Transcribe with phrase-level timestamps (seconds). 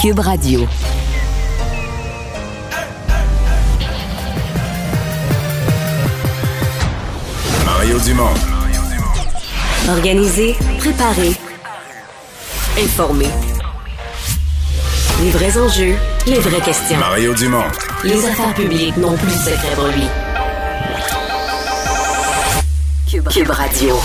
[0.00, 0.66] Cube Radio.
[7.66, 8.32] Mario Dumont.
[9.90, 11.32] Organiser, préparer,
[12.78, 13.26] informer.
[15.22, 15.94] Les vrais enjeux,
[16.26, 16.98] les vraies questions.
[16.98, 17.64] Mario Dumont.
[18.02, 20.08] Les affaires publiques n'ont plus de secret pour lui.
[23.06, 24.00] Cube, Cube Radio.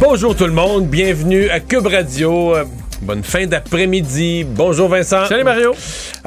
[0.00, 2.56] Bonjour tout le monde, bienvenue à Cube Radio.
[3.04, 4.44] Bonne fin d'après-midi.
[4.44, 5.26] Bonjour Vincent.
[5.26, 5.74] Salut Mario.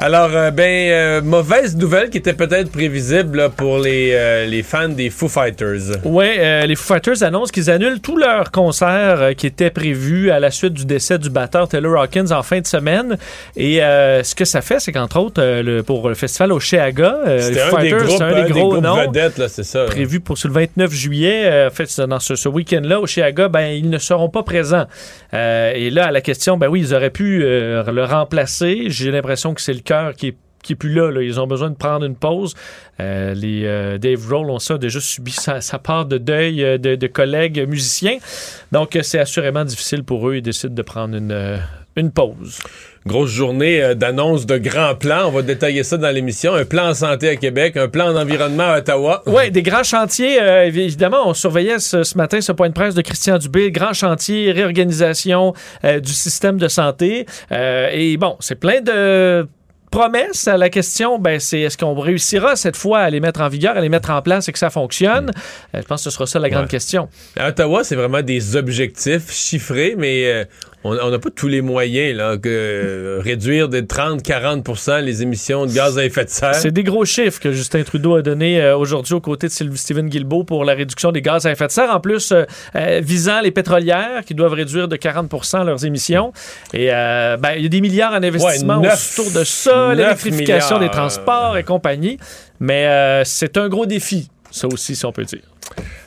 [0.00, 4.62] Alors, euh, ben, euh, mauvaise nouvelle qui était peut-être prévisible là, pour les, euh, les
[4.62, 5.98] fans des Foo Fighters.
[6.04, 10.52] Oui, les Foo Fighters annoncent qu'ils annulent tous leurs concerts qui étaient prévus à la
[10.52, 13.16] suite du décès du batteur Taylor Hawkins en fin de semaine.
[13.56, 17.76] Et ce que ça fait, c'est qu'entre autres, le, pour le festival Oceaga, les Foo
[17.76, 19.86] Fighters, c'est un des gros des noms vedettes, là, c'est ça.
[19.86, 21.66] prévu pour le 29 juillet.
[21.66, 24.86] en fait, dans ce, ce week-end-là, Oceaga, ben, ils ne seront pas présents.
[25.32, 28.84] et là, à la question, ben oui, ils auraient pu le remplacer.
[28.86, 31.46] J'ai l'impression que c'est le cœur qui est qui est plus là, là, Ils ont
[31.46, 32.54] besoin de prendre une pause.
[33.00, 36.94] Euh, les euh, Dave Roll ont ça déjà subi sa, part de deuil euh, de,
[36.96, 38.18] de, collègues musiciens.
[38.72, 40.36] Donc c'est assurément difficile pour eux.
[40.36, 41.58] Ils décident de prendre une,
[41.96, 42.58] une pause.
[43.06, 45.28] Grosse journée d'annonce de grands plans.
[45.28, 46.52] On va détailler ça dans l'émission.
[46.52, 49.22] Un plan en santé à Québec, un plan d'environnement à Ottawa.
[49.26, 50.36] Oui, des grands chantiers.
[50.66, 53.70] évidemment, on surveillait ce, ce, matin ce point de presse de Christian Dubé.
[53.70, 57.24] Grand chantier, réorganisation du système de santé.
[57.50, 59.48] et bon, c'est plein de
[59.90, 63.48] promesse à la question, ben, c'est est-ce qu'on réussira cette fois à les mettre en
[63.48, 65.26] vigueur, à les mettre en place et que ça fonctionne?
[65.26, 65.76] Mm.
[65.76, 67.08] Euh, je pense que ce sera ça la grande question.
[67.36, 70.44] À Ottawa, c'est vraiment des objectifs chiffrés, mais euh,
[70.88, 75.72] on n'a pas tous les moyens là, que euh, réduire de 30-40 les émissions de
[75.72, 76.54] gaz à effet de serre.
[76.54, 80.08] C'est des gros chiffres que Justin Trudeau a donné euh, aujourd'hui aux côtés de Stephen
[80.08, 81.90] Guilbeault pour la réduction des gaz à effet de serre.
[81.90, 86.32] En plus, euh, visant les pétrolières qui doivent réduire de 40% leurs émissions.
[86.72, 91.56] Et ben, il y a des milliards en investissement autour de ça, l'électrification des transports
[91.56, 92.18] et compagnie.
[92.60, 95.42] Mais c'est un gros défi, ça aussi, si on peut dire.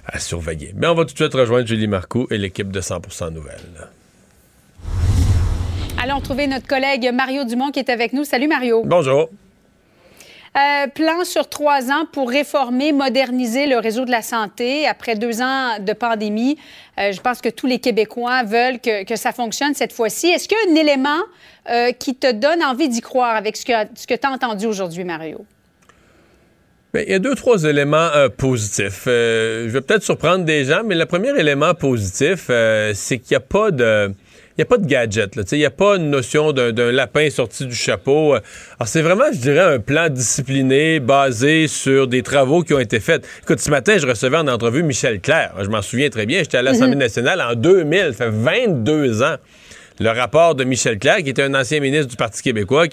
[0.05, 0.73] À surveiller.
[0.75, 3.89] Mais on va tout de suite rejoindre Julie Marcoux et l'équipe de 100 Nouvelles.
[6.03, 8.23] Allons trouver notre collègue Mario Dumont qui est avec nous.
[8.23, 8.81] Salut Mario.
[8.83, 9.29] Bonjour.
[10.57, 14.87] Euh, plan sur trois ans pour réformer, moderniser le réseau de la santé.
[14.87, 16.57] Après deux ans de pandémie,
[16.97, 20.29] euh, je pense que tous les Québécois veulent que, ça fonctionne cette fois-ci.
[20.29, 21.21] Est-ce qu'il y a un élément
[21.69, 24.65] euh, qui te donne envie d'y croire avec ce que, ce que tu as entendu
[24.65, 25.45] aujourd'hui, Mario?
[26.95, 28.09] Ben, il y a deux, trois éléments
[28.39, 29.03] positifs.
[29.05, 33.39] je vais peut-être surprendre des gens, mais le premier élément positif, c'est qu'il n'y a
[33.39, 34.11] pas de
[34.61, 35.39] n'y a pas de gadget.
[35.51, 38.33] Il n'y a pas une notion d'un lapin sorti du chapeau.
[38.33, 38.41] Alors,
[38.85, 43.27] c'est vraiment, je dirais, un plan discipliné basé sur des travaux qui ont été faits.
[43.43, 45.53] Écoute, ce matin, je recevais en entrevue Michel Clair.
[45.61, 46.39] Je m'en souviens très bien.
[46.39, 46.99] J'étais à l'Assemblée mhm.
[46.99, 48.13] nationale en 2000.
[48.17, 49.35] Ça fait 22 ans
[50.01, 52.87] le rapport de Michel Clair, qui était un ancien ministre du Parti québécois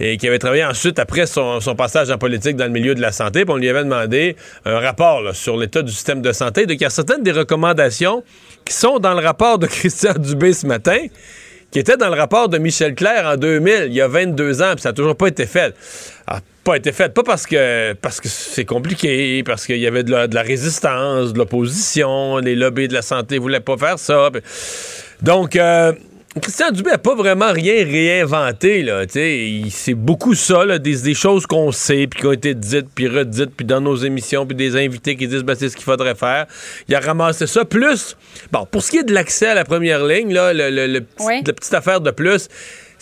[0.00, 3.12] et qui avait travaillé ensuite, après son, passage en politique dans le milieu de la
[3.12, 6.66] santé, puis on lui avait demandé un rapport sur l'état du système de santé.
[6.66, 8.22] Donc, il y a certaines des recommandations
[8.64, 10.98] qui sont dans le rapport de Christian Dubé ce matin,
[11.70, 14.72] qui étaient dans le rapport de Michel Clair en 2000, il y a 22 ans,
[14.74, 15.74] puis ça n'a toujours pas été fait.
[16.26, 20.04] Ah, pas été fait, pas parce que parce que c'est compliqué, parce qu'il y avait
[20.04, 24.30] de la, résistance, de l'opposition, les lobbies de la santé voulaient pas faire ça.
[25.22, 25.92] Donc, euh,
[26.40, 28.82] Christian Dubé n'a pas vraiment rien réinventé.
[28.82, 33.50] Là, c'est beaucoup ça, des, choses qu'on sait, puis qui ont été dites, puis redites,
[33.54, 36.46] puis dans nos émissions, puis des invités qui disent ben, c'est ce qu'il faudrait faire.
[36.88, 37.66] Il a ramassé ça.
[37.66, 38.16] Plus,
[38.50, 41.52] bon, pour ce qui est de l'accès à la première ligne, là, le, le, la
[41.52, 42.48] petite affaire de plus,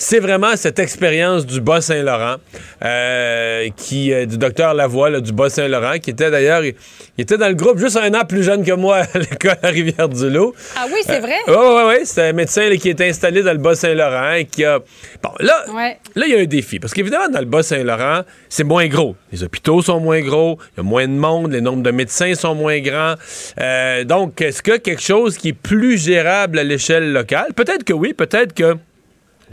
[0.00, 2.37] c'est vraiment cette expérience du Bas-Saint-Laurent,
[2.83, 6.75] euh, qui euh, du docteur Lavoie du Bas-Saint-Laurent, qui était d'ailleurs, il,
[7.19, 10.55] était dans le groupe juste un an plus jeune que moi à l'école à Rivière-du-Loup.
[10.75, 11.37] Ah oui, c'est vrai?
[11.47, 11.94] Oui, oui, oui.
[12.05, 14.78] C'est un médecin qui est installé dans le Bas-Saint-Laurent et qui a...
[15.22, 15.66] Bon, là,
[16.15, 16.78] là, il y a un défi.
[16.81, 19.17] Parce qu'évidemment, dans le Bas-Saint-Laurent, c'est moins gros.
[19.32, 22.34] Les hôpitaux sont moins gros, il y a moins de monde, les nombres de médecins
[22.34, 23.17] sont moins grands.
[23.61, 27.53] Euh, donc, est-ce que quelque chose qui est plus gérable à l'échelle locale?
[27.55, 28.77] Peut-être que oui, peut-être que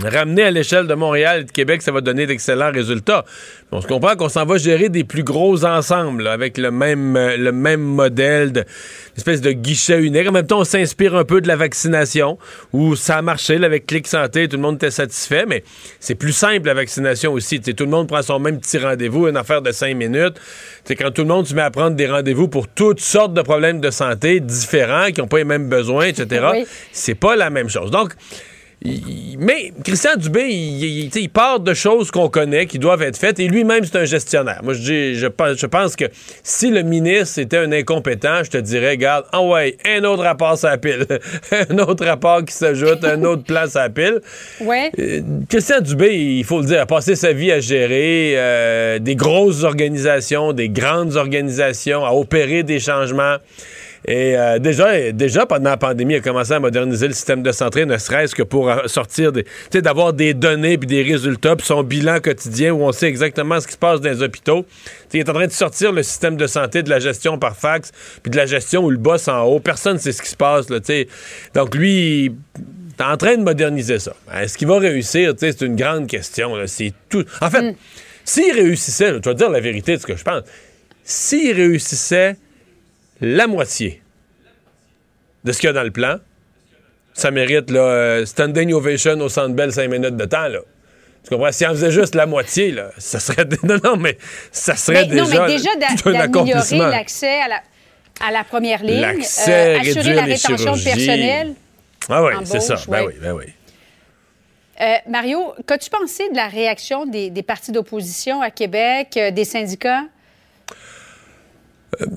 [0.04, 3.26] Ramener à l'échelle de Montréal et de Québec, ça va donner d'excellents résultats.
[3.72, 7.36] On se comprend qu'on s'en va gérer des plus gros ensembles avec le même, euh,
[7.36, 8.64] le même modèle de
[9.18, 10.28] espèce de guichet unique.
[10.28, 12.38] En même temps, on s'inspire un peu de la vaccination
[12.74, 15.64] où ça a marché avec Clic Santé, tout le monde était satisfait, mais
[16.00, 17.60] c'est plus simple la vaccination aussi.
[17.60, 20.36] tout le monde prend son même petit rendez-vous, une affaire de cinq minutes.
[20.84, 23.42] C'est quand tout le monde se met à prendre des rendez-vous pour toutes sortes de
[23.42, 26.46] problèmes de santé différents, qui n'ont pas les mêmes besoins, etc.
[26.92, 27.90] C'est pas la même chose.
[27.90, 28.14] Donc,
[28.84, 33.40] il- mais Christian Dubé, il, il- part de choses qu'on connaît, qui doivent être faites,
[33.40, 34.62] et lui-même, c'est un gestionnaire.
[34.64, 36.06] Moi, je, dis, je, pense, je pense que
[36.44, 40.58] si le ministre était un incompétent, je te dirais, regarde, ah ouais, un autre rapport
[40.58, 41.06] sur la pile.
[41.70, 44.22] un autre rapport qui s'ajoute, un autre plan sur la pile.
[44.62, 44.92] Ouais.
[44.98, 49.16] Euh, Christian Dubé, il faut le dire, a passé sa vie à gérer euh, des
[49.16, 53.36] grosses organisations, des grandes organisations, à opérer des changements.
[54.08, 57.52] Et euh, déjà, déjà, pendant la pandémie, il a commencé à moderniser le système de
[57.52, 59.44] santé, ne serait-ce que pour euh, sortir des.
[59.44, 63.08] Tu sais, d'avoir des données puis des résultats, puis son bilan quotidien où on sait
[63.08, 64.64] exactement ce qui se passe dans les hôpitaux.
[64.64, 67.38] Tu sais, il est en train de sortir le système de santé de la gestion
[67.38, 67.92] par fax,
[68.24, 69.60] puis de la gestion où le boss en haut.
[69.60, 71.08] Personne ne sait ce qui se passe, là, tu sais.
[71.54, 72.32] Donc, lui, il
[72.98, 74.14] est en train de moderniser ça.
[74.34, 75.34] Est-ce qu'il va réussir?
[75.34, 76.56] Tu sais, C'est une grande question.
[76.56, 76.66] là.
[76.68, 77.26] C'est tout.
[77.42, 77.76] En fait,
[78.24, 80.44] s'il réussissait, je vais te dire la vérité de ce que je pense.
[81.04, 82.38] S'il réussissait
[83.22, 84.02] la moitié
[85.44, 86.18] de ce qu'il y a dans le plan,
[87.14, 90.48] ça mérite là, euh, standing ovation au Centre Bell 5 minutes de temps.
[90.48, 90.60] Là.
[91.24, 91.52] Tu comprends?
[91.52, 93.46] Si on faisait juste la moitié, là, ça serait...
[93.64, 94.18] Non, non, mais
[94.52, 95.70] ça serait Mais- déjà, non, mais déjà
[96.28, 97.62] d'améliorer l'accès à la,
[98.26, 99.04] à la première ligne,
[99.48, 101.54] euh, assurer la rétention de personnel.
[102.10, 102.76] Ah oui, c'est ça.
[102.88, 103.46] Ben oui, ben oui.
[104.80, 109.44] Euh, Mario, qu'as-tu pensé de la réaction des, des partis d'opposition à Québec, euh, des
[109.44, 110.04] syndicats?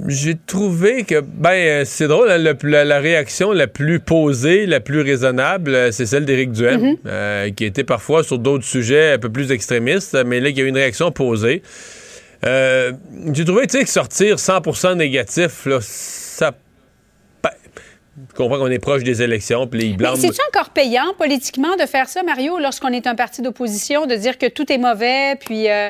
[0.08, 4.66] J'ai trouvé que, ben, euh, c'est drôle, hein, le- la, la réaction la plus posée,
[4.66, 6.96] la plus raisonnable, euh, c'est celle d'Éric Duhem, Mm-hmm.
[7.06, 10.60] euh, qui était parfois sur d'autres sujets un peu plus extrémistes, mais là, il y
[10.60, 11.62] a eu une réaction posée.
[12.44, 12.92] Euh,
[13.32, 16.52] J'ai trouvé, tu sais, que sortir 100% négatif, là, ça.
[17.42, 17.50] ben,
[18.28, 20.16] je comprends qu'on est proche des élections, puis ils Mais blâment.
[20.16, 24.36] c'est-tu encore payant politiquement de faire ça, Mario, lorsqu'on est un parti d'opposition, de dire
[24.36, 25.88] que tout est mauvais, puis euh,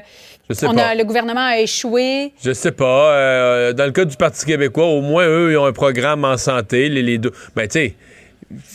[0.50, 0.82] Je sais on pas.
[0.88, 2.32] a, le gouvernement a échoué?
[2.44, 3.12] Je sais pas.
[3.14, 6.37] euh, dans le cas du Parti québécois, au moins, eux, ils ont un programme en
[6.37, 6.88] santé.
[6.88, 7.94] Les, les deux, ben, tu sais,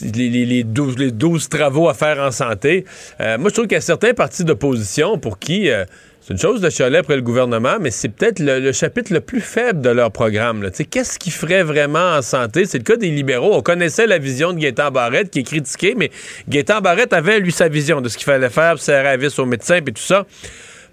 [0.01, 2.85] les, les, les 12, les 12 travaux à faire en santé.
[3.19, 5.83] Euh, moi, je trouve qu'il y a certains partis d'opposition pour qui euh,
[6.21, 9.19] c'est une chose de chialer après le gouvernement, mais c'est peut-être le, le chapitre le
[9.19, 10.67] plus faible de leur programme.
[10.89, 12.65] Qu'est-ce qu'ils feraient vraiment en santé?
[12.65, 13.53] C'est le cas des libéraux.
[13.53, 16.09] On connaissait la vision de Gaétan Barrette, qui est critiquée, mais
[16.47, 19.45] Gaétan Barrette avait, lui, sa vision de ce qu'il fallait faire, serrer la vis aux
[19.45, 20.25] médecins, puis tout ça.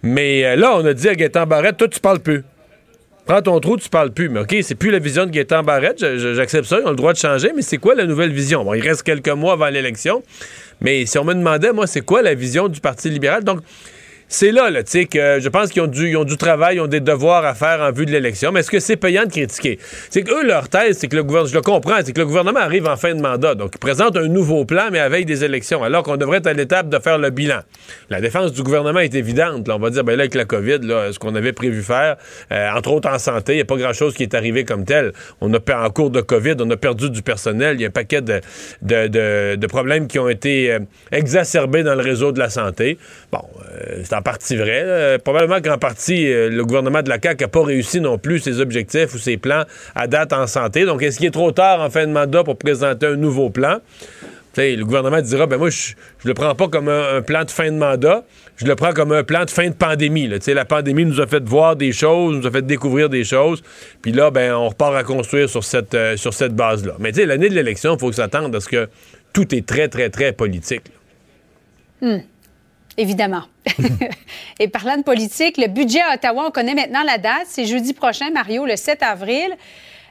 [0.03, 2.45] Mais euh, là, on a dit à Gaétan Barrette, toi, tu parles plus.
[3.25, 4.29] Prends ton trou, tu parles plus.
[4.29, 6.05] Mais OK, c'est plus la vision de Gaétan Barrette.
[6.35, 8.65] J'accepte ça, ils ont le droit de changer, mais c'est quoi la nouvelle vision?
[8.65, 10.23] Bon, il reste quelques mois avant l'élection.
[10.81, 13.45] Mais si on me demandait, moi, c'est quoi la vision du Parti libéral?
[13.45, 13.61] Donc,
[14.33, 17.45] c'est là, là, tu que je pense qu'ils ont, du, travail, ils ont des devoirs
[17.45, 18.51] à faire en vue de l'élection.
[18.51, 19.79] Mais est-ce que c'est payant de critiquer?
[20.09, 22.61] C'est qu'eux, leur thèse, c'est que le gouvernement, je le comprends, c'est que le gouvernement
[22.61, 23.55] arrive en fin de mandat.
[23.55, 26.55] Donc, il présente un nouveau plan, mais avec des élections, alors qu'on devrait être à
[26.55, 27.61] l'étape de faire le bilan.
[28.09, 29.69] La défense du gouvernement est évidente.
[29.69, 32.17] Là, on va dire, ben là, avec la COVID, ce qu'on avait prévu faire,
[32.53, 35.13] euh, entre autres en santé, il n'y a pas grand-chose qui est arrivé comme tel.
[35.43, 37.77] On a en cours de COVID, on a perdu du personnel.
[37.77, 40.79] Il y a un paquet de, problèmes qui ont été euh,
[41.11, 42.97] exacerbés dans le réseau de la santé.
[43.31, 43.43] Bon,
[43.75, 45.19] euh, en partie vrai.
[45.25, 48.61] Probablement qu'en partie, euh, le gouvernement de la CAQ n'a pas réussi non plus ses
[48.61, 49.65] objectifs ou ses plans
[49.97, 50.85] à date en santé.
[50.85, 53.79] Donc, est-ce qu'il est trop tard en fin de mandat pour présenter un nouveau plan?
[54.57, 57.73] Le gouvernement dira, ben moi, je, je le prends pas comme un, plan de fin
[57.73, 58.23] de mandat,
[58.57, 60.31] je le prends comme un plan de fin de pandémie.
[60.47, 63.63] La pandémie nous a fait voir des choses, nous a fait découvrir des choses,
[64.03, 66.93] puis là, ben, on repart à construire sur cette, euh, sur cette base-là.
[66.99, 68.89] Mais l'année de l'élection, il faut s'attendre à ce que
[69.33, 70.85] tout est très, très, très politique.
[72.97, 73.43] Évidemment.
[74.59, 77.47] Et parlant de politique, le budget à Ottawa, on connaît maintenant la date.
[77.47, 79.57] C'est jeudi prochain, Mario, le 7 avril.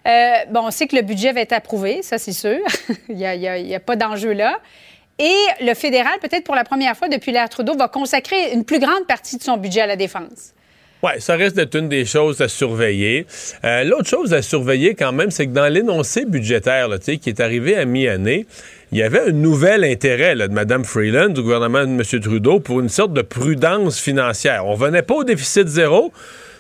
[0.07, 2.59] Euh, bon, on sait que le budget va être approuvé, ça c'est sûr.
[3.09, 4.59] il n'y a, pas d'enjeu là.
[5.19, 8.79] Et le fédéral, peut-être pour la première fois depuis l'ère Trudeau, va consacrer une plus
[8.79, 10.53] grande partie de son budget à la défense.
[11.03, 13.25] Oui, ça reste une des choses à surveiller.
[13.63, 17.75] Euh, L'autre chose à surveiller quand même, c'est que dans l'énoncé budgétaire qui est arrivé
[17.75, 18.45] à mi-année,
[18.91, 22.01] il y avait un nouvel intérêt de Mme Freeland, du gouvernement de M.
[22.21, 24.65] Trudeau, pour une sorte de prudence financière.
[24.65, 26.11] On venait pas au déficit zéro,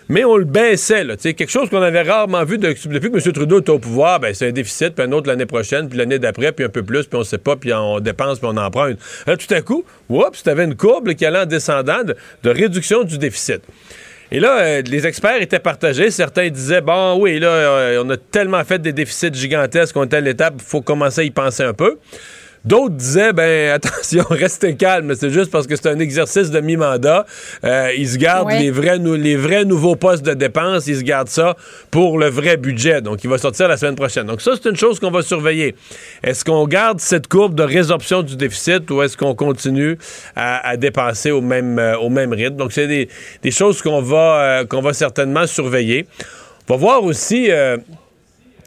[0.07, 1.03] mais on le baissait.
[1.03, 3.33] Là, quelque chose qu'on avait rarement vu de- depuis que M.
[3.33, 4.19] Trudeau est au pouvoir.
[4.21, 6.83] Ben, c'est un déficit, puis un autre l'année prochaine, puis l'année d'après, puis un peu
[6.83, 8.97] plus, puis on sait pas, puis on dépense, puis on emprunte.
[9.25, 13.03] Tout à coup, oups, tu avais une courbe qui allait en descendant de- de réduction
[13.03, 13.61] du déficit.
[14.33, 16.09] Et là, euh, les experts étaient partagés.
[16.09, 20.13] Certains disaient, bon, oui, là, euh, on a tellement fait des déficits gigantesques qu'on est
[20.13, 21.99] à l'étape, il faut commencer à y penser un peu.
[22.63, 27.25] D'autres disaient, ben attention, restez calme, c'est juste parce que c'est un exercice de mi-mandat.
[27.63, 28.59] Euh, ils se gardent Ouais.
[28.59, 31.55] les, vrais, les vrais nouveaux postes de dépenses, ils se gardent ça
[31.89, 33.01] pour le vrai budget.
[33.01, 34.27] Donc, il va sortir la semaine prochaine.
[34.27, 35.75] Donc, ça, c'est une chose qu'on va surveiller.
[36.23, 39.97] Est-ce qu'on garde cette courbe de résorption du déficit ou est-ce qu'on continue
[40.35, 42.57] à, à dépenser au même, euh, au même rythme?
[42.57, 43.09] Donc, c'est des,
[43.41, 46.05] des choses qu'on va, euh, qu'on va certainement surveiller.
[46.69, 47.49] On va voir aussi...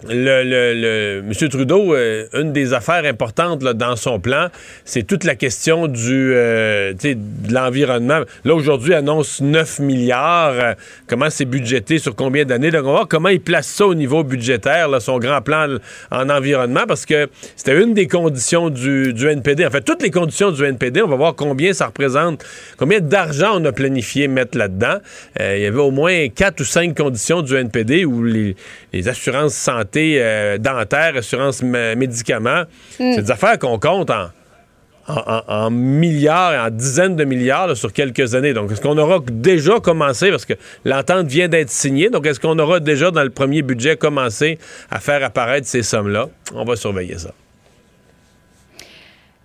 [0.09, 1.49] le, M.
[1.49, 4.49] Trudeau, euh, une des affaires importantes dans son plan,
[4.85, 7.17] c'est toute la question euh, de
[7.53, 8.21] l'environnement.
[8.45, 10.53] Là, aujourd'hui, annonce 9 milliards.
[10.53, 10.75] euh,
[11.07, 12.71] comment c'est budgété, sur combien d'années?
[12.71, 15.77] Donc, on va voir comment il place ça au niveau budgétaire, son grand plan
[16.11, 19.67] en environnement, parce que c'était une des conditions du, du NPD.
[19.67, 22.45] En fait, toutes les conditions du NPD, on va voir combien ça représente,
[22.77, 24.99] combien d'argent on a planifié mettre là-dedans.
[25.41, 28.57] Il y avait au moins quatre ou cinq conditions du NPD où les,
[28.93, 32.65] les assurances santé euh, dentaire, assurances mé- médicaments,
[32.97, 34.27] c'est des affaires qu'on compte en,
[35.09, 38.55] en, en- milliards et en dizaines de milliards là, sur quelques années.
[38.55, 42.59] Donc, est-ce qu'on aura déjà commencé, parce que l'entente vient d'être signée, donc est-ce qu'on
[42.59, 44.59] aura déjà dans le premier budget commencé
[44.91, 46.29] à faire apparaître ces sommes-là?
[46.55, 47.33] On va surveiller ça.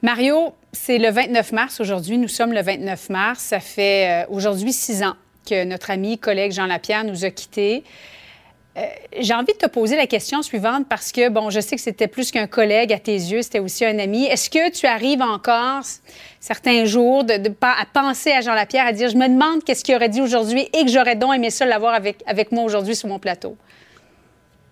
[0.01, 2.17] Mario, c'est le 29 mars aujourd'hui.
[2.17, 3.39] Nous sommes le 29 mars.
[3.41, 5.15] Ça fait euh, aujourd'hui six ans
[5.49, 7.83] que notre ami, collègue Jean Lapierre nous a quittés.
[8.79, 8.83] Euh,
[9.19, 12.07] J'ai envie de te poser la question suivante parce que, bon, je sais que c'était
[12.07, 14.25] plus qu'un collègue à tes yeux, c'était aussi un ami.
[14.25, 15.81] Est-ce que tu arrives encore
[16.39, 19.95] certains jours de, à penser à Jean Lapierre, à dire, je me demande qu'est-ce qu'il
[19.95, 23.09] aurait dit aujourd'hui et que j'aurais donc aimé ça l'avoir avec, avec moi aujourd'hui sur
[23.09, 23.57] mon plateau?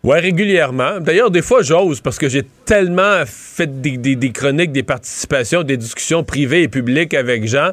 [0.03, 0.99] Ouais, régulièrement.
[1.01, 6.23] D'ailleurs, des fois, j'ose parce que j'ai tellement fait des chroniques, des participations, des discussions
[6.23, 7.71] privées et publiques avec Jean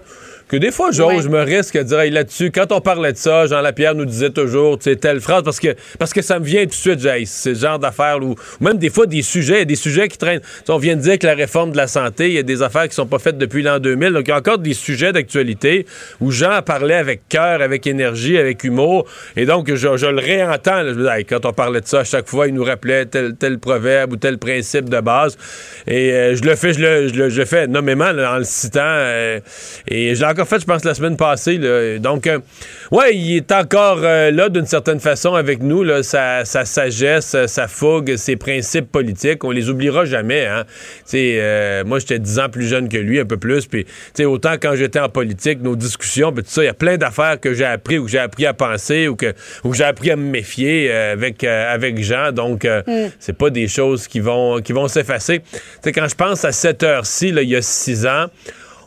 [0.49, 1.23] que des fois, Ouais.
[1.23, 2.51] je me risque à dire Hey, là-dessus.
[2.51, 5.59] Quand on parlait de ça, Jean Lapierre nous disait toujours, tu sais, telle phrase parce
[5.61, 8.35] que, parce que ça me vient tout de suite, j'ai c'est le genre d'affaires ou
[8.61, 10.41] même des fois, des sujets, des sujets qui traînent.
[10.69, 12.89] On vient de dire que la réforme de la santé, il y a des affaires
[12.89, 14.13] qui sont pas faites depuis l'an 2000.
[14.13, 15.87] Donc, il y a encore des sujets d'actualité
[16.21, 19.07] où Jean parlait avec cœur, avec énergie, avec humour.
[19.37, 20.83] Et donc, je, je le réentends.
[20.83, 20.93] là.
[20.93, 23.07] Je me dis, Hey, quand on parlait de ça, à chaque fois, il nous rappelait
[23.07, 25.37] tel, tel proverbe ou tel principe de base.
[25.87, 28.39] Et euh, je le fais, je le, je le- je le fais nommément là, en
[28.39, 28.81] le citant.
[28.85, 29.41] euh,
[29.89, 31.59] et je l'ai encore fait, je pense, la semaine passée.
[31.59, 31.99] là.
[31.99, 32.39] Donc, euh,
[32.91, 35.83] ouais, il est encore euh, là d'une certaine façon avec nous.
[35.83, 39.45] Là, sa, sa sagesse, sa fougue, ses principes politiques.
[39.45, 40.47] On les oubliera jamais.
[40.47, 40.65] Hein.
[41.15, 43.67] Euh, moi, j'étais 10 ans plus jeune que lui, un peu plus.
[43.67, 43.87] Puis,
[44.25, 47.39] autant quand j'étais en politique, nos discussions, puis tout ça, il y a plein d'affaires
[47.41, 50.11] que j'ai appris ou que j'ai appris à penser ou que, ou que j'ai appris
[50.11, 52.33] à me méfier euh, avec, avec Jean.
[52.33, 52.83] Donc, euh,
[53.19, 55.43] c'est pas des choses qui vont, qui vont s'effacer.
[55.85, 58.27] Quand je pense à cette heure-ci, il y a six ans,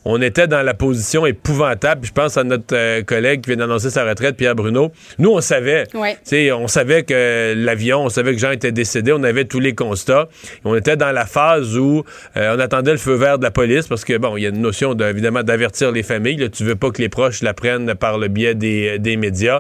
[0.10, 2.06] on était dans la position épouvantable.
[2.06, 4.94] Je pense à notre euh, collègue qui vient d'annoncer sa retraite, Pierre Bruno.
[5.20, 5.84] Nous, on savait.
[5.94, 6.18] Ouais.
[6.54, 10.30] On savait que l'avion, on savait que Jean était décédé, on avait tous les constats.
[10.64, 12.06] On était dans la phase où
[12.38, 14.50] euh, on attendait le feu vert de la police parce que, bon, il y a
[14.50, 16.38] une notion, de, évidemment, d'avertir les familles.
[16.38, 16.48] Là.
[16.48, 19.60] Tu veux pas que les proches la prennent par le biais des, des médias.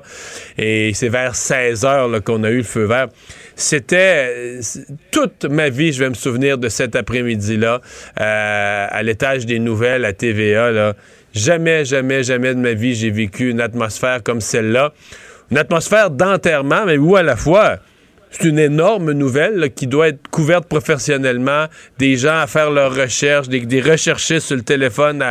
[0.58, 3.08] Et c'est vers 16 heures là, qu'on a eu le feu vert.
[3.60, 4.62] C'était euh,
[5.12, 7.82] toute ma vie, je vais me souvenir de cet après-midi-là
[8.20, 10.14] euh, à l'étage des nouvelles à
[11.34, 14.94] Jamais, jamais, jamais de ma vie, j'ai vécu une atmosphère comme celle-là.
[15.52, 17.78] Une atmosphère d'enterrement, mais où à la fois,
[18.32, 21.66] c'est une énorme nouvelle qui doit être couverte professionnellement,
[21.98, 25.24] des gens à faire leurs recherches, des, des recherchistes sur le téléphone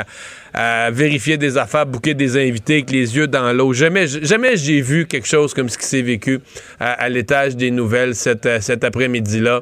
[0.54, 3.74] à, vérifier des affaires, bouquer des invités avec les yeux dans l'eau.
[3.74, 6.40] Jamais, jamais j'ai vu quelque chose comme ce qui s'est vécu
[6.80, 9.60] à, à l'étage des nouvelles cet, euh, cet après-midi-là,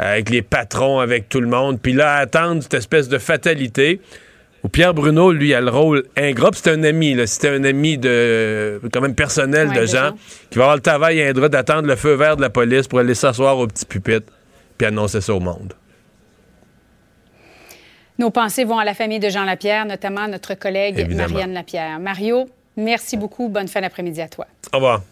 [0.00, 1.80] euh, avec les patrons, avec tout le monde.
[1.80, 4.00] Puis là, à attendre cette espèce de fatalité
[4.66, 6.50] où Pierre Bruno, lui, a le rôle ingrat.
[6.54, 7.16] C'est un ami.
[7.26, 10.10] C'était un ami de quand même personnel Ouais, de Jean,
[10.50, 13.14] qui va avoir le travail ingrat d'attendre le feu vert de la police pour aller
[13.14, 14.32] s'asseoir au petit pupitre
[14.76, 15.72] puis annoncer ça au monde.
[18.18, 21.28] Nos pensées vont à la famille de Jean Lapierre, notamment à notre collègue Évidemment.
[21.34, 22.00] Marianne Lapierre.
[22.00, 23.48] Mario, merci beaucoup.
[23.48, 24.48] Bonne fin d'après-midi à toi.
[24.72, 25.02] Au revoir.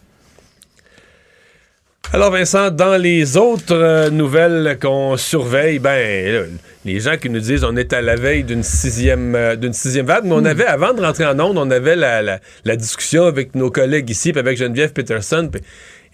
[2.11, 6.41] Alors Vincent, dans les autres euh, nouvelles qu'on surveille, ben là,
[6.85, 10.05] les gens qui nous disent on est à la veille d'une sixième euh, d'une sixième
[10.05, 13.25] vague, mais on avait avant de rentrer en onde, on avait la, la- la discussion
[13.25, 15.61] avec nos collègues ici, puis avec Geneviève Peterson, puis-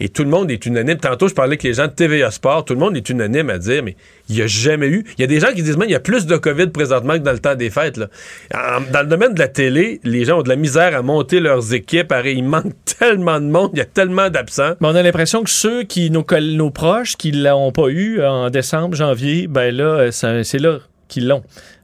[0.03, 0.97] et tout le monde est unanime.
[0.97, 3.59] Tantôt, je parlais avec les gens de TVA Sport, tout le monde est unanime à
[3.59, 3.95] dire, mais
[4.29, 5.03] il n'y a jamais eu.
[5.19, 7.13] Il y a des gens qui disent même il y a plus de COVID présentement
[7.13, 7.97] que dans le temps des fêtes.
[7.97, 8.07] Là.
[8.55, 11.39] En- dans le domaine de la télé, les gens ont de la misère à monter
[11.39, 12.11] leurs équipes.
[12.25, 14.73] Il manque tellement de monde, il y a tellement d'absents.
[14.81, 18.49] Mais on a l'impression que ceux qui, nos, nos proches, qui l'ont pas eu en
[18.49, 21.43] décembre, janvier, ben là, euh, c'est là qu'ils l'ont.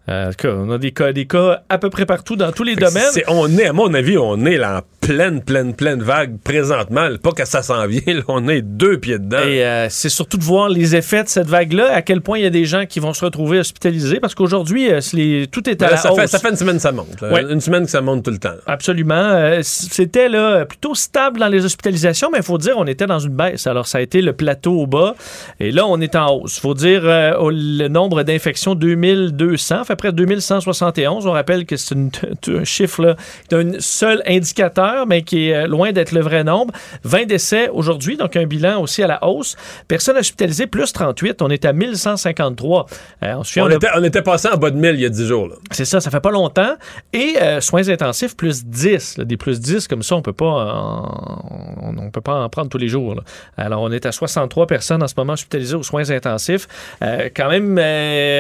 [0.09, 3.03] Euh, on a des cas, des cas à peu près partout dans tous les domaines.
[3.27, 7.07] On est, à mon avis, on est là en pleine, pleine, pleine vague présentement.
[7.23, 9.39] Pas que ça s'en vient, là, on est deux pieds dedans.
[9.39, 12.43] Et euh, c'est surtout de voir les effets de cette vague-là, à quel point il
[12.43, 15.85] y a des gens qui vont se retrouver hospitalisés, parce qu'aujourd'hui, euh, tout est à
[15.85, 16.31] Là, la ça, fait, hausse.
[16.31, 17.21] ça fait une semaine que ça monte.
[17.21, 17.41] Ouais.
[17.49, 18.55] Une semaine que ça monte tout le temps.
[18.65, 19.15] Absolument.
[19.15, 23.19] Euh, C'était là plutôt stable dans les hospitalisations, mais il faut dire on était dans
[23.19, 23.65] une baisse.
[23.67, 25.15] Alors ça a été le plateau au bas
[25.61, 26.57] et là on est en hausse.
[26.57, 31.25] Il faut dire le nombre d'infections 2200, fait près 2171.
[31.27, 31.95] On rappelle que c'est
[32.47, 33.15] un chiffre là,
[33.49, 34.96] d'un seul indicateur.
[35.05, 36.73] Mais qui est euh, loin d'être le vrai nombre.
[37.03, 39.55] 20 décès aujourd'hui, donc un bilan aussi à la hausse.
[39.87, 41.41] Personnes hospitalisées, plus 38.
[41.41, 42.85] On est à 1153.
[43.23, 45.49] Euh, on, était, on était passé en bas de 1000 il y a 10 jours.
[45.71, 46.75] c'est ça, ça fait pas longtemps.
[47.13, 49.17] Et euh, soins intensifs, plus 10.
[49.17, 49.25] là.
[49.25, 52.69] des plus 10, comme ça, on peut pas en, on, on peut pas en prendre
[52.69, 53.15] tous les jours.
[53.15, 53.21] là.
[53.57, 56.67] Alors, on est à 63 personnes en ce moment hospitalisées aux soins intensifs.
[57.01, 57.77] Euh, quand même,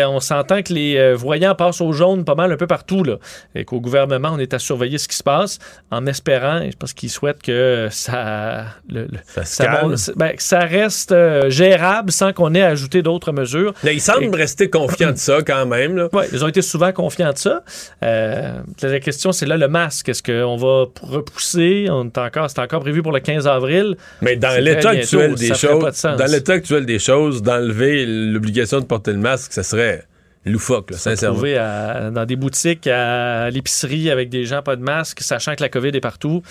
[0.07, 3.03] on s'entend que les voyants passent au jaune pas mal un peu partout.
[3.03, 3.17] Là.
[3.55, 5.59] Et qu'au gouvernement, on est à surveiller ce qui se passe
[5.91, 9.81] en espérant, et je pense qu'ils souhaitent que ça, le- Ça ça,
[10.15, 13.73] ben, que ça reste euh, gérable sans qu'on ait à ajouter d'autres mesures.
[13.83, 15.95] Là, il semble rester confiant de ça quand même.
[15.97, 16.09] Là.
[16.13, 17.63] Oui, ils ont été souvent confiants de ça.
[18.03, 20.09] Euh, la question, c'est là le masque.
[20.09, 21.87] Est-ce qu'on va repousser?
[21.89, 23.95] On est encore, c'est encore prévu pour le 15 avril.
[24.21, 28.79] Mais dans l'état actuel bientôt, des choses, de dans l'état actuel des choses, d'enlever l'obligation
[28.79, 30.03] de porter le masque, ça serait
[30.51, 31.39] loufoque, là, sincèrement.
[31.57, 35.69] À- dans des boutiques, à l'épicerie, avec des gens pas de masque, sachant que la
[35.69, 36.41] COVID est partout.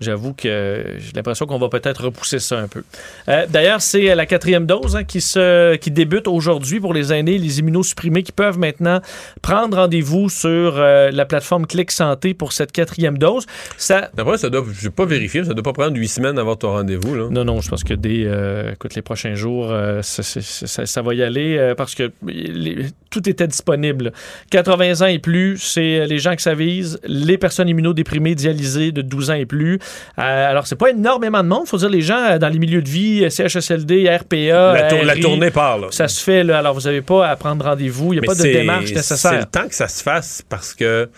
[0.00, 2.82] J'avoue que j'ai l'impression qu'on va peut-être repousser ça un peu.
[3.28, 7.36] Euh, D'ailleurs, c'est la quatrième dose hein, qui, se, qui débute aujourd'hui pour les aînés,
[7.38, 9.00] les immunosupprimés qui peuvent maintenant
[9.42, 13.44] prendre rendez-vous sur euh, la plateforme Clic Santé pour cette quatrième dose.
[13.76, 16.38] Ça, D'après, ça doit, je n'ai pas vérifié, mais ça doit pas prendre huit semaines
[16.38, 17.14] avant ton rendez-vous.
[17.14, 17.28] Là.
[17.30, 21.22] Non, non, je pense que dès euh, écoute, les prochains jours, euh, ça, va y
[21.22, 24.12] aller euh, parce que les- tout était disponible.
[24.50, 29.02] 80 ans et plus, c'est les gens que ça vise, les personnes immunodéprimées, dialysées de
[29.02, 29.78] 12 ans et plus.
[30.18, 31.66] Euh, alors, c'est pas énormément de monde.
[31.66, 35.02] faut dire les gens euh, dans les milieux de vie, euh, CHSLD, RPA, la, tour-
[35.04, 35.78] la RI, tournée part.
[35.78, 35.86] Là.
[35.90, 38.26] Ça se fait, là, alors vous n'avez pas à prendre rendez-vous, il n'y a Mais
[38.26, 39.38] pas de c'est- démarche C'est nécessaire.
[39.38, 41.08] le temps que ça se fasse parce que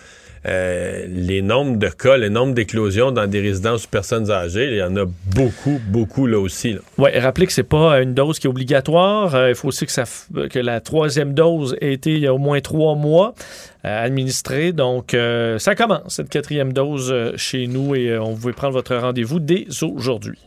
[0.46, 4.76] euh, les nombres de cas, les nombres d'éclosions dans des résidences de personnes âgées, il
[4.76, 6.76] y en a beaucoup, beaucoup là aussi.
[6.98, 9.34] Oui, rappelez que c'est pas une dose qui est obligatoire.
[9.34, 12.60] Euh, il faut aussi que, la troisième dose ait été il y a au moins
[12.60, 13.34] trois mois
[13.84, 14.72] euh, administrée.
[14.72, 15.16] Donc,
[15.58, 20.38] ça commence, cette quatrième dose chez nous et on pouvait prendre votre rendez-vous dès aujourd'hui.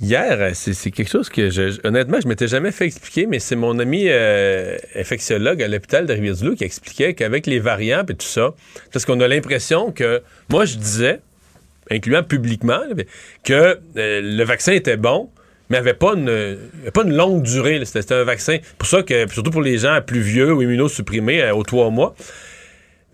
[0.00, 3.78] Hier, c'est quelque chose que, je, honnêtement, je m'étais jamais fait expliquer, mais c'est mon
[3.78, 8.54] ami euh, infectiologue à l'hôpital de Rivière-du-Loup qui expliquait qu'avec les variants et tout ça,
[8.92, 11.20] parce qu'on a l'impression que, moi, je disais,
[11.90, 12.80] incluant publiquement,
[13.42, 15.30] que euh, le vaccin était bon,
[15.70, 16.58] mais avait pas une,
[16.92, 17.82] pas une longue durée.
[17.84, 21.54] c'était un vaccin, pour ça que, surtout pour les gens plus vieux ou immunosupprimés euh,
[21.54, 22.14] aux trois mois.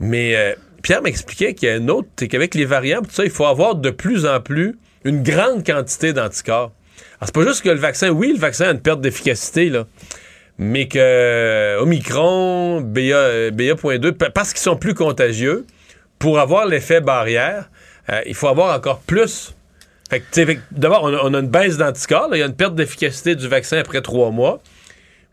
[0.01, 3.25] Mais euh, Pierre m'expliquait qu'il y a un autre, c'est qu'avec les variants, tout ça,
[3.25, 6.73] il faut avoir de plus en plus une grande quantité d'anticorps.
[7.21, 9.87] Alors, c'est pas juste que le vaccin, oui, le vaccin a une perte d'efficacité, là,
[10.59, 15.67] mais que euh, Omicron, BA, euh, BA.2, pa- parce qu'ils sont plus contagieux,
[16.19, 17.71] pour avoir l'effet barrière,
[18.11, 19.55] euh, il faut avoir encore plus.
[20.11, 23.49] Fait que, d'abord, on a, une baisse d'anticorps, il y a une perte d'efficacité du
[23.49, 24.61] vaccin après trois mois,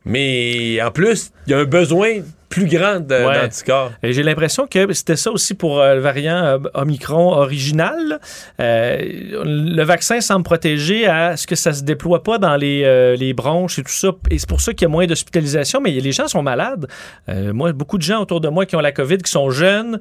[0.05, 3.41] mais en plus, il y a un besoin plus grand Ouais.
[3.43, 3.91] d'anticorps.
[4.01, 8.19] Et j'ai l'impression que c'était ça aussi pour euh, le variant euh, Omicron original.
[8.59, 8.97] Euh,
[9.45, 13.77] le vaccin semble protéger à ce que ça se déploie pas dans les, les bronches
[13.77, 14.09] et tout ça.
[14.31, 15.79] Et c'est pour ça qu'il y a moins d'hospitalisation.
[15.79, 16.87] Mais les gens sont malades.
[17.27, 19.99] Moi, beaucoup de gens autour de moi qui ont la COVID, qui sont jeunes,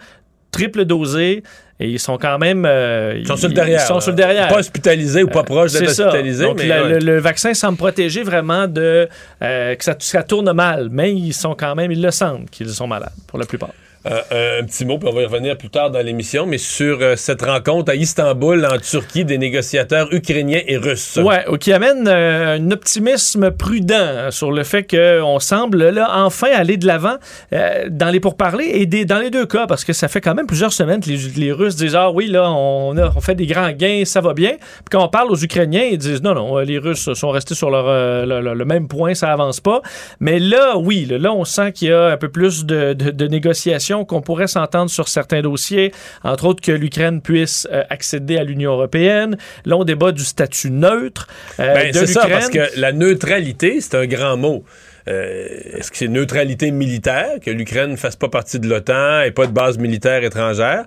[0.50, 1.42] triple dosés,
[1.80, 2.64] et ils sont quand même...
[2.66, 3.80] euh, Ils sont sur le derrière.
[3.82, 4.48] Ils sont sur le derrière.
[4.48, 6.88] Pas hospitalisés ou pas proches d'être hospitalisés, Donc, mais la- ouais.
[6.88, 9.08] le, le vaccin semble protéger vraiment de
[9.42, 12.70] euh, que ça, ça tourne mal, mais ils sont quand même, ils le sentent qu'ils
[12.70, 13.70] sont malades pour la plupart.
[14.06, 16.98] Euh, un petit mot, puis on va y revenir plus tard dans l'émission, mais sur
[17.00, 21.18] euh, cette rencontre à Istanbul, en Turquie, des négociateurs ukrainiens et russes.
[21.22, 26.48] Ouais, ou qui amène euh, un optimisme prudent sur le fait qu'on semble là enfin
[26.54, 27.16] aller de l'avant
[27.50, 30.72] dans les pourparlers et dans les deux cas, parce que ça fait quand même plusieurs
[30.72, 34.32] semaines que les, Russes disent ah oui là on, fait des grands gains, ça va
[34.32, 34.52] bien.
[34.58, 37.70] Puis quand on parle aux Ukrainiens, ils disent non non, les Russes sont restés sur
[37.70, 37.86] leur,
[38.26, 39.82] le, même point, ça avance pas.
[40.20, 44.20] Mais là oui, là, on sent qu'il y a un peu plus de négociations, qu'on
[44.20, 49.36] pourrait s'entendre sur certains dossiers, entre autres que l'Ukraine puisse euh, accéder à l'Union européenne.
[49.64, 51.28] Là on débat du statut neutre
[51.60, 54.64] euh, Ben, de c'est ça, parce que la neutralité, c'est un grand mot.
[55.08, 59.30] Euh, Est-ce que c'est neutralité militaire, que l'Ukraine ne fasse pas partie de l'OTAN et
[59.30, 60.84] pas de base militaire étrangère?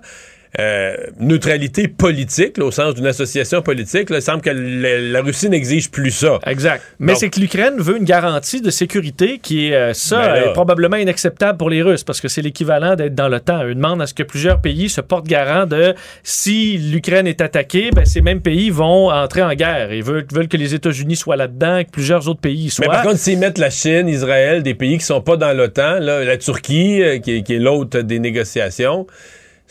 [0.60, 5.22] Euh, neutralité politique, là, au sens d'une association politique, là, il semble que la, la
[5.22, 6.40] Russie n'exige plus ça.
[6.46, 6.82] Exact.
[6.98, 10.46] Mais c'est que l'Ukraine veut une garantie de sécurité qui est, euh, ça, Ben là.
[10.50, 13.64] est probablement inacceptable pour les Russes parce que c'est l'équivalent d'être dans l'OTAN.
[13.64, 17.88] Eux demandent à ce que plusieurs pays se portent garant de si l'Ukraine est attaquée,
[17.90, 19.90] ben, ces mêmes pays vont entrer en guerre.
[19.90, 22.84] Ils veulent, veulent que les États-Unis soient là-dedans et que plusieurs autres pays y soient.
[22.86, 25.98] Mais par contre, s'ils mettent la Chine, Israël, des pays qui sont pas dans l'OTAN,
[25.98, 29.06] la Turquie, euh, qui, est- qui est l'autre des négociations,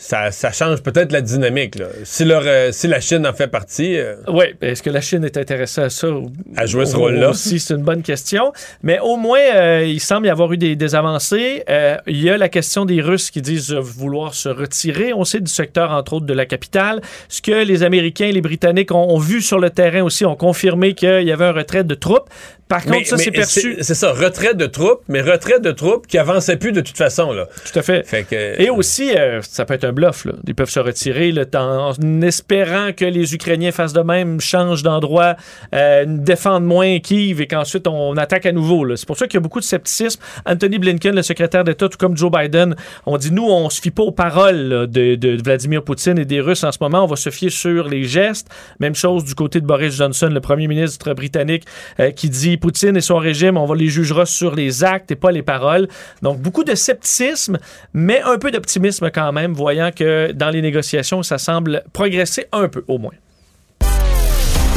[0.02, 1.76] ça, ça change peut-être la dynamique.
[1.78, 1.86] Là.
[2.02, 3.96] Si, leur, euh, si la Chine en fait partie.
[3.96, 6.08] euh, Oui, est-ce que la Chine est intéressée à ça?
[6.56, 7.30] À jouer ce rôle-là?
[7.30, 8.52] Aussi, c'est une bonne question.
[8.82, 11.62] Mais au moins, euh, il semble y avoir eu des, des avancées.
[12.08, 15.12] Il y a la question des Russes qui disent vouloir se retirer.
[15.12, 17.00] On sait du secteur, entre autres, de la capitale.
[17.28, 20.34] Ce que les Américains et les Britanniques ont, ont vu sur le terrain aussi ont
[20.36, 22.28] confirmé qu'il y avait un retrait de troupes.
[22.72, 23.76] Par contre, ça, c'est perçu.
[23.82, 27.30] C'est ça, retrait de troupes, mais retrait de troupes qui avançaient plus de toute façon.
[27.32, 27.46] Là.
[27.70, 28.06] Tout à fait.
[28.06, 30.24] Fait que, Et aussi, euh, ça peut être un bluff.
[30.24, 30.32] Là.
[30.46, 35.36] Ils peuvent se retirer temps, en espérant que les Ukrainiens fassent de même, changent d'endroit,
[35.74, 38.84] euh, défendent moins Kiev et qu'ensuite on attaque à nouveau.
[38.84, 38.96] là.
[38.96, 40.20] C'est pour ça qu'il y a beaucoup de scepticisme.
[40.46, 43.90] Anthony Blinken, le secrétaire d'État, tout comme Joe Biden, on dit nous, on se fie
[43.90, 47.04] pas aux paroles là, de, de Vladimir Poutine et des Russes en ce moment.
[47.04, 48.48] On va se fier sur les gestes.
[48.80, 51.64] Même chose du côté de Boris Johnson, le premier ministre britannique,
[52.00, 55.16] euh, qui dit Poutine et son régime, on va les jugera sur les actes et
[55.16, 55.88] pas les paroles.
[56.22, 57.58] Donc beaucoup de scepticisme,
[57.92, 62.68] mais un peu d'optimisme quand même, voyant que dans les négociations, ça semble progresser un
[62.68, 63.14] peu au moins.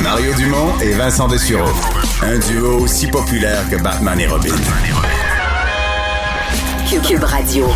[0.01, 1.71] Mario Dumont et Vincent Dessureau.
[2.23, 4.55] Un duo aussi populaire que Batman et Robin.
[6.89, 7.67] Cube, Cube Radio.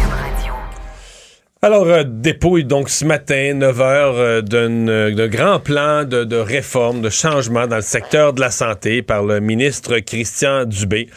[1.61, 6.37] Alors, euh, dépouille donc ce matin, 9 heures, euh, d'un euh, grand plan de, de
[6.37, 11.09] réforme, de changement dans le secteur de la santé par le ministre Christian Dubé.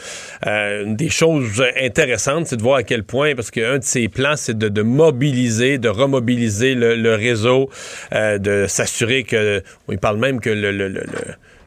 [0.49, 4.09] Euh, une des choses intéressantes, c'est de voir à quel point, parce qu'un de ses
[4.09, 7.71] plans, c'est de, mobiliser, de remobiliser le, réseau,
[8.13, 11.05] euh, de s'assurer que, il parle même que le-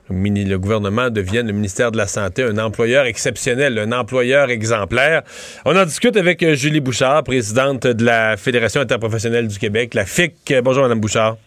[0.10, 5.24] le- gouvernement devienne, le ministère de la Santé, un employeur exceptionnel, un employeur exemplaire.
[5.65, 10.06] On en discute avec euh, Julie Bouchard, présidente de la Fédération interprofessionnelle du Québec, la
[10.06, 10.54] FIC.
[10.63, 11.38] Bonjour, Madame Bouchard.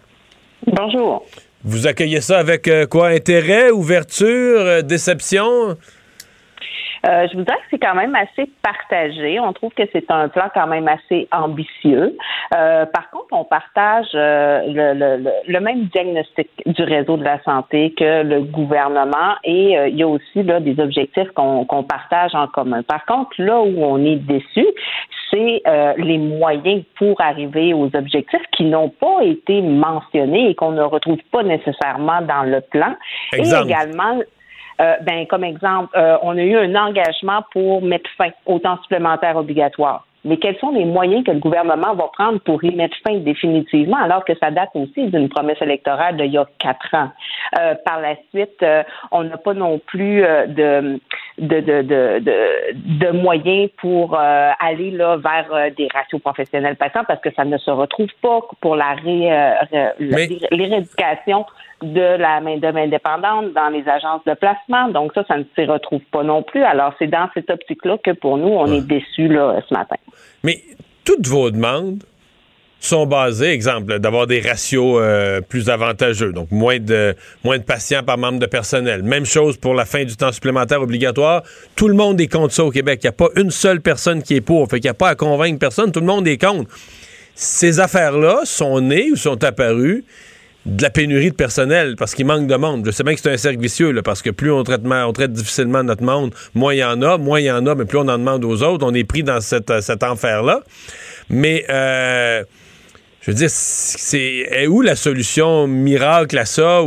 [0.67, 1.25] Bonjour.
[1.65, 3.09] Vous accueillez ça avec euh, quoi?
[3.09, 4.27] Intérêt, ouverture,
[4.61, 5.77] euh, déception?
[7.07, 9.39] Euh, je vous dirais que c'est quand même assez partagé.
[9.41, 12.17] On trouve que c'est un plan quand même assez ambitieux.
[12.57, 17.43] Euh, par contre, on partage euh, le, le- le- même diagnostic du réseau de la
[17.43, 21.83] santé que le gouvernement et euh, il y a aussi là, des objectifs qu'on qu'on
[21.83, 22.83] partage en commun.
[22.83, 24.67] Par contre, là où on est déçu,
[25.31, 30.71] c'est euh, les moyens pour arriver aux objectifs qui n'ont pas été mentionnés et qu'on
[30.73, 32.95] ne retrouve pas nécessairement dans le plan.
[33.35, 33.69] Exemple.
[33.69, 34.19] Et également,
[34.81, 38.81] euh, ben, comme exemple, euh, on a eu un engagement pour mettre fin au temps
[38.83, 40.05] supplémentaire obligatoire.
[40.25, 43.97] Mais quels sont les moyens que le gouvernement va prendre pour y mettre fin définitivement,
[43.97, 47.11] alors que ça date aussi d'une promesse électorale d'il y a quatre ans?
[47.59, 51.01] Euh, par la suite, euh, on n'a pas non plus euh, de,
[51.39, 52.23] de, de, de,
[52.75, 57.45] de, moyens pour euh, aller là, vers euh, des ratios professionnels patients parce que ça
[57.45, 59.31] ne se retrouve pas pour la, ré,
[60.51, 61.47] l'éradication
[61.83, 64.89] de la main-d'œuvre indépendante dans les agences de placement.
[64.89, 66.63] Donc ça, ça ne s'y retrouve pas non plus.
[66.63, 69.97] Alors c'est dans cette optique-là que pour nous, on est déçus là, ce matin.
[70.43, 70.61] Mais
[71.05, 72.03] toutes vos demandes
[72.81, 78.05] sont basées, exemple, d'avoir des ratios euh, plus avantageux, donc moins de, moins de patients
[78.05, 79.03] par membre de personnel.
[79.03, 81.43] Même chose pour la fin du temps supplémentaire obligatoire.
[81.75, 83.01] Tout le monde est contre ça au Québec.
[83.03, 84.69] Il n'y a pas une seule personne qui est pour.
[84.69, 85.91] Fait qu'il n'y a pas à convaincre personne.
[85.91, 86.71] Tout le monde est contre.
[87.35, 90.05] Ces affaires-là sont nées ou sont apparues
[90.69, 92.85] de la pénurie de personnel parce qu'il manque de monde.
[92.85, 95.13] Je sais bien que c'est un cercle vicieux, là, parce que plus on traite, on
[95.13, 97.87] traite difficilement notre monde, moins il y en a, moins il y en a, mais
[97.87, 98.85] plus on en demande aux autres.
[98.87, 100.61] On est pris dans euh, cet enfer-là.
[101.31, 102.45] Mais, euh,
[103.29, 106.81] je veux dire, c'est est où la solution miracle à ça?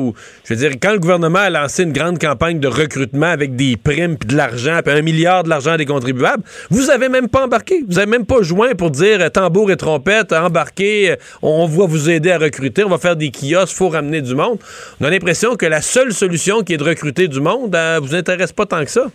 [0.43, 3.77] Je veux dire, quand le gouvernement a lancé une grande campagne de recrutement avec des
[3.77, 7.45] primes puis de l'argent, puis un milliard de l'argent des contribuables, vous avez même pas
[7.45, 7.83] embarqué.
[7.87, 11.85] Vous avez même pas joint pour dire euh, tambour et trompette, embarquez, euh, on va
[11.85, 14.57] vous aider à recruter, on va faire des kiosques, faut ramener du monde.
[14.99, 18.15] On a l'impression que la seule solution qui est de recruter du monde, euh, vous
[18.15, 19.11] intéresse pas tant que ça.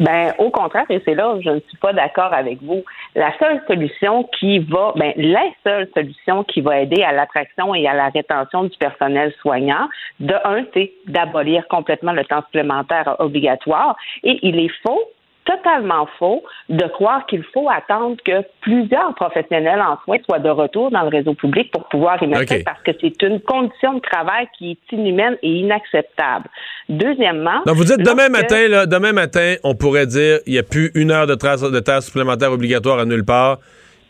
[0.00, 2.82] Ben, au contraire, et c'est là où je ne suis pas d'accord avec vous.
[3.14, 7.86] La seule solution qui va, ben, la seule solution qui va aider à l'attraction et
[7.86, 9.88] à la rétention du personnel soignant,
[10.20, 13.96] de un, c'est d'abolir complètement le temps supplémentaire obligatoire.
[14.22, 15.00] Et il est faux
[15.44, 20.90] totalement faux de croire qu'il faut attendre que plusieurs professionnels en soins soient de retour
[20.90, 24.48] dans le réseau public pour pouvoir y mettre parce que c'est une condition de travail
[24.56, 26.46] qui est inhumaine et inacceptable.
[26.88, 30.62] Deuxièmement, Donc, vous dites demain matin, là, demain matin, on pourrait dire il n'y a
[30.62, 33.58] plus une heure de, de supplémentaire obligatoire à nulle part,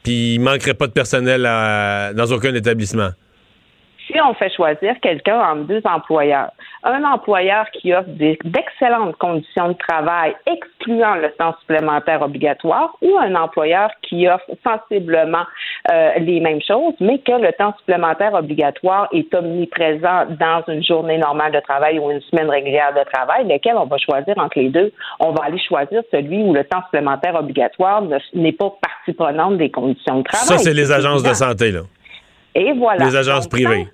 [0.03, 3.11] puis il manquerait pas de personnel à- dans aucun établissement.
[4.07, 6.51] si on fait choisir quelqu'un entre deux employeurs,
[6.85, 13.35] un employeur qui offre d'excellentes conditions de travail, excluant le temps supplémentaire obligatoire, ou un
[13.35, 15.45] employeur qui offre sensiblement
[15.93, 21.19] euh, les mêmes choses, mais que le temps supplémentaire obligatoire est omniprésent dans une journée
[21.19, 24.71] normale de travail ou une semaine régulière de travail, lequel on va choisir entre les
[24.71, 24.93] deux.
[25.21, 28.03] On va aller choisir celui où le temps supplémentaire obligatoire
[28.35, 30.47] n'est pas partie prenante des conditions de travail.
[30.47, 31.81] Ça, c'est les agences de santé, là.
[32.55, 33.05] Et voilà.
[33.05, 33.87] Les agences privées.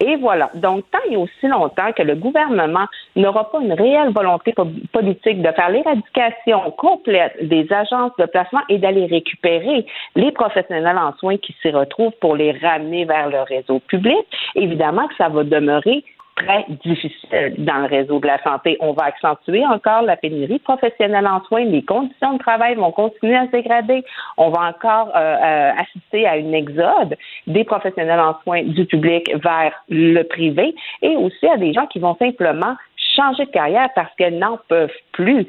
[0.00, 0.50] Et voilà.
[0.54, 4.52] Donc, tant et aussi longtemps que le gouvernement n'aura pas une réelle volonté
[4.92, 11.12] politique de faire l'éradication complète des agences de placement et d'aller récupérer les professionnels en
[11.18, 15.44] soins qui s'y retrouvent pour les ramener vers le réseau public, évidemment que ça va
[15.44, 16.04] demeurer
[16.36, 18.76] très difficile dans le réseau de la santé.
[18.80, 21.64] On va accentuer encore la pénurie professionnelle en soins.
[21.64, 24.04] Les conditions de travail vont continuer à se dégrader.
[24.36, 27.16] On va encore euh, euh, assister à une exode
[27.46, 32.00] des professionnels en soins du public vers le privé et aussi à des gens qui
[32.00, 32.74] vont simplement
[33.16, 35.46] changer de carrière parce qu'elles n'en peuvent plus.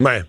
[0.00, 0.22] Ouais.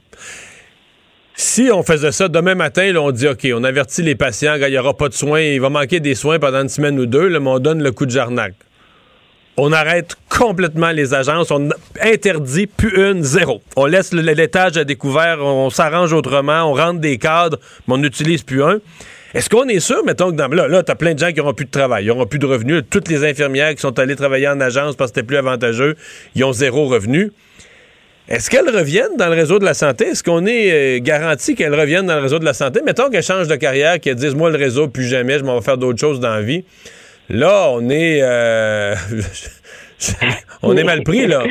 [1.34, 4.78] Si on faisait ça demain matin, on dit OK, on avertit les patients, il n'y
[4.78, 7.50] aura pas de soins, il va manquer des soins pendant une semaine ou deux, mais
[7.50, 8.54] on donne le coup de jarnac
[9.58, 11.70] on arrête complètement les agences, on
[12.02, 13.62] interdit plus une, zéro.
[13.76, 18.44] On laisse l'étage à découvert, on s'arrange autrement, on rentre des cadres, mais on n'utilise
[18.44, 18.80] plus un.
[19.34, 21.38] Est-ce qu'on est sûr, mettons que dans, là, là tu as plein de gens qui
[21.38, 22.84] n'auront plus de travail, ils n'auront plus de revenus.
[22.90, 25.96] Toutes les infirmières qui sont allées travailler en agence parce que c'était plus avantageux,
[26.36, 27.32] ils ont zéro revenu.
[28.28, 30.06] Est-ce qu'elles reviennent dans le réseau de la santé?
[30.06, 32.82] Est-ce qu'on est, euh, garanti qu'elles reviennent dans le réseau de la santé?
[32.86, 35.66] Mettons qu'elles changent de carrière, qu'elles disent, moi, le réseau, plus jamais, je m'en vais
[35.66, 36.64] faire d'autres choses dans la vie.
[37.32, 38.94] Là, on est, euh,
[40.64, 41.44] on est mal pris, là.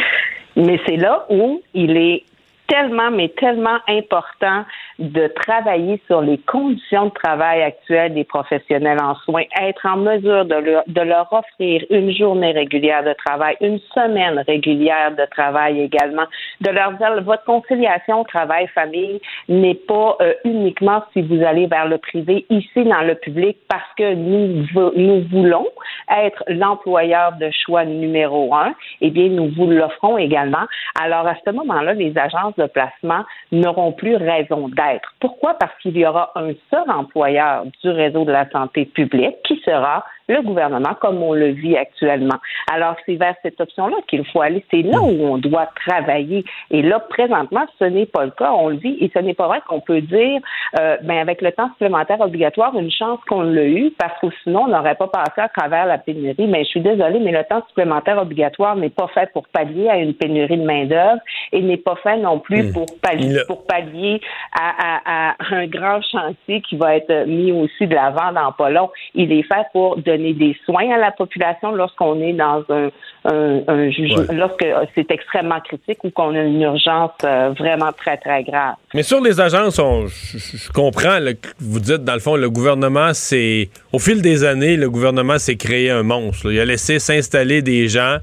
[0.54, 2.24] Mais c'est là où il est
[2.68, 4.64] tellement, mais tellement important
[5.00, 10.44] de travailler sur les conditions de travail actuelles des professionnels en soins, être en mesure
[10.44, 15.80] de leur, de leur offrir une journée régulière de travail, une semaine régulière de travail
[15.80, 16.26] également,
[16.60, 21.98] de leur dire votre conciliation travail-famille n'est pas euh, uniquement si vous allez vers le
[21.98, 25.66] privé, ici dans le public, parce que nous, nous voulons
[26.14, 30.66] être l'employeur de choix numéro un, eh bien, nous vous l'offrons également.
[31.00, 34.89] Alors, à ce moment-là, les agences de placement n'auront plus raison d'être.
[35.20, 35.54] Pourquoi?
[35.54, 40.04] Parce qu'il y aura un seul employeur du réseau de la santé publique qui sera
[40.30, 42.36] le gouvernement comme on le vit actuellement.
[42.72, 44.64] Alors, c'est vers cette option-là qu'il faut aller.
[44.70, 46.44] C'est là où on doit travailler.
[46.70, 48.52] Et là, présentement, ce n'est pas le cas.
[48.52, 50.40] On le vit et ce n'est pas vrai qu'on peut dire,
[50.78, 54.62] euh, ben, avec le temps supplémentaire obligatoire, une chance qu'on l'a eu parce que sinon,
[54.62, 56.46] on n'aurait pas passé à travers la pénurie.
[56.46, 59.96] Mais je suis désolée, mais le temps supplémentaire obligatoire n'est pas fait pour pallier à
[59.96, 61.20] une pénurie de main-d'œuvre
[61.52, 62.72] et n'est pas fait non plus hmm.
[62.72, 64.20] pour pallier, pour pallier
[64.58, 68.90] à, un grand chantier qui va être mis aussi de l'avant dans pas long.
[69.14, 72.90] Il est fait pour donner des soins à la population lorsqu'on est dans un,
[73.24, 78.42] un, jugement, lorsque c'est extrêmement critique ou qu'on a une urgence euh, vraiment très, très
[78.44, 78.74] grave.
[78.94, 83.68] Mais sur les agences, je, comprends que vous dites, dans le fond, le gouvernement, c'est.
[83.92, 86.50] Au fil des années, le gouvernement s'est créé un monstre.
[86.50, 88.18] Il a laissé s'installer des gens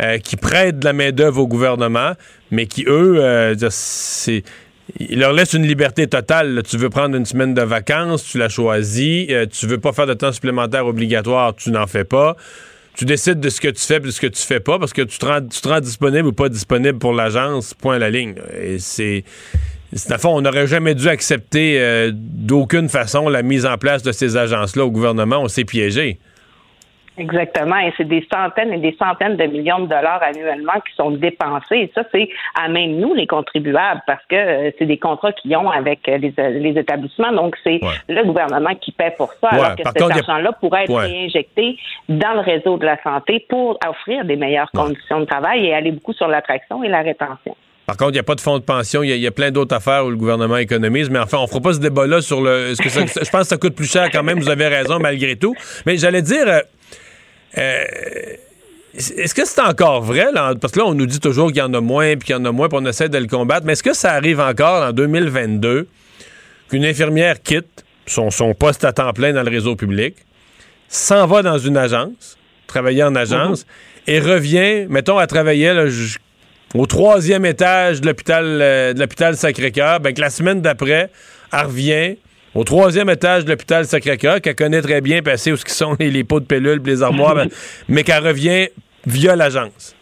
[0.00, 2.12] euh, qui prêtent de la main-d'œuvre au gouvernement,
[2.50, 4.42] mais qui, eux, euh, c'est
[4.98, 6.62] il leur laisse une liberté totale.
[6.68, 9.26] Tu veux prendre une semaine de vacances, tu la choisis.
[9.30, 12.36] Euh, tu veux pas faire de temps supplémentaire obligatoire, tu n'en fais pas.
[12.94, 14.92] Tu décides de ce que tu fais et de ce que tu fais pas parce
[14.92, 18.34] que tu te rends, disponible ou pas disponible pour l'agence, point à la ligne.
[18.78, 19.24] C'est.
[19.92, 24.12] c'est fond, on n'aurait jamais dû accepter euh, d'aucune façon la mise en place de
[24.12, 25.38] ces agences-là au gouvernement.
[25.40, 26.18] On s'est piégé.
[27.20, 27.76] Exactement.
[27.76, 31.76] Et c'est des centaines et des centaines de millions de dollars annuellement qui sont dépensés.
[31.76, 35.54] Et ça, c'est à même nous, les contribuables, parce que euh, c'est des contrats qu'ils
[35.54, 37.32] ont avec euh, les, les, établissements.
[37.32, 37.78] Donc, c'est
[38.08, 41.76] le gouvernement qui paie pour ça, alors que cet argent-là pourrait être réinjecté
[42.08, 45.92] dans le réseau de la santé pour offrir des meilleures conditions de travail et aller
[45.92, 47.54] beaucoup sur l'attraction et la rétention.
[47.84, 49.02] Par contre, il n'y a pas de fonds de pension.
[49.02, 51.10] Il y, a plein d'autres affaires où le gouvernement économise.
[51.10, 52.72] Mais enfin, on ne fera pas ce débat-là sur le.
[52.80, 54.38] que je pense que ça coûte plus cher quand même.
[54.38, 55.54] Vous avez raison, malgré tout.
[55.84, 56.62] Mais j'allais dire.
[57.58, 57.84] Euh,
[58.94, 60.26] est-ce que c'est encore vrai?
[60.60, 62.38] Parce que là, on nous dit toujours qu'il y en a moins, puis qu'il y
[62.38, 63.64] en a moins, puis on essaie de le combattre.
[63.64, 65.86] Mais est-ce que ça arrive encore en 2022
[66.68, 70.16] qu'une infirmière quitte son, son, poste à temps plein dans le réseau public,
[70.88, 72.36] s'en va dans une agence,
[72.66, 73.66] travailler en agence,
[74.06, 75.72] et revient, mettons, à travailler
[76.74, 81.10] au troisième étage de l'hôpital euh, de l'hôpital Sacré-Cœur, ben, que la semaine d'après,
[81.52, 82.16] elle revient
[82.54, 85.96] au troisième étage de l'hôpital Sacré-Cœur, qu'elle connaît très bien, passer où ce qui sont
[86.00, 87.48] les, pots de pilules, les armoires, ben,
[87.88, 88.68] mais qu'elle revient
[89.06, 89.96] via l'agence?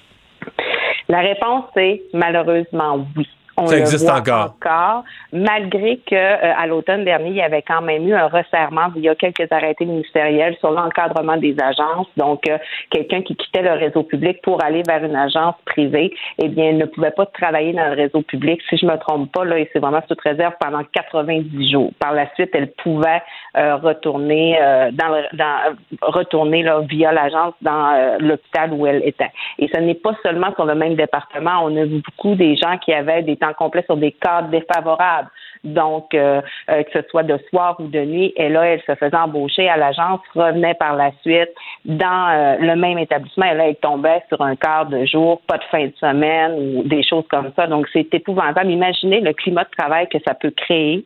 [1.08, 3.26] La réponse est malheureusement oui
[3.60, 4.54] On Ça le existe voit encore.
[4.62, 8.88] encore, malgré que euh, à l'automne dernier, il y avait quand même eu un resserrement
[8.94, 12.06] via quelques arrêtés ministériels sur l'encadrement des agences.
[12.16, 12.58] Donc, euh,
[12.90, 16.84] quelqu'un qui quittait le réseau public pour aller vers une agence privée, eh bien, ne
[16.86, 18.60] pouvait pas travailler dans le réseau public.
[18.70, 21.90] Si je me trompe pas, là, et c'est vraiment toute réserve pendant 90 jours.
[21.98, 23.22] Par la suite, elle pouvait
[23.56, 29.02] euh, retourner euh, dans, le- dans retourner là, via l'agence dans euh, l'hôpital où elle
[29.04, 29.30] était.
[29.58, 31.60] Et ce n'est pas seulement sur le même département.
[31.64, 35.28] On a vu beaucoup des gens qui avaient des temps complets sur des cadres défavorables.
[35.64, 38.94] Donc, euh, euh, que ce soit de soir ou de nuit, et là, elle se
[38.94, 41.50] faisait embaucher à l'agence, revenait par la suite
[41.84, 45.58] dans euh, le même établissement, et là, elle tombait sur un quart de jour, pas
[45.58, 47.66] de fin de semaine ou des choses comme ça.
[47.66, 48.70] Donc, c'est épouvantable.
[48.70, 51.04] Imaginez le climat de travail que ça peut créer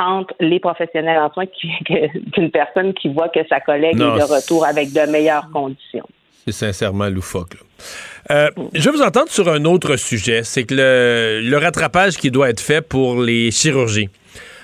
[0.00, 4.24] entre les professionnels en soins qu'une personne qui voit que sa collègue Non, est de
[4.24, 6.06] retour avec de meilleures conditions.
[6.30, 7.54] C'est sincèrement loufoque.
[7.54, 7.60] là.
[8.30, 12.30] Euh, je vais vous entendre sur un autre sujet, c'est que le, le rattrapage qui
[12.30, 14.10] doit être fait pour les chirurgies.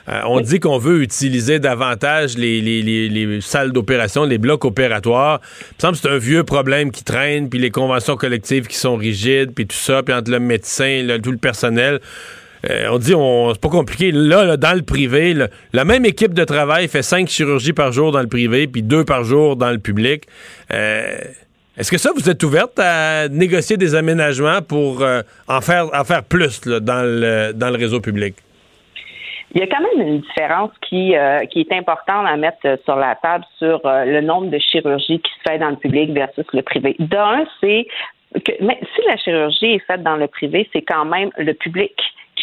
[0.06, 4.66] Euh, on dit qu'on veut utiliser davantage les, les- les- les salles d'opération, les blocs
[4.66, 5.40] opératoires.
[5.42, 8.76] Il me semble que c'est un vieux problème qui traîne, puis les conventions collectives qui
[8.76, 12.00] sont rigides, puis tout ça, puis entre le médecin, le- tout le personnel.
[12.68, 14.10] Euh, on dit, on, c'est pas compliqué.
[14.12, 17.90] Là, là, dans le privé, là, la même équipe de travail fait cinq chirurgies par
[17.92, 20.24] jour dans le privé, puis deux par jour dans le public.
[20.70, 21.16] Euh,
[21.76, 26.04] est-ce que ça, vous êtes ouverte à négocier des aménagements pour euh, en, faire, en
[26.04, 28.36] faire plus dans, le, dans le réseau public?
[29.54, 32.76] Il y a quand même une différence qui, euh, qui est importante à mettre euh,
[32.84, 36.46] sur la table sur le nombre de chirurgies qui se fait dans le public versus
[36.52, 36.94] le privé.
[36.98, 37.86] D'un, c'est
[38.34, 41.92] que mais si la chirurgie est faite dans le privé, c'est quand même le public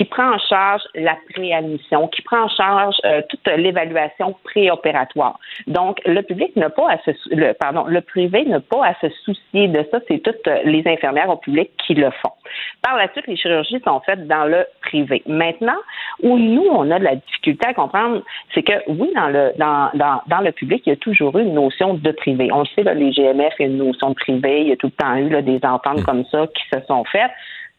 [0.01, 5.39] qui prend en charge la préadmission, qui prend en charge euh, toute l'évaluation préopératoire.
[5.67, 9.09] Donc, le public n'a pas à se, le, pardon, le privé n'a pas à se
[9.23, 9.99] soucier de ça.
[10.07, 12.31] C'est toutes euh, les infirmières au public qui le font.
[12.81, 15.21] Par la suite, les chirurgies sont faites dans le privé.
[15.27, 15.77] Maintenant,
[16.23, 18.23] où nous, on a de la difficulté à comprendre,
[18.55, 21.43] c'est que oui, dans le dans, dans, dans le public, il y a toujours eu
[21.43, 22.49] une notion de privé.
[22.51, 24.71] On le sait, là, les GMF, il y a une notion de privé, il y
[24.71, 27.31] a tout le temps eu là, des ententes comme ça qui se sont faites.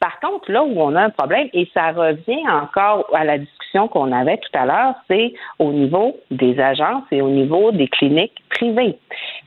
[0.03, 3.87] Par contre, là où on a un problème, et ça revient encore à la discussion
[3.87, 8.43] qu'on avait tout à l'heure, c'est au niveau des agences et au niveau des cliniques
[8.51, 8.99] privées.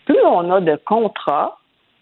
[0.06, 1.58] Plus on a de contrats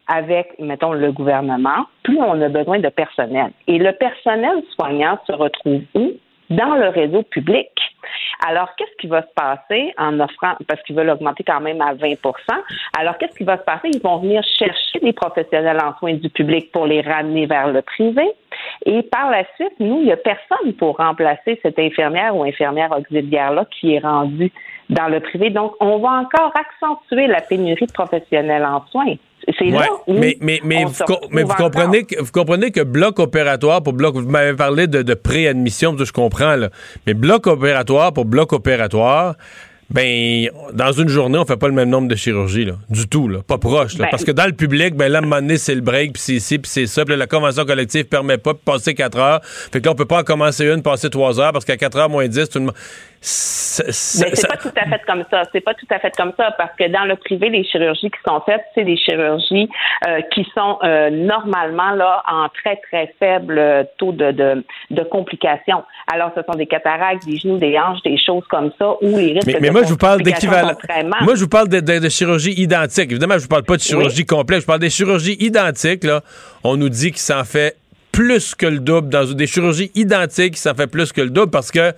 [0.06, 3.52] avec, mettons, le gouvernement, plus on a besoin de personnel.
[3.66, 6.12] Et le personnel soignant se retrouve où?
[6.50, 7.70] Dans le réseau public.
[8.46, 11.94] Alors, qu'est-ce qui va se passer en offrant, parce qu'ils veulent augmenter quand même à
[11.94, 12.18] 20%
[12.98, 13.90] alors qu'est-ce qui va se passer?
[13.94, 17.82] Ils vont venir chercher des professionnels en soins du public pour les ramener vers le
[17.82, 18.24] privé.
[18.86, 22.92] Et par la suite, nous, il n'y a personne pour remplacer cette infirmière ou infirmière
[22.92, 24.52] auxiliaire-là qui est rendue
[24.90, 25.50] dans le privé.
[25.50, 29.16] Donc, on va encore accentuer la pénurie de professionnels en soins.
[29.60, 32.04] C'est Ouais, là où mais mais, mais, on vous, se co- mais vous retrouve comprenez
[32.06, 36.12] que, vous comprenez que bloc opératoire pour bloc, vous m'avez parlé de, de préadmission, je
[36.12, 36.70] comprends, là.
[37.06, 39.36] mais bloc opératoire pour bloc opératoire,
[39.90, 43.28] ben, dans une journée, on fait pas le même nombre de chirurgies, là, du tout,
[43.28, 43.98] là, pas proche.
[43.98, 44.06] là.
[44.06, 46.14] Ben- parce que dans le public, ben là, à un moment donné, c'est le break,
[46.14, 49.18] puis c'est ici, puis c'est ça, puis la convention collective permet pas de passer 4
[49.20, 49.42] heures.
[49.44, 51.98] Fait que là, on peut pas en commencer une, passer 3 heures, parce qu'à 4
[51.98, 52.74] heures moins 10, tout le monde...
[53.26, 55.44] Mais c'est ça- pas tout à fait comme ça.
[55.54, 58.20] C'est pas tout à fait comme ça parce que dans le privé, les chirurgies qui
[58.28, 59.70] sont faites, c'est des chirurgies
[60.08, 65.04] euh, qui sont euh, normalement là en très très faible euh, taux de, de, de
[65.04, 65.84] complications.
[66.14, 69.32] Alors, ce sont des cataractes, des genoux, des hanches, des choses comme ça où les
[69.34, 70.74] risques Mais, de mais moi, je vous parle d'équivalent.
[71.22, 73.10] Moi, je vous parle de, de- chirurgie identique.
[73.12, 74.62] Évidemment, je vous parle pas de chirurgie complète.
[74.62, 76.04] Je parle des chirurgies identiques.
[76.04, 76.22] Là.
[76.66, 77.78] On nous dit qu'il s'en fait
[78.12, 79.08] plus que le double.
[79.10, 81.94] Dans des chirurgies identiques, il s'en fait plus que le double parce que,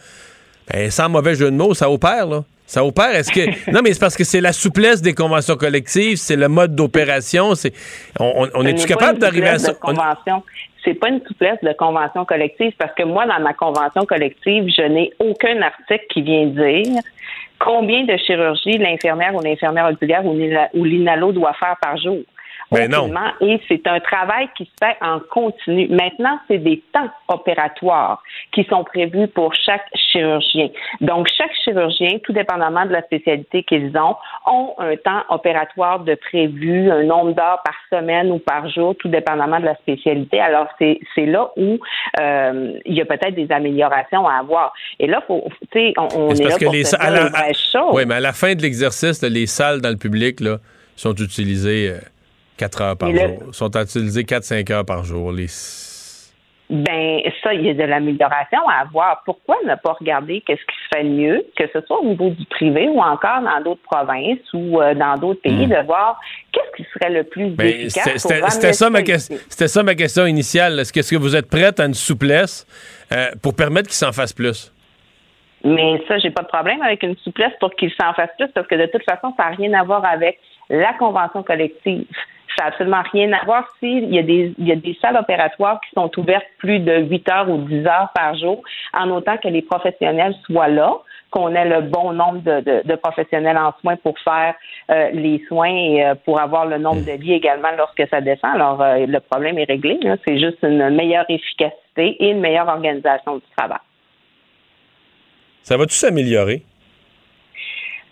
[0.71, 2.43] ben, sans mauvais jeu de mots, ça opère, là.
[2.65, 3.15] Ça opère.
[3.15, 3.71] Est-ce que.
[3.71, 7.53] non, mais c'est parce que c'est la souplesse des conventions collectives, c'est le mode d'opération.
[7.55, 7.73] C'est.
[8.19, 9.73] On, est-tu capable une d'arriver à souplesse ça?
[9.73, 10.43] de convention.
[10.83, 14.83] C'est pas une souplesse de convention collective parce que moi, dans ma convention collective, je
[14.83, 17.01] n'ai aucun article qui vient dire
[17.59, 22.19] combien de chirurgies l'infirmière ou l'infirmière auxiliaire ou l'inalo doit faire par jour.
[22.71, 23.11] Ben non.
[23.41, 25.87] Et c'est un travail qui se fait en continu.
[25.89, 30.69] Maintenant, c'est des temps opératoires qui sont prévus pour chaque chirurgien.
[31.01, 34.15] Donc, chaque chirurgien, tout dépendamment de la spécialité qu'ils ont,
[34.47, 39.09] ont un temps opératoire de prévu, un nombre d'heures par semaine ou par jour, tout
[39.09, 40.39] dépendamment de la spécialité.
[40.39, 41.77] Alors, c'est là où
[42.19, 44.73] euh, il y a peut-être des améliorations à avoir.
[44.99, 47.91] Et là, faut, tu sais, on, est parce là que pour les se à la-.
[47.91, 50.57] Oui, mais à la fin de l'exercice, les salles dans le public là,
[50.95, 51.93] sont utilisées
[52.57, 53.53] 4 heures par jour.
[53.53, 55.31] Sont utilisées 4-5 heures par jour.
[55.31, 55.47] Les...
[56.67, 59.21] Ben ça, il y a de l'amélioration à avoir.
[59.23, 62.43] Pourquoi ne pas regarder qu'est-ce qui se fait mieux, que ce soit au niveau du
[62.45, 66.19] privé ou encore dans d'autres provinces ou euh, dans d'autres pays, de voir
[66.51, 68.17] qu'est-ce qui serait le plus Ben, efficace.
[68.17, 69.01] c'était- ça, ma
[69.67, 70.79] ça ma question initiale.
[70.79, 72.65] Est-ce que, est-ce que vous êtes prête à une souplesse
[73.11, 74.71] euh, pour permettre qu'ils s'en fassent plus?
[75.63, 78.65] Mais ça, j'ai pas de problème avec une souplesse pour qu'ils s'en fassent plus parce
[78.67, 80.39] que de toute façon, ça n'a rien à voir avec
[80.69, 82.05] la convention collective.
[82.57, 85.17] Ça n'a absolument rien à voir s'il y, a des, il y a des salles
[85.17, 88.63] opératoires qui sont ouvertes plus de 8 heures ou 10 heures par jour,
[88.93, 90.93] en autant que les professionnels soient là,
[91.31, 94.53] qu'on ait le bon nombre de, de- de professionnels en soins pour faire
[94.89, 98.51] euh, les soins et euh, pour avoir le nombre de lits également lorsque ça descend.
[98.55, 99.97] Alors, euh, le problème est réglé.
[100.01, 100.15] là.
[100.25, 103.79] C'est juste une meilleure efficacité et une meilleure organisation du travail.
[105.63, 106.63] Ça va-tu s'améliorer?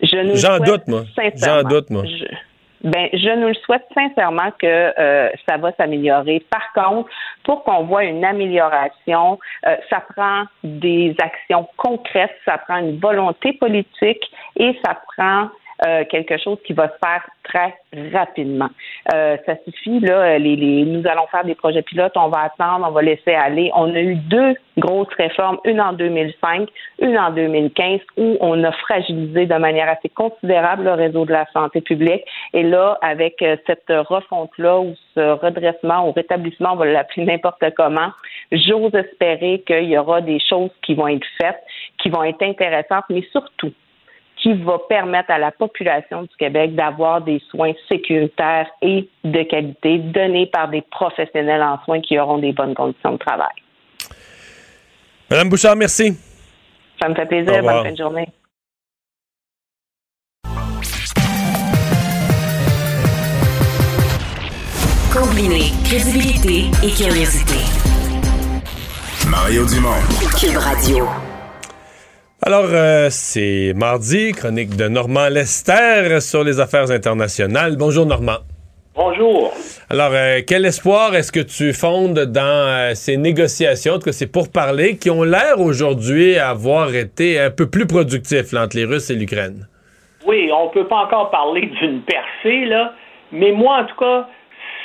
[0.02, 1.04] Je nous J'en doute, moi.
[1.36, 2.02] J'en doute, moi.
[2.04, 2.24] Je,
[2.84, 6.44] ben, je nous le souhaite sincèrement que euh, ça va s'améliorer.
[6.50, 7.08] Par contre,
[7.42, 13.54] pour qu'on voit une amélioration, euh, ça prend des actions concrètes, ça prend une volonté
[13.54, 15.48] politique et ça prend
[15.86, 17.74] euh, quelque chose qui va se faire très
[18.12, 18.68] rapidement.
[19.14, 22.86] Euh, ça suffit, là, les, les- nous allons faire des projets pilotes, on va attendre,
[22.88, 23.70] on va laisser aller.
[23.74, 26.68] On a eu deux grosses réformes, une en 2005,
[27.00, 31.46] une en 2015, où on a fragilisé de manière assez considérable le réseau de la
[31.52, 32.24] santé publique.
[32.52, 37.62] Et là, avec euh, cette refonte-là, ou ce redressement ou rétablissement, on va l'appeler n'importe
[37.76, 38.10] comment,
[38.52, 41.60] j'ose espérer qu'il y aura des choses qui vont être faites,
[41.98, 43.72] qui vont être intéressantes, mais surtout,
[44.36, 49.98] qui va permettre à la population du Québec d'avoir des soins sécuritaires et de qualité
[49.98, 53.54] donnés par des professionnels en soins qui auront des bonnes conditions de travail.
[55.30, 56.18] Madame Bouchard, merci.
[57.00, 57.62] Ça me fait plaisir.
[57.62, 58.28] Bonne fin de journée.
[65.12, 67.60] Combiner crédibilité et curiosité.
[69.30, 70.02] Mario Dumont.
[70.38, 71.33] Cube Radio.
[72.46, 77.76] Alors, euh, c'est mardi, chronique de Normand Lester sur les affaires internationales.
[77.78, 78.40] Bonjour, Normand.
[78.94, 79.50] Bonjour.
[79.88, 84.12] Alors, euh, quel espoir est-ce que tu fondes dans euh, ces négociations, en tout cas
[84.12, 88.84] ces pourparlers, qui ont l'air aujourd'hui avoir été un peu plus productifs là, entre les
[88.84, 89.66] Russes et l'Ukraine?
[90.26, 92.92] Oui, on peut pas encore parler d'une percée, là,
[93.32, 94.28] mais moi, en tout cas,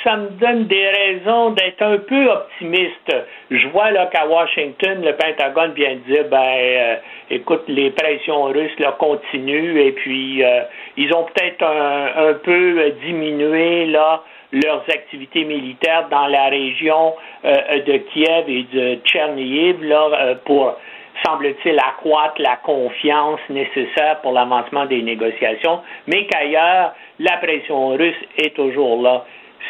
[0.04, 3.14] ça me donne des raisons d'être un peu optimiste.
[3.50, 6.96] Je vois là qu'à Washington, le Pentagone vient de dire, ben, euh,
[7.30, 10.62] écoute, les pressions russes continuent et puis euh,
[10.96, 18.48] ils ont peut-être un, peu euh, diminué leurs activités militaires dans la région de Kiev
[18.48, 20.76] et de Tchernihiv là pour
[21.24, 28.54] semble-t-il, accroître la confiance nécessaire pour l'avancement des négociations, mais qu'ailleurs, la pression russe est
[28.54, 29.24] toujours là.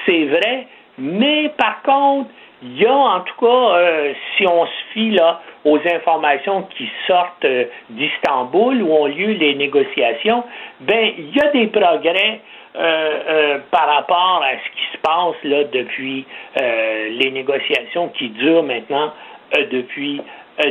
[0.06, 0.66] C'est vrai,
[0.98, 2.30] mais par contre,
[2.62, 6.88] il y a en tout cas, euh, si on se fie là aux informations qui
[7.06, 10.44] sortent euh, d'Istanbul où ont lieu les négociations,
[10.80, 12.40] ben il y a des progrès
[12.76, 16.26] euh, par rapport à ce qui se passe là depuis
[16.56, 19.12] les négociations qui durent maintenant
[19.72, 20.20] depuis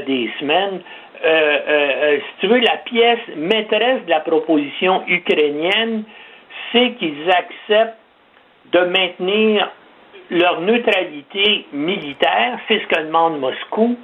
[0.06, 0.82] des semaines.
[1.22, 6.04] Si tu veux, la pièce maîtresse de la proposition ukrainienne,
[6.72, 7.99] c'est qu'ils acceptent
[8.72, 9.70] de maintenir
[10.30, 13.98] leur neutralité militaire, c'est ce que demande Moscou,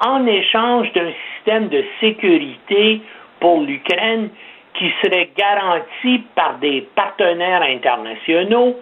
[0.00, 3.00] en échange d'un système de sécurité
[3.40, 4.28] pour l'Ukraine
[4.74, 8.76] qui serait garanti par des partenaires internationaux,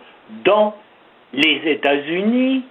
[0.45, 0.73] dont
[1.33, 2.65] les États-Unis,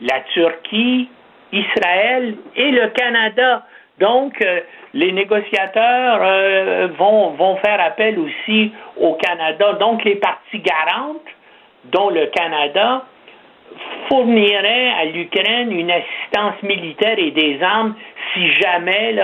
[0.00, 1.08] la Turquie,
[1.52, 3.66] Israël et le Canada.
[3.98, 4.60] Donc, euh,
[4.94, 9.74] les négociateurs euh, vont, vont faire appel aussi au Canada.
[9.74, 11.20] Donc, les parties garantes,
[11.86, 13.04] dont le Canada,
[14.08, 17.94] fournirait à l'Ukraine une assistance militaire et des armes
[18.34, 19.16] si jamais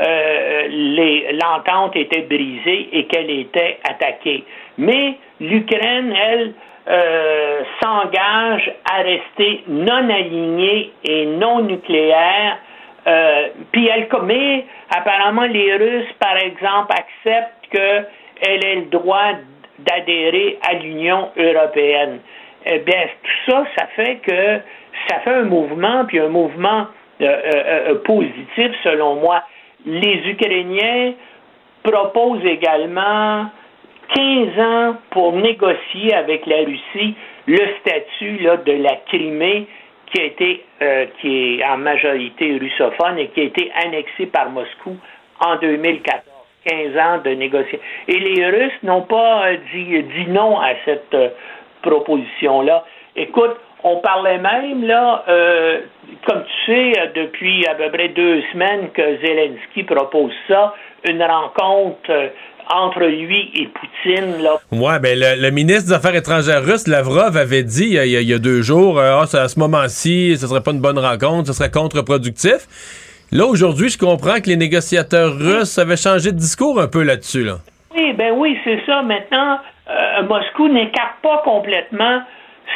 [0.00, 4.44] euh, l'entente était brisée et qu'elle était attaquée.
[4.78, 6.54] Mais l'Ukraine, elle,
[6.88, 12.58] euh, s'engage à rester non alignée et non nucléaire.
[13.06, 19.32] Euh, puis elle mais apparemment les Russes, par exemple, acceptent qu'elle ait le droit
[19.84, 22.20] d'adhérer à l'Union européenne.
[22.64, 24.60] Eh bien, tout ça, ça fait que
[25.08, 26.86] ça fait un mouvement, puis un mouvement
[27.20, 29.42] euh, euh, euh, positif selon moi.
[29.84, 31.14] Les Ukrainiens
[31.82, 33.46] proposent également
[34.14, 37.14] 15 ans pour négocier avec la Russie
[37.46, 39.66] le statut là, de la Crimée
[40.06, 40.64] qui a été
[41.20, 44.96] qui est en majorité russophone et qui a été annexée par Moscou
[45.40, 46.31] en 2014.
[46.66, 47.78] 15 ans de négociation.
[48.08, 51.28] Et les Russes n'ont pas euh, dit, dit non à cette euh,
[51.82, 52.84] proposition-là.
[53.16, 55.80] Écoute, On parlait même, là, euh,
[56.24, 60.72] comme tu sais, depuis à peu près deux semaines que Zelensky propose ça,
[61.04, 62.30] une rencontre
[62.70, 64.40] entre lui et Poutine.
[64.40, 64.60] Là.
[64.70, 68.62] Ouais, ben le, ministre des Affaires étrangères russe, Lavrov, avait dit il y a, deux
[68.62, 73.11] jours, ah, à ce moment-ci, ce serait pas une bonne rencontre, ce serait contre-productif.
[73.32, 77.44] Là, aujourd'hui, je comprends que les négociateurs russes avaient changé de discours un peu là-dessus.
[77.44, 77.56] Là.
[77.96, 79.00] Oui, ben oui, c'est ça.
[79.00, 79.58] Maintenant,
[80.28, 82.20] Moscou n'écarte pas complètement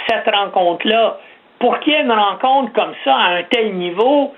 [0.09, 1.18] cette rencontre-là,
[1.59, 4.32] pour qu'il y ait une rencontre comme ça à un tel niveau,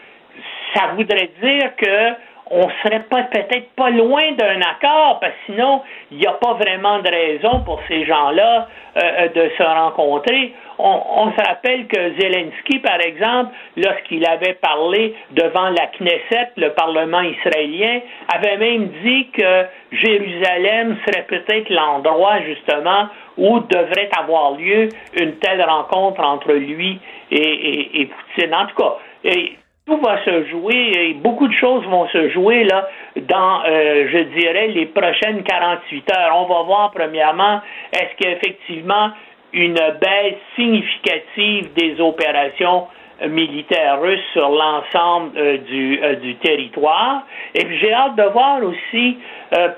[0.74, 2.12] ça voudrait dire que
[2.50, 6.54] on serait pas peut-être pas loin d'un accord, parce que sinon, il n'y a pas
[6.54, 10.54] vraiment de raison pour ces gens-là euh, euh, de se rencontrer.
[10.80, 17.20] On, se rappelle que Zelensky, par exemple, lorsqu'il avait parlé devant la Knesset, le Parlement
[17.20, 18.00] israélien,
[18.32, 24.88] avait même dit que Jérusalem serait peut-être l'endroit, justement, où devrait avoir lieu
[25.20, 27.00] une telle rencontre entre lui
[27.32, 28.54] et, Poutine.
[28.54, 28.98] En tout cas,
[29.88, 34.18] tout va se jouer, et beaucoup de choses vont se jouer là dans, euh, je
[34.38, 36.36] dirais, les prochaines 48 heures.
[36.36, 37.60] On va voir premièrement,
[37.92, 39.10] est-ce qu'effectivement
[39.54, 42.86] une baisse significative des opérations
[43.26, 47.22] militaires russes sur l'ensemble euh, du, euh, du territoire.
[47.54, 49.18] Et puis j'ai hâte de voir aussi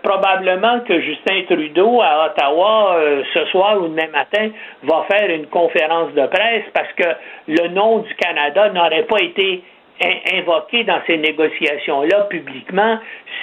[0.02, 2.96] probablement que Justin Trudeau à Ottawa
[3.32, 4.50] ce soir ou demain matin
[4.82, 7.04] va faire une conférence de presse parce que
[7.46, 9.62] le nom du Canada n'aurait pas été
[10.32, 12.98] invoqué dans ces négociations-là publiquement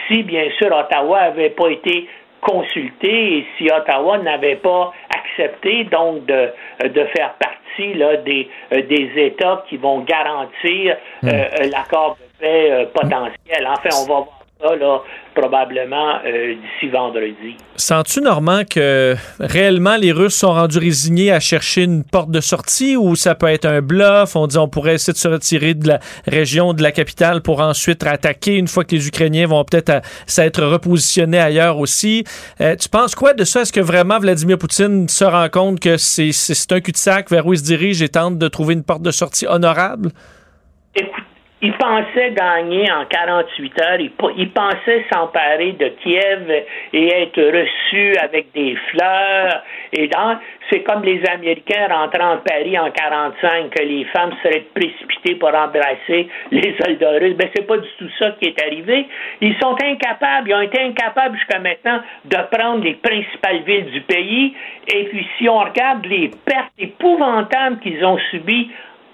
[0.07, 2.07] si, bien sûr, Ottawa n'avait pas été
[2.41, 6.49] consulté et si Ottawa n'avait pas accepté donc de,
[6.83, 11.27] de faire partie là, des, euh, des États qui vont garantir hmm.
[11.27, 13.67] euh, l'accord de paix euh, potentiel.
[13.67, 15.01] Enfin, on va voir ça là,
[15.35, 17.55] probablement euh, d'ici vendredi.
[17.75, 22.97] Sens-tu, Normand, que réellement les Russes sont rendus résignés à chercher une porte de sortie
[22.97, 24.35] ou ça peut être un bluff?
[24.35, 27.61] On dit on pourrait essayer de se retirer de la région, de la capitale pour
[27.61, 32.23] ensuite attaquer une fois que les Ukrainiens vont peut-être s'être repositionnés ailleurs aussi.
[32.61, 33.61] Euh, tu penses quoi de ça?
[33.61, 36.31] Est-ce que vraiment Vladimir Poutine se rend compte que c'est
[36.71, 39.45] un cul-de-sac vers où il se dirige et tente de trouver une porte de sortie
[39.47, 40.09] honorable?
[40.95, 41.11] Écoute,
[41.59, 46.51] il pensait gagner en 48 heures, il, pensait s'emparer de Kiev
[46.93, 49.63] et être reçu avec des fleurs.
[49.91, 50.07] Et
[50.69, 55.49] c'est comme les Américains rentrant en Paris en 45, que les femmes seraient précipitées pour
[55.49, 57.35] embrasser les soldats russes.
[57.35, 59.07] Ben, c'est pas du tout ça qui est arrivé.
[59.41, 64.01] Ils sont incapables, ils ont été incapables jusqu'à maintenant de prendre les principales villes du
[64.01, 64.53] pays.
[64.93, 68.69] Et puis, si on regarde les pertes épouvantables qu'ils ont subies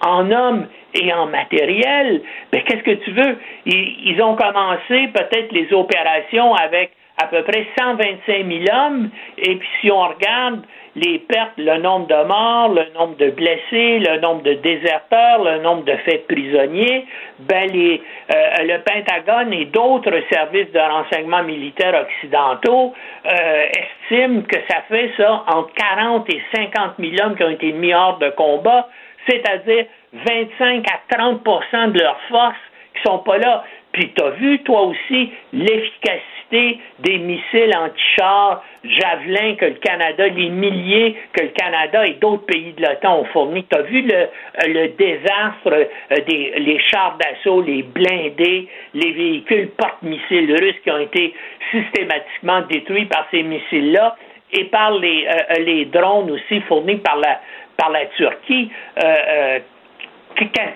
[0.06, 3.38] en hommes et en matériel, ben, qu'est-ce que tu veux?
[3.66, 6.92] Ils, ont commencé peut-être les opérations avec
[7.22, 10.64] à peu près 125 000 hommes, et puis si on regarde
[10.96, 15.60] les pertes, le nombre de morts, le nombre de blessés, le nombre de déserteurs, le
[15.60, 17.06] nombre de faits prisonniers,
[17.40, 18.02] ben les,
[18.32, 22.94] euh, le Pentagone et d'autres services de renseignement militaire occidentaux
[23.26, 23.66] euh,
[24.12, 27.94] estiment que ça fait ça entre 40 et 50 000 hommes qui ont été mis
[27.94, 28.88] hors de combat
[29.28, 32.56] c'est-à-dire 25 à 30% de leurs forces
[32.96, 33.64] qui sont pas là.
[33.92, 40.50] Puis tu as vu, toi aussi, l'efficacité des missiles anti-chars Javelin que le Canada, les
[40.50, 43.66] milliers que le Canada et d'autres pays de l'OTAN ont fournis.
[43.72, 44.28] Tu as vu le,
[44.68, 51.34] le désastre euh, des chars d'assaut, les blindés, les véhicules porte-missiles russes qui ont été
[51.72, 54.16] systématiquement détruits par ces missiles-là
[54.54, 57.40] et par les, euh, les drones aussi fournis par la,
[57.78, 58.72] par la Turquie.
[59.04, 59.60] Euh, euh,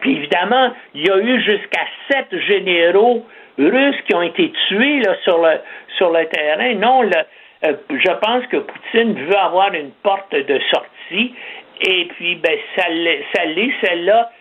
[0.06, 3.26] évidemment, il y a eu jusqu'à sept généraux
[3.58, 5.60] russes qui ont été tués là, sur, le,
[5.98, 6.74] sur le terrain.
[6.76, 11.34] Non, euh, je pense que Poutine veut avoir une porte de sortie
[11.82, 14.32] et puis ben, ça, l'est celle-là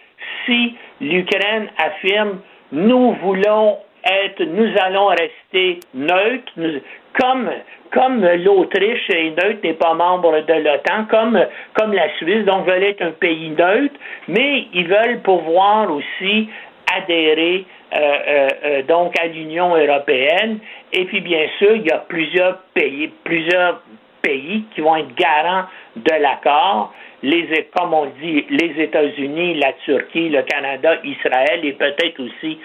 [0.44, 2.40] si l'Ukraine affirme
[2.72, 6.52] nous voulons être, nous allons rester neutres,
[7.18, 7.50] comme
[7.92, 11.40] comme l'Autriche est neutre, n'est pas membre de l'OTAN, comme,
[11.74, 13.94] comme la Suisse, donc veulent être un pays neutre,
[14.28, 16.48] mais ils veulent pouvoir aussi
[16.94, 17.64] adhérer
[17.94, 20.58] euh, euh, euh, donc à l'Union européenne.
[20.92, 23.82] Et puis bien sûr, il y a plusieurs pays, plusieurs
[24.22, 26.92] pays qui vont être garants de l'accord.
[27.22, 32.58] Les, comme on dit, les États-Unis, la Turquie, le Canada, Israël et peut-être aussi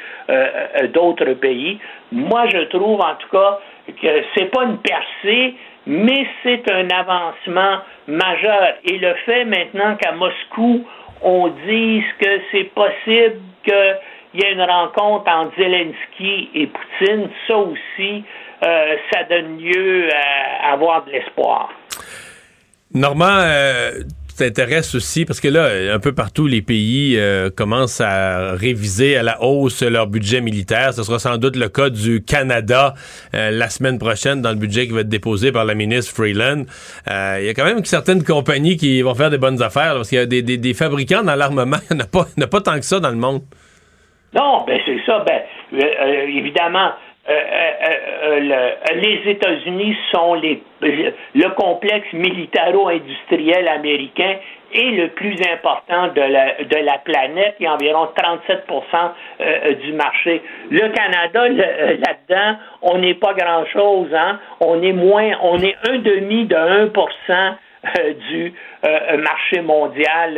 [0.94, 1.80] d'autres pays.
[2.12, 5.56] Moi, je trouve en tout cas que c'est pas une percée,
[5.86, 8.76] mais c'est un avancement majeur.
[8.86, 10.86] Et le fait maintenant qu'à Moscou,
[11.22, 13.98] on dise que c'est possible qu'il
[14.36, 18.24] y ait une rencontre entre Zelensky et Poutine, ça aussi,
[18.64, 21.70] euh, ça donne lieu à avoir de l'espoir.
[22.94, 23.92] Normand, euh,
[24.42, 29.22] t'intéresse aussi, parce que là, un peu partout, les pays euh, commencent à réviser à
[29.22, 30.94] la hausse leur budget militaire.
[30.94, 32.96] Ce sera sans doute le cas du Canada
[33.36, 36.64] euh, la semaine prochaine dans le budget qui va être déposé par la ministre Freeland.
[37.10, 40.10] Euh, il y a quand même certaines compagnies qui vont faire des bonnes affaires, parce
[40.10, 41.78] qu'il y a des, fabricants dans l'armement.
[41.92, 43.42] Il n'y en, a pas tant que ça dans le monde.
[44.34, 45.24] Non, ben c'est ça.
[45.26, 45.42] Ben,
[46.28, 46.94] évidemment,
[47.30, 54.38] euh, euh, euh, les États-Unis sont les, le complexe militaro-industriel américain
[54.74, 57.58] est le plus important de la, de la planète.
[57.60, 60.42] Il y a environ 37% du marché.
[60.72, 64.12] Le Canada, là-dedans, on n'est pas grand-chose.
[64.16, 64.40] Hein?
[64.60, 67.54] On est moins, on est un demi de 1%
[68.30, 68.54] du
[69.22, 70.34] marché mondial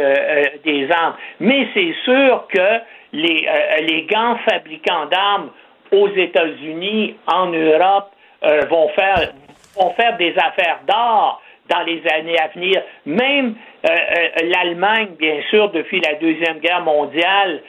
[0.66, 1.16] des armes.
[1.40, 2.80] Mais c'est sûr que
[3.14, 3.48] les,
[3.82, 5.52] les grands fabricants d'armes
[5.94, 8.12] aux États-Unis, en Europe,
[8.44, 9.34] euh, vont faire
[9.76, 12.82] vont faire des affaires d'or dans les années à venir.
[13.06, 17.62] Même euh, euh, l'Allemagne, bien sûr, depuis la deuxième guerre mondiale,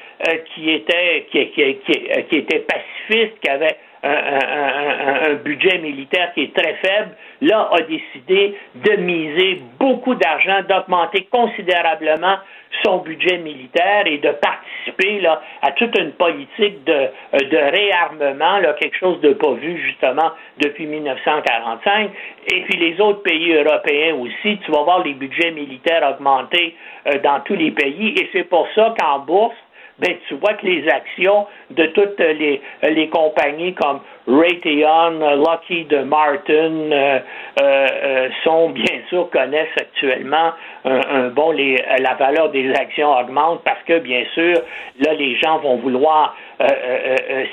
[0.54, 6.74] qui était qui, qui, était pacifiste, qui avait un, un, budget militaire qui est très
[6.74, 12.36] faible, là a décidé de miser beaucoup d'argent, d'augmenter considérablement
[12.82, 18.58] son budget militaire et de participer là, à toute une politique de, euh, de réarmement,
[18.58, 22.10] là, quelque chose de pas vu justement depuis 1945.
[22.52, 26.74] Et puis les autres pays européens aussi, tu vas voir les budgets militaires augmenter
[27.06, 28.14] euh, dans tous les pays.
[28.18, 29.56] Et c'est pour ça qu'en bourse,
[29.98, 36.90] ben, tu vois que les actions de toutes les, les compagnies comme Raytheon, Lockheed Martin
[36.90, 37.18] euh,
[37.60, 40.52] euh, euh, sont bien sûr connaissent actuellement
[40.84, 44.54] un, bon les, la valeur des actions augmente parce que bien sûr
[45.00, 46.36] là les gens vont vouloir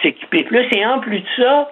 [0.02, 0.68] s'équiper plus.
[0.76, 1.70] Et en plus de ça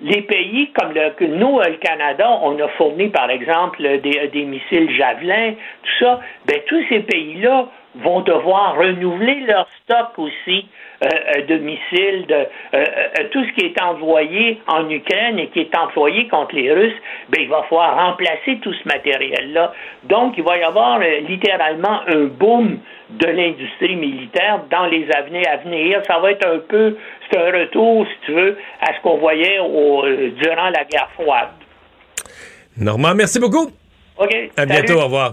[0.00, 4.90] les pays comme le, nous, le Canada, on a fourni, par exemple, des, des missiles
[4.92, 7.66] Javelin, tout ça, ben, tous ces pays-là
[8.02, 10.66] vont devoir renouveler leur stock aussi
[11.04, 12.84] euh, euh, de missiles, de euh,
[13.30, 16.96] tout ce qui est envoyé en Ukraine et qui est employé contre les Russes,
[17.28, 19.72] ben, il va falloir remplacer tout ce matériel-là.
[20.04, 22.78] Donc, il va y avoir littéralement un boom
[23.10, 26.02] de l'industrie militaire dans les années à venir.
[26.06, 26.96] Ça va être un peu,
[27.30, 31.50] c'est un retour, si tu veux, à ce qu'on voyait au, durant la guerre froide.
[32.76, 33.70] Normand, merci beaucoup.
[34.18, 34.34] OK.
[34.56, 35.32] À bientôt, au revoir.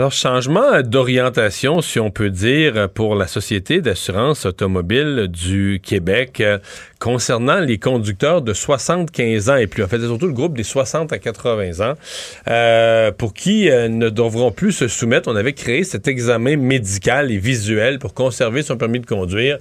[0.00, 6.58] Alors, changement d'orientation, si on peut dire, pour la Société d'assurance automobile du Québec euh,
[6.98, 9.84] concernant les conducteurs de 75 ans et plus.
[9.84, 11.96] En fait, c'est surtout le groupe des 60 à 80 ans
[12.48, 15.30] euh, pour qui euh, ne devront plus se soumettre.
[15.30, 19.58] On avait créé cet examen médical et visuel pour conserver son permis de conduire.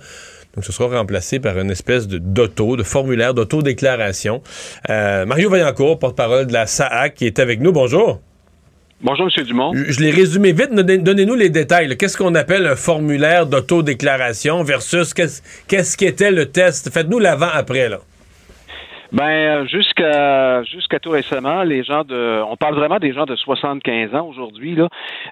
[0.56, 4.42] Donc, ce sera remplacé par une espèce d'auto, de formulaire d'autodéclaration.
[4.88, 7.74] Mario Vaillancourt, porte-parole de la SAAC, qui est avec nous.
[7.74, 8.22] Bonjour.
[9.02, 9.44] Bonjour, M.
[9.46, 9.72] Dumont.
[9.74, 10.74] Je, l'ai résumé vite.
[10.74, 11.96] Donnez-nous les détails.
[11.96, 16.92] Qu'est-ce qu'on appelle un formulaire d'autodéclaration versus qu'est-ce qu'était le test?
[16.92, 18.00] Faites-nous l'avant-après, là.
[19.12, 24.14] Ben jusqu'à jusqu'à tout récemment, les gens de on parle vraiment des gens de 75
[24.14, 24.88] ans aujourd'hui là.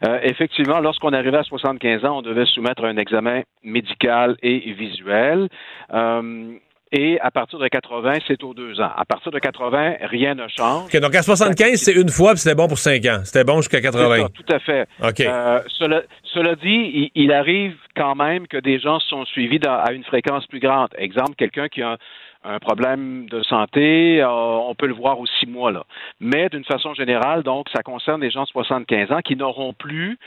[0.07, 5.47] Euh, effectivement, lorsqu'on arrivait à 75 ans, on devait soumettre un examen médical et visuel.
[5.93, 6.57] Euh,
[6.91, 8.89] et à partir de 80, c'est aux deux ans.
[8.95, 10.89] À partir de 80, rien ne change.
[10.91, 13.19] donc à 75, c'est une fois, puis c'était bon pour cinq ans.
[13.23, 14.27] C'était bon jusqu'à 80.
[14.33, 14.87] tout à fait.
[15.03, 15.19] OK.
[15.19, 20.45] Euh, cela, dit, il, arrive quand même que des gens sont suivis à une fréquence
[20.47, 20.89] plus grande.
[20.97, 21.97] Exemple, quelqu'un qui a
[22.43, 25.83] un, problème de santé, euh, on peut le voir aux six mois là.
[26.21, 30.17] Mais d'une façon générale, donc, ça concerne des gens de 75 ans qui n'auront plus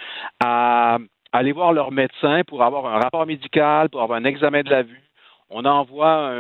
[0.45, 0.99] à
[1.33, 4.83] aller voir leur médecin pour avoir un rapport médical, pour avoir un examen de la
[4.83, 5.10] vue
[5.51, 6.33] on envoie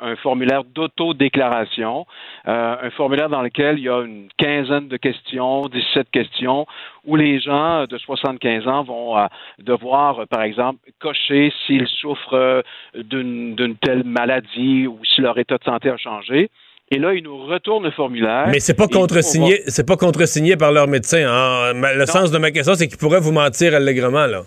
[0.00, 2.06] un, formulaire d'autodéclaration,
[2.46, 6.66] euh, un formulaire dans lequel il y a une quinzaine de questions, 17 questions,
[7.04, 9.26] où les gens de 75 ans vont euh,
[9.58, 12.62] devoir, par exemple, cocher s'ils souffrent
[12.94, 16.50] d'une telle maladie ou si leur état de santé a changé.
[16.90, 18.48] Et là, ils nous retournent le formulaire.
[18.48, 21.24] Mais c'est pas contresigné, c'est pas contresigné par leur médecin.
[21.26, 21.72] Hein.
[21.72, 24.42] Le sens de ma question, c'est qu'ils pourraient vous mentir allègrement, là.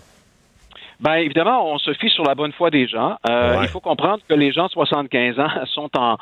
[1.00, 3.16] Ben évidemment, on se fie sur la bonne foi des gens.
[3.28, 6.16] Euh, il faut comprendre que les gens de 75 ans sont en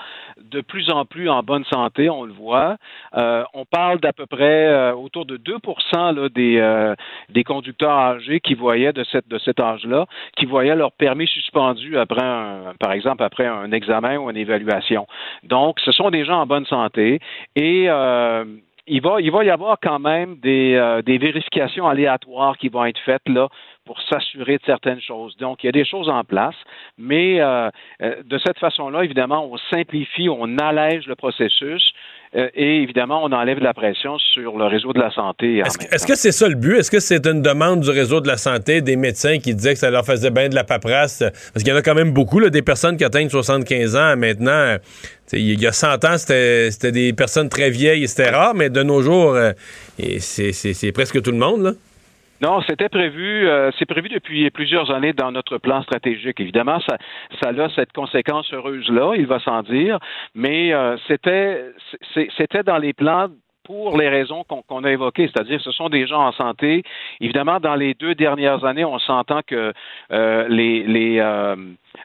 [0.50, 2.76] de plus en plus en bonne santé, on le voit.
[3.16, 5.58] Euh, on parle d'à peu près euh, autour de 2
[5.92, 6.94] là, des,
[7.30, 10.06] des conducteurs âgés qui voyaient de, cette, de cet âge-là,
[10.36, 15.06] qui voyaient leur permis suspendu après, un, par exemple, après un examen ou une évaluation.
[15.44, 17.20] Donc, ce sont des gens en bonne santé
[17.54, 17.88] et
[18.86, 22.84] il va, il va y avoir quand même des, euh, des vérifications aléatoires qui vont
[22.84, 23.48] être faites là
[23.84, 25.36] pour s'assurer de certaines choses.
[25.36, 26.54] Donc, il y a des choses en place,
[26.96, 27.68] mais euh,
[28.02, 31.82] euh, de cette façon-là, évidemment, on simplifie, on allège le processus
[32.34, 35.58] euh, et évidemment, on enlève de la pression sur le réseau de la santé.
[35.58, 36.76] Est-ce que c'est ça le but?
[36.76, 39.78] Est-ce que c'est une demande du réseau de la santé, des médecins qui disaient que
[39.78, 41.22] ça leur faisait bien de la paperasse?
[41.52, 44.16] Parce qu'il y en a quand même beaucoup, là, des personnes qui atteignent 75 ans
[44.16, 44.76] maintenant.
[45.32, 48.82] Il y a 100 ans, c'était des personnes très vieilles et c'était rare, mais de
[48.82, 49.36] nos jours,
[50.18, 51.62] c'est presque tout le monde.
[51.62, 51.70] Là.
[52.44, 56.38] Non, c'était prévu, euh, c'est prévu depuis plusieurs années dans notre plan stratégique.
[56.40, 56.98] Évidemment, ça,
[57.42, 59.98] ça a cette conséquence heureuse-là, il va sans dire,
[60.34, 61.72] mais euh, c'était,
[62.36, 63.28] c'était dans les plans
[63.64, 66.82] pour les raisons qu'on a évoquées, c'est-à-dire ce sont des gens en santé.
[67.22, 69.72] Évidemment, dans les deux dernières années, on s'entend que
[70.12, 71.20] euh, les, les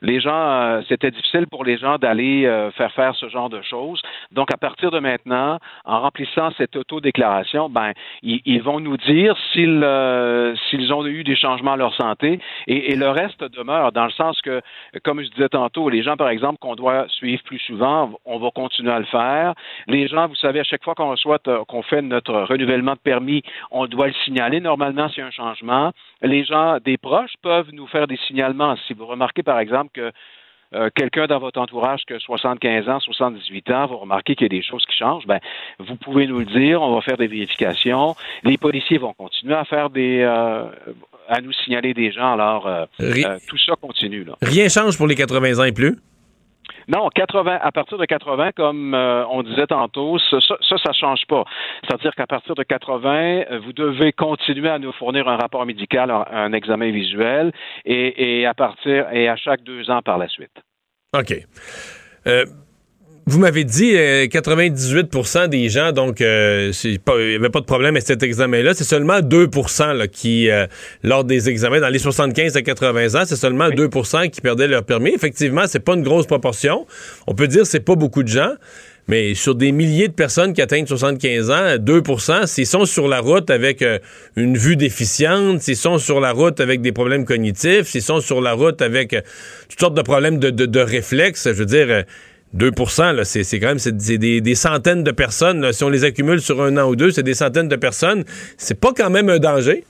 [0.02, 3.62] les gens, euh, c'était difficile pour les gens d'aller euh, faire faire ce genre de
[3.62, 4.02] choses.
[4.32, 9.82] Donc, à partir de maintenant, en remplissant cette autodéclaration, ben, ils, vont nous dire s'ils
[9.84, 10.56] euh,
[10.92, 14.62] ont eu des changements à leur santé et, le reste demeure dans le sens que,
[15.04, 18.50] comme je disais tantôt, les gens, par exemple, qu'on doit suivre plus souvent, on va
[18.52, 19.54] continuer à le faire.
[19.88, 23.42] Les gens, vous savez, à chaque fois qu'on reçoit, qu'on fait notre renouvellement de permis,
[23.72, 25.92] on doit le signaler normalement s'il y a un changement.
[26.22, 28.76] Les gens, des proches peuvent nous faire des signalements.
[28.88, 30.12] Si vous remarquez, par exemple, que
[30.76, 34.56] euh, quelqu'un dans votre entourage qui a 75 ans, 78 ans, vous remarquez qu'il y
[34.56, 35.40] a des choses qui changent, ben,
[35.80, 38.16] vous pouvez nous le dire, on va faire des vérifications.
[38.44, 40.66] Les policiers vont continuer à faire des, euh,
[41.28, 42.34] à nous signaler des gens.
[42.34, 42.86] Alors, euh,
[43.48, 44.24] tout ça continue.
[44.24, 44.36] Là.
[44.44, 45.98] Rien change pour les 80 ans et plus?
[46.90, 51.22] Non, 80, à partir de 80, comme euh, on disait tantôt, ça, ça, ça, change
[51.28, 51.44] pas.
[51.84, 56.10] C'est-à-dire qu'à partir de 80, euh, vous devez continuer à nous fournir un rapport médical,
[56.10, 57.52] un, examen visuel,
[57.86, 60.52] et, et, à partir et à chaque deux ans par la suite.
[61.16, 61.32] OK.
[62.26, 62.46] Euh,
[63.30, 67.96] vous m'avez dit 98% euh, des gens, donc euh, il n'y avait pas de problème
[67.96, 68.74] avec cet examen-là.
[68.74, 70.66] C'est seulement 2% qui, euh,
[71.04, 74.84] lors des examens, dans les 75 à 80 ans, c'est seulement 2% qui perdaient leur
[74.84, 75.12] permis.
[75.14, 76.88] Effectivement, c'est pas une grosse proportion.
[77.28, 78.54] On peut dire que c'est pas beaucoup de gens.
[79.08, 83.22] Mais sur des milliers de personnes qui atteignent 75 ans, 2% s'ils sont sur la
[83.22, 83.84] route avec
[84.36, 88.40] une vue déficiente, s'ils sont sur la route avec des problèmes cognitifs, s'ils sont sur
[88.40, 89.16] la route avec
[89.68, 92.04] toutes sortes de problèmes de, de, de réflexes, je veux dire,
[92.58, 95.72] 2% c'est quand même c'est des, centaines de personnes.
[95.72, 98.24] Si on les accumule sur un an ou deux, c'est des centaines de personnes.
[98.58, 99.84] C'est pas quand même un danger.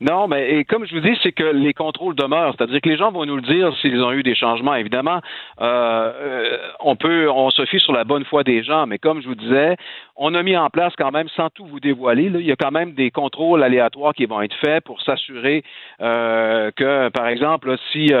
[0.00, 2.54] Non, mais comme je vous dis, c'est que les contrôles demeurent.
[2.56, 4.74] C'est-à-dire que les gens vont nous le dire s'ils ont eu des changements.
[4.74, 5.20] Évidemment,
[5.62, 9.22] euh, euh, on peut, on se fie sur la bonne foi des gens, mais comme
[9.22, 9.76] je vous disais,
[10.14, 12.70] on a mis en place quand même, sans tout vous dévoiler, il y a quand
[12.70, 15.64] même des contrôles aléatoires qui vont être faits pour s'assurer
[16.02, 18.12] euh, que, par exemple, si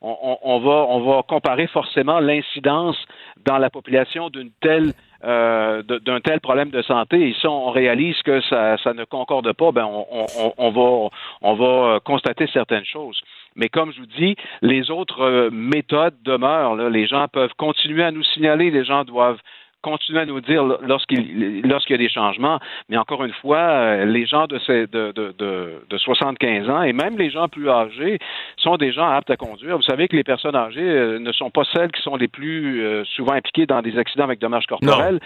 [0.00, 2.96] on, on, va, on va comparer forcément l'incidence
[3.44, 4.92] dans la population d'une telle
[5.24, 7.28] euh, d'un tel problème de santé.
[7.28, 10.26] Et si on réalise que ça, ça ne concorde pas, ben on,
[10.58, 11.10] on, va,
[11.42, 13.20] on va euh, constater certaines choses.
[13.56, 16.76] Mais comme je vous dis, les autres euh, méthodes demeurent.
[16.90, 19.40] Les gens peuvent continuer à nous signaler, les gens doivent
[19.84, 22.58] continuer à nous dire lorsqu'il lorsqu'il y a des changements.
[22.88, 26.92] Mais encore une fois, euh, les gens de, ces, de, de, de, 75 ans et
[26.92, 28.18] même les gens plus âgés
[28.56, 29.76] sont des gens aptes à conduire.
[29.76, 32.82] Vous savez que les personnes âgées euh, ne sont pas celles qui sont les plus
[32.82, 35.20] euh, souvent impliquées dans des accidents avec dommages corporels.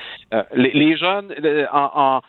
[0.55, 1.33] Les, les, jeunes,
[1.73, 2.21] en, en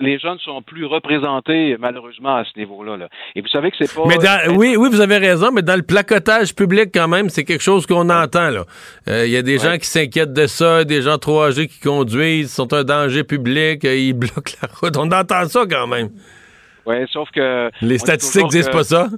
[0.00, 3.08] les jeunes sont plus représentés malheureusement à ce niveau-là.
[3.34, 4.02] Et vous savez que c'est pas.
[4.06, 4.16] Mais
[4.56, 7.86] oui, oui, vous avez raison, mais dans le placotage public quand même, c'est quelque chose
[7.86, 8.64] qu'on entend là.
[9.06, 11.80] Il euh, y a des gens qui s'inquiètent de ça, des gens trop âgés qui
[11.80, 14.96] conduisent, sont un danger public, euh, ils bloquent la route.
[14.96, 16.10] On entend ça quand même.
[16.86, 17.70] Oui, sauf que.
[17.80, 19.08] Les statistiques disent pas ça.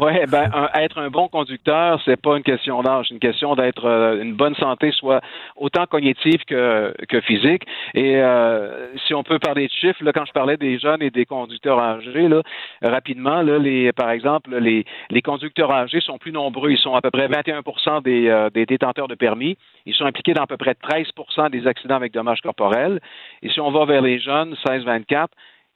[0.00, 3.84] Oui, ben être un bon conducteur, c'est pas une question d'âge, c'est une question d'être
[3.84, 5.20] euh, une bonne santé, soit
[5.56, 7.64] autant cognitive que, que physique.
[7.94, 11.10] Et euh, si on peut parler de chiffres, là, quand je parlais des jeunes et
[11.10, 12.42] des conducteurs âgés, là,
[12.80, 16.70] rapidement, là, les, par exemple, les, les conducteurs âgés sont plus nombreux.
[16.70, 17.62] Ils sont à peu près 21
[18.02, 19.58] des, euh, des détenteurs de permis.
[19.84, 23.00] Ils sont impliqués dans à peu près 13% des accidents avec dommages corporels.
[23.42, 25.26] Et si on va vers les jeunes, 16-24,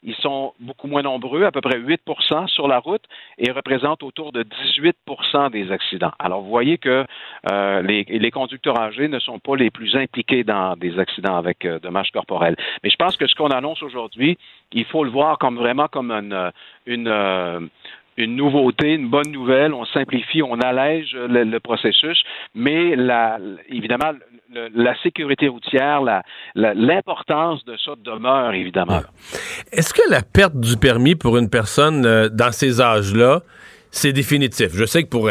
[0.03, 3.05] ils sont beaucoup moins nombreux, à peu près 8% sur la route,
[3.38, 6.12] et représentent autour de 18% des accidents.
[6.18, 7.07] Alors, vous voyez que
[7.50, 11.78] euh, les, conducteurs âgés ne sont pas les plus impliqués dans des accidents avec euh,
[11.78, 12.57] dommages corporels.
[12.82, 14.38] Mais je pense que ce qu'on annonce aujourd'hui,
[14.72, 16.11] il faut le voir comme vraiment comme
[16.86, 17.61] une, euh,
[18.16, 19.72] une nouveauté, une bonne nouvelle.
[19.72, 22.22] On simplifie, on allège le, processus,
[22.54, 23.38] mais la,
[23.68, 24.12] évidemment,
[24.74, 26.02] la sécurité routière,
[26.54, 29.00] l'importance de ça demeure, évidemment.
[29.72, 33.40] Est-ce que la perte du permis pour une personne euh, dans ces âges-là,
[33.90, 34.70] c'est définitif?
[34.74, 35.30] Je sais que pour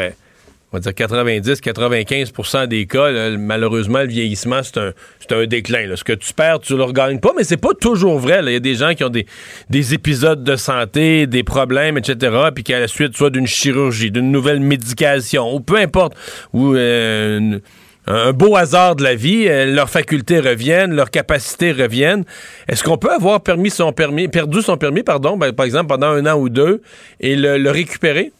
[0.71, 4.93] on va dire 90-95% des cas, là, malheureusement, le vieillissement, c'est un,
[5.31, 5.85] un déclin.
[5.87, 5.97] là.
[5.97, 8.41] Ce que tu perds, tu le regagnes pas, mais c'est pas toujours vrai.
[8.45, 9.25] Il y a des gens qui ont des,
[9.69, 14.31] des épisodes de santé, des problèmes, etc., puis qu'à la suite, soit d'une chirurgie, d'une
[14.31, 16.13] nouvelle médication, ou peu importe,
[16.53, 17.59] ou euh,
[18.07, 22.23] un beau hasard de la vie, euh, leurs facultés reviennent, leurs capacités reviennent.
[22.69, 26.07] Est-ce qu'on peut avoir permis son permis, perdu son permis, pardon, ben, par exemple, pendant
[26.07, 26.81] un an ou deux,
[27.19, 28.31] et le, le récupérer?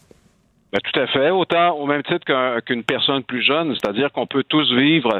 [0.72, 1.30] Ben, tout à fait.
[1.32, 5.19] Autant au même titre qu'un- qu'une personne plus jeune, c'est-à-dire qu'on peut tous vivre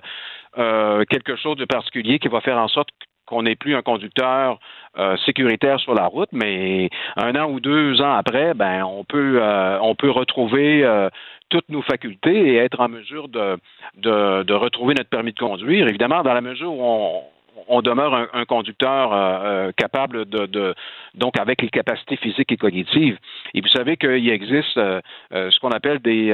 [0.58, 2.90] euh, quelque chose de particulier qui va faire en sorte
[3.26, 4.60] qu'on n'ait plus un conducteur
[4.98, 9.40] euh, sécuritaire sur la route, mais un an ou deux ans après, ben on peut
[9.42, 11.10] euh, on peut retrouver euh,
[11.50, 13.58] toutes nos facultés et être en mesure de,
[13.98, 15.88] de, de retrouver notre permis de conduire.
[15.88, 17.22] Évidemment, dans la mesure où on,
[17.68, 20.76] on demeure un, conducteur euh, euh, capable de,
[21.16, 23.18] donc avec les capacités physiques et cognitives.
[23.54, 25.02] Et vous savez qu'il existe euh,
[25.32, 26.34] ce qu'on appelle des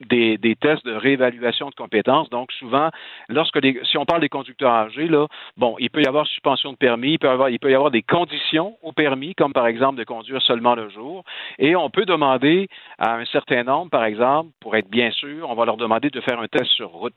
[0.00, 2.28] des, tests de réévaluation de compétences.
[2.30, 2.90] Donc, souvent,
[3.28, 5.08] lorsque si on parle des conducteurs âgés,
[5.56, 7.90] bon, il peut y avoir suspension de permis, il peut avoir, il peut y avoir
[7.90, 11.24] des conditions au permis, comme par exemple de conduire seulement le jour.
[11.58, 12.68] Et on peut demander
[12.98, 16.20] à un certain nombre, par exemple, pour être bien sûr, on va leur demander de
[16.20, 17.14] faire un test sur route.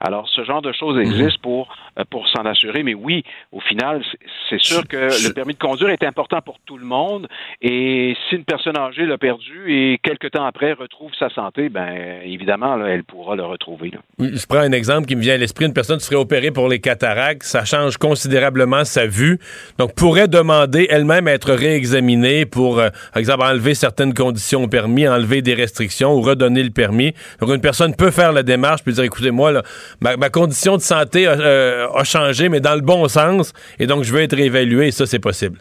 [0.00, 2.82] Alors, ce genre de choses existe pour, euh, pour s'en assurer.
[2.82, 3.22] Mais oui,
[3.52, 4.02] au final,
[4.48, 7.28] c'est- sûr que le permis de conduire est important pour tout le monde.
[7.62, 12.20] Et si une personne âgée l'a perdu et quelques temps après retrouve sa santé, ben
[12.24, 13.90] évidemment, là, elle pourra le retrouver.
[13.90, 13.98] là.
[14.18, 15.66] Je prends un exemple qui me vient à l'esprit.
[15.66, 19.38] Une personne qui serait opérée pour les cataractes, ça change considérablement sa vue.
[19.78, 24.68] Donc, pourrait demander elle-même à être réexaminée pour, euh, par exemple, enlever certaines conditions au
[24.68, 27.12] permis, enlever des restrictions ou redonner le permis.
[27.40, 29.62] Donc, une personne peut faire la démarche puis dire, écoutez, moi, là,
[30.00, 34.04] ma, condition de santé a, euh, a changé, mais dans le bon sens, et donc
[34.04, 35.58] je veux être réévalué, et ça, c'est possible.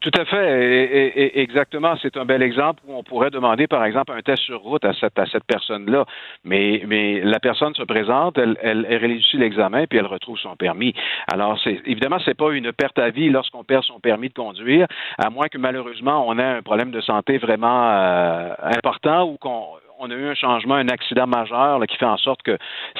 [0.00, 1.38] Tout à fait.
[1.38, 1.94] Exactement.
[2.00, 4.94] C'est un bel exemple où on pourrait demander, par exemple, un test sur route à
[4.94, 6.06] cette, personne-là.
[6.42, 6.82] Mais,
[7.22, 10.94] la personne se présente, elle réussit l'examen, puis elle retrouve son permis.
[11.30, 14.86] Alors, c'est, évidemment, c'est pas une perte à vie lorsqu'on perd son permis de conduire,
[15.18, 19.66] à moins que malheureusement on ait un problème de santé vraiment euh, important ou qu'on
[20.02, 22.56] on a eu un changement, un accident majeur là, qui fait en sorte que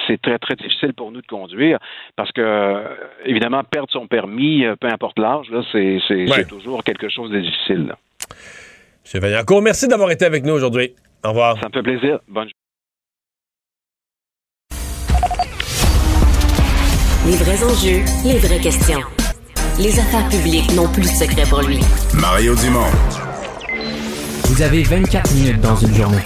[0.07, 1.79] c'est très, très difficile pour nous de conduire.
[2.15, 2.83] Parce que, euh,
[3.25, 6.31] évidemment, perdre son permis, euh, peu importe l'âge, là, c'est, c'est, Ouais.
[6.35, 7.87] c'est toujours quelque chose de difficile.
[7.87, 7.95] là.
[9.13, 9.19] M.
[9.19, 10.93] Vaillancourt, merci d'avoir été avec nous aujourd'hui.
[11.23, 11.57] Au revoir.
[11.59, 12.19] Ça me fait plaisir.
[12.27, 12.49] Bonne
[17.25, 18.99] Les vrais enjeux, les vraies questions.
[19.79, 21.79] Les affaires publiques n'ont plus de secret pour lui.
[22.19, 22.89] Mario Dumont.
[24.45, 26.25] Vous avez 24 minutes dans une journée.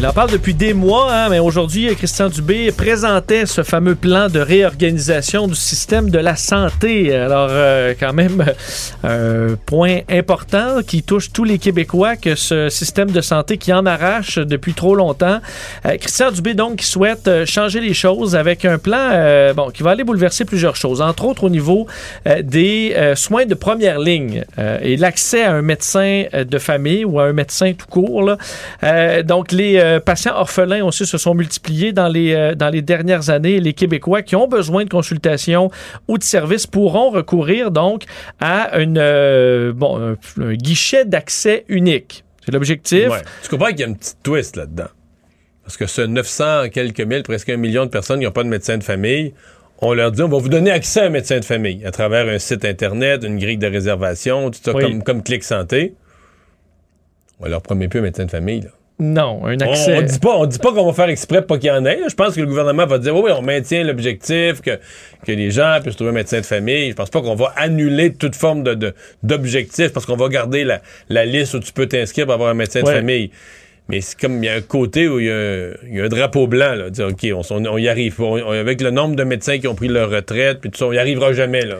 [0.00, 4.28] Il en parle depuis des mois, hein, mais aujourd'hui, Christian Dubé présentait ce fameux plan
[4.28, 7.12] de réorganisation du système de la santé.
[7.12, 8.44] Alors, euh, quand même,
[9.02, 13.86] un point important qui touche tous les Québécois, que ce système de santé qui en
[13.86, 15.40] arrache depuis trop longtemps.
[15.84, 19.70] Euh, Christian Dubé, donc, qui souhaite euh, changer les choses avec un plan euh, bon,
[19.70, 21.88] qui va aller bouleverser plusieurs choses, entre autres au niveau
[22.28, 26.58] euh, des euh, soins de première ligne euh, et l'accès à un médecin euh, de
[26.58, 28.22] famille ou à un médecin tout court.
[28.22, 28.38] là.
[28.84, 32.82] Euh, donc, les euh, patients orphelins aussi se sont multipliés dans les, euh, dans les
[32.82, 33.60] dernières années.
[33.60, 35.70] Les Québécois qui ont besoin de consultation
[36.06, 38.04] ou de services pourront recourir donc
[38.40, 42.24] à une, euh, bon, un, un guichet d'accès unique.
[42.44, 43.08] C'est l'objectif.
[43.08, 43.22] Ouais.
[43.42, 44.88] Tu comprends qu'il y a une petite twist là-dedans?
[45.64, 48.48] Parce que ce 900 quelques mille, presque un million de personnes qui n'ont pas de
[48.48, 49.34] médecin de famille,
[49.80, 52.26] on leur dit on va vous donner accès à un médecin de famille à travers
[52.26, 54.82] un site Internet, une grille de réservation, tout ça Oui.
[54.82, 55.94] comme, comme Clic Santé.
[57.40, 58.62] On leur promet plus un médecin de famille.
[58.62, 58.70] Là.
[59.00, 59.96] Non, un accès.
[59.96, 62.00] on dit pas, on dit pas qu'on va faire exprès pour qu'il y en ait.
[62.08, 64.72] Je pense que le gouvernement va dire oui, oui, on maintient l'objectif que,
[65.24, 66.90] que les gens puissent trouver un médecin de famille.
[66.90, 70.64] Je pense pas qu'on va annuler toute forme de, de- d'objectif parce qu'on va garder
[70.64, 72.92] la, la liste où tu peux t'inscrire pour avoir un médecin Ouais.
[72.92, 73.30] de famille.
[73.88, 76.46] Mais c'est comme il y a un côté où il y y a un drapeau
[76.48, 76.90] blanc, là.
[76.90, 78.20] Dire, OK, on, on- on y arrive.
[78.20, 80.92] on- avec le nombre de médecins qui ont pris leur retraite, puis tout ça, on
[80.92, 81.76] y arrivera jamais, là.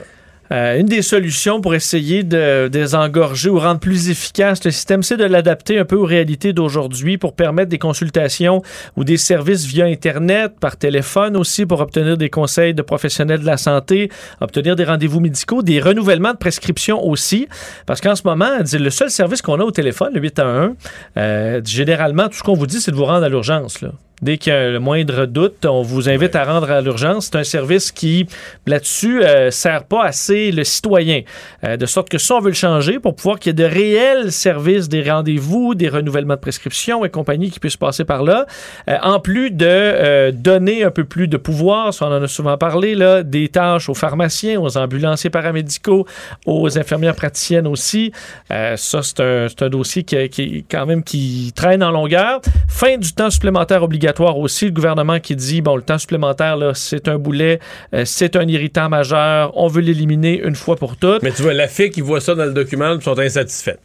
[0.51, 5.17] Euh, une des solutions pour essayer de désengorger ou rendre plus efficace le système, c'est
[5.17, 8.63] de l'adapter un peu aux réalités d'aujourd'hui pour permettre des consultations
[8.97, 13.47] ou des services via Internet, par téléphone aussi, pour obtenir des conseils de professionnels de
[13.47, 17.49] la santé, obtenir des rendez-vous médicaux, des renouvellements de prescriptions aussi.
[17.87, 20.75] Parce qu'en ce moment, le seul service qu'on a au téléphone, le 811,
[21.17, 23.85] euh, généralement, tout ce qu'on vous dit, c'est de vous rendre à l'urgence.
[24.21, 27.27] Dès qu'il y a le moindre doute, on vous invite à rendre à l'urgence.
[27.27, 28.27] C'est un service qui,
[28.67, 31.23] là-dessus, euh, sert pas assez le citoyen.
[31.65, 33.73] Euh, de sorte que si on veut le changer, pour pouvoir qu'il y ait de
[33.73, 38.47] réels services, des rendez-vous, des renouvellements de prescriptions et compagnie qui puissent passer par là,
[38.89, 42.29] euh, en plus de euh, donner un peu plus de pouvoir, ça on en a
[42.29, 46.07] souvent parlé, là, des tâches aux pharmaciens, aux ambulanciers paramédicaux,
[46.45, 48.13] aux infirmières praticiennes aussi.
[48.49, 52.41] Ça, c'est un, dossier qui, qui, quand même qui traîne en longueur.
[52.69, 54.67] Fin du temps supplémentaire obligatoire aussi.
[54.67, 57.61] Le gouvernement qui dit, bon, le temps supplémentaire, là, c'est un boulet,
[57.95, 61.23] euh, c'est un irritant majeur, on veut l'éliminer une fois pour toutes.
[61.23, 63.79] Mais tu vois, la FIC, ils voient ça dans le document, ils sont insatisfaits.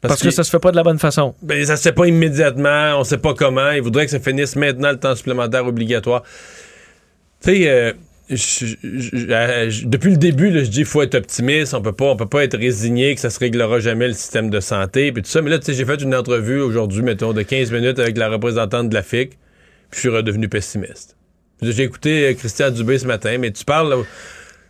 [0.00, 1.34] Parce, que ça se fait pas de la bonne façon.
[1.40, 3.70] Ben, ça se fait pas immédiatement, on sait pas comment.
[3.70, 6.22] Ils voudraient que ça finisse maintenant le temps supplémentaire obligatoire.
[7.42, 7.92] Tu sais, euh,
[8.30, 11.74] je- depuis le début, là, je dis faut être optimiste.
[11.74, 14.50] On peut pas, on peut pas être résigné que ça se réglera jamais le système
[14.50, 15.12] de santé.
[15.12, 15.42] Puis tout ça.
[15.42, 18.28] Mais là, tu sais, j'ai fait une entrevue aujourd'hui, mettons, de 15 minutes avec la
[18.28, 19.30] représentante de la FIC.
[19.30, 19.38] Puis
[19.92, 21.16] je suis redevenu pessimiste.
[21.62, 24.04] J'ai écouté euh, Christian Dubé ce matin, mais tu parles.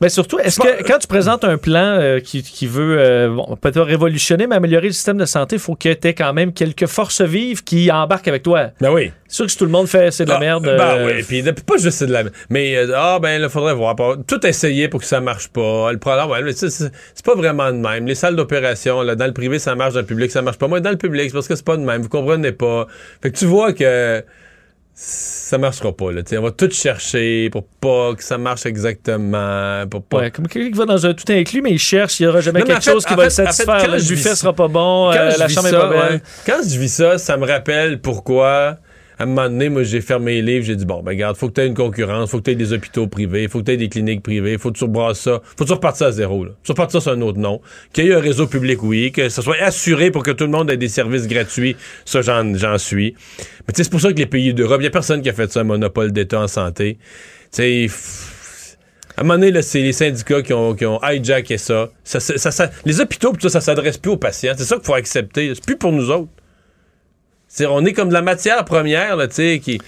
[0.04, 3.56] Mais surtout, est-ce que quand tu présentes un plan euh, qui, qui veut, euh, bon,
[3.56, 6.52] peut-être révolutionner, mais améliorer le système de santé, il faut que tu aies quand même
[6.52, 8.66] quelques forces vives qui embarquent avec toi.
[8.82, 9.12] Ben oui.
[9.28, 10.64] C'est sûr que si tout le monde fait c'est de la Ah, merde.
[10.64, 12.34] Ben euh, oui, puis pas juste c'est de la merde.
[12.50, 13.96] Mais euh, ah ben il faudrait voir.
[14.26, 15.90] Tout essayer pour que ça marche pas.
[15.90, 18.06] Le problème, ouais, mais ça, c'est c'est pas vraiment de même.
[18.06, 20.68] Les salles d'opération, là, dans le privé, ça marche, dans le public, ça marche pas.
[20.68, 22.02] Moi, dans le public, c'est parce que c'est pas de même.
[22.02, 22.86] Vous comprenez pas.
[23.22, 24.22] Fait que tu vois que
[24.96, 26.12] ça marchera pas.
[26.12, 29.84] Là, T'sais, on va tout chercher pour pas que ça marche exactement.
[29.90, 30.18] Pour pas...
[30.18, 32.40] Ouais, comme quelqu'un qui va dans un tout inclus, mais il cherche, il n'y aura
[32.40, 33.82] jamais Non, quelque en fait- chose qui va le fait- en fait, satisfaire.
[33.86, 36.12] quand le buffet sera pas bon, euh, la chambre est pas belle.
[36.14, 38.76] ouais, Quand je vis ça, ça me rappelle pourquoi,
[39.18, 40.64] à un moment donné, moi, j'ai fermé les livres.
[40.66, 42.56] J'ai dit, bon, ben, regarde, faut que tu aies une concurrence, faut que tu aies
[42.56, 45.40] des hôpitaux privés, faut que tu aies des cliniques privées, faut que tu rebrasses ça,
[45.56, 46.50] faut que tu repartes à zéro, là.
[46.64, 47.60] Tu ça sur un autre nom.
[47.92, 50.50] Qu'il y ait un réseau public, oui, que ça soit assuré pour que tout le
[50.50, 51.76] monde ait des services gratuits.
[52.04, 53.14] Ça, j'en, suis.
[53.66, 55.28] Mais tu sais, c'est pour ça que les pays d'Europe, il y a personne qui
[55.28, 56.98] a fait ça, un monopole d'État en santé.
[57.52, 57.88] Tu sais,
[59.16, 61.88] à un moment donné, c'est les syndicats qui ont, qui ont hijacké ça.
[62.02, 64.54] Ça, ça- ça- ça- les hôpitaux, ça, ça s'adresse plus aux patients.
[64.56, 65.52] C'est ça qu'il faut accepter.
[65.54, 66.30] C'est plus pour nous autres.
[67.56, 69.78] C'est- on est comme de la matière première, là, tu sais, qui.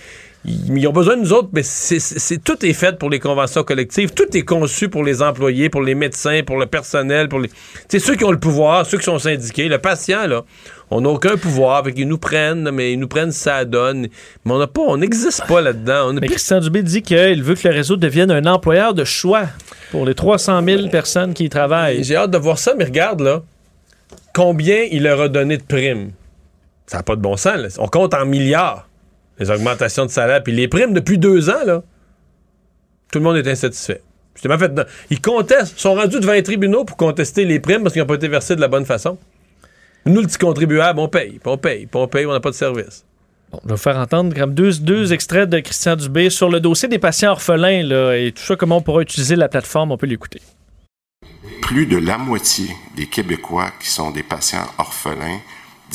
[0.49, 3.11] Ils ils ont besoin de nous autres, mais c'est, c'est- c'est- tout est fait pour
[3.11, 4.13] les conventions collectives.
[4.13, 7.51] Tout est conçu pour les employés, pour les médecins, pour le personnel, pour les.
[7.89, 9.67] Sais, ceux qui ont le pouvoir, ceux qui sont syndiqués.
[9.67, 10.45] Le patient, là,
[10.93, 11.83] on n'a aucun pouvoir.
[11.85, 14.03] Fait qu'ils nous prennent, mais ils nous prennent ça donne.
[14.45, 16.13] Mais on n'a pas, on n'existe pas là-dedans.
[16.13, 19.47] Mais plus- Christian Dubé dit qu'il veut que le réseau devienne un employeur de choix
[19.91, 22.05] pour les 300 000 personnes qui y travaillent.
[22.05, 23.43] J'ai hâte de voir ça, mais regarde, là,
[24.33, 26.13] combien il leur a donné de primes.
[26.87, 27.69] Ça n'a pas de bon sens, là.
[27.79, 28.89] On compte en milliards,
[29.39, 30.43] les augmentations de salaire.
[30.43, 31.83] Puis les primes depuis deux ans, là,
[33.13, 34.03] tout le monde est insatisfait.
[34.35, 34.73] Justement, fait,
[35.11, 38.17] ils contestent, sont rendus devant les tribunaux pour contester les primes parce qu'ils n'ont pas
[38.17, 39.19] été versés de la bonne façon.
[40.05, 42.51] Nous, le petit contribuable, on paye, puis on paye, puis on paye, on n'a pas
[42.51, 43.05] de service.
[43.51, 46.89] Bon, je vais vous faire entendre deux, deux extraits de Christian Dubé sur le dossier
[46.89, 49.91] des patients orphelins là, et tout ça, comment on pourra utiliser la plateforme.
[49.91, 50.41] On peut l'écouter.
[51.63, 55.41] plus de la moitié des Québécois qui sont des patients orphelins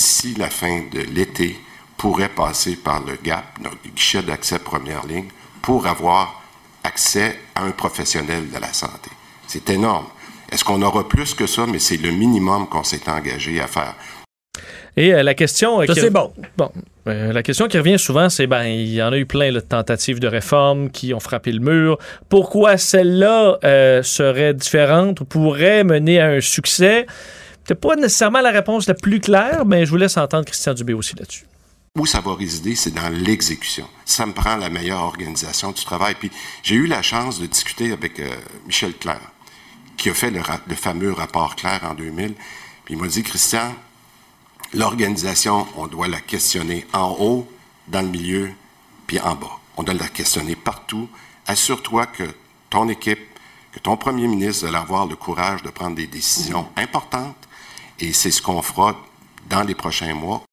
[0.02, 1.56] d'ici la fin de l'été
[1.96, 5.28] pourraient passer par le GAP, notre guichet d'accès première ligne,
[5.62, 6.42] pour avoir
[6.84, 9.12] accès à un professionnel de la santé.
[9.48, 10.08] C'est énorme.
[10.52, 13.94] Est-ce qu'on aura plus que ça, mais c'est le minimum qu'on s'est engagé à faire.
[14.98, 15.82] Et euh, la question.
[15.82, 16.34] euh, Ça, qui- c'est bon.
[16.58, 16.72] Bon,
[17.08, 19.60] euh, la question qui revient souvent, c'est ben, il y en a eu plein là,
[19.62, 21.98] de tentatives de réforme qui ont frappé le mur.
[22.28, 27.06] Pourquoi celle-là euh, serait différente ou pourrait mener à un succès?
[27.68, 30.94] C'est pas nécessairement la réponse la plus claire, mais je vous laisse entendre Christian Dubé
[30.94, 31.46] aussi là-dessus.
[31.98, 33.88] Où ça va résider, c'est dans l'exécution.
[34.06, 36.16] Ça me prend la meilleure organisation du travail.
[36.16, 36.32] Puis
[36.64, 38.34] j'ai eu la chance de discuter avec euh,
[38.66, 39.20] Michel Clair,
[39.98, 40.42] qui a fait le,
[40.76, 42.34] fameux rapport Clair en 2000.
[42.86, 43.76] Puis il m'a dit, Christian,
[44.74, 47.48] l'organisation, on doit la questionner en haut,
[47.90, 48.52] dans le milieu,
[49.06, 49.60] puis en bas.
[49.76, 51.10] On doit la questionner partout.
[51.46, 52.24] Assure-toi que
[52.70, 53.20] ton équipe,
[53.74, 57.48] que ton premier ministre va avoir le courage de prendre des décisions importantes.
[58.02, 58.98] Et c'est ce qu'on fera
[59.50, 60.44] dans les prochains mois.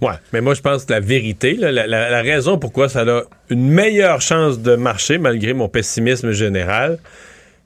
[0.00, 4.20] Ouais, mais moi, je pense que la vérité, la, raison pourquoi ça a une meilleure
[4.20, 6.98] chance de marcher, malgré mon pessimisme général,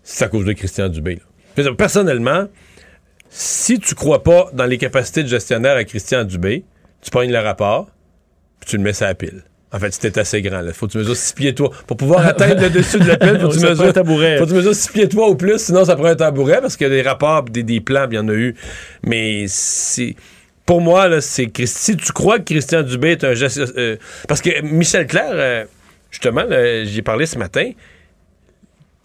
[0.02, 1.20] c'est à cause de Christian Dubé.
[1.78, 2.46] Personnellement,
[3.30, 6.64] si tu crois pas dans les capacités de gestionnaire à Christian Dubé,
[7.00, 7.88] tu pognes le rapport,
[8.60, 9.44] puis tu le mets sur la pile.
[9.74, 10.60] En fait, c'était assez grand.
[10.60, 10.72] Là.
[10.72, 11.70] Faut que tu mesures 6 pieds toi.
[11.88, 14.38] Pour pouvoir atteindre le dessus de la pile, faut que tu mesures un tabouret.
[14.38, 16.76] Faut que tu mesures 6 pieds toi ou plus, sinon ça prend un tabouret parce
[16.76, 18.54] qu'il y a des rapports, des, des plans, il y en a eu.
[19.02, 20.14] Mais c'est
[20.64, 23.58] pour moi, là, c'est que si tu crois que Christian Dubé est un geste.
[23.76, 23.96] euh,
[24.28, 25.64] parce que Michel Clair, euh,
[26.10, 26.44] justement,
[26.84, 27.70] j'y ai parlé ce matin,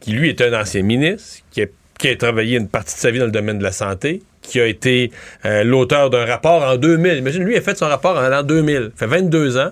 [0.02, 1.66] qui lui est un ancien ministre, qui a,
[1.98, 4.60] qui a travaillé une partie de sa vie dans le domaine de la santé, qui
[4.62, 5.12] a été
[5.46, 7.18] euh, l'auteur d'un rapport en 2000.
[7.18, 8.92] Imagine, lui a fait son rapport en l'an 2000.
[8.96, 9.72] Ça fait 22 ans.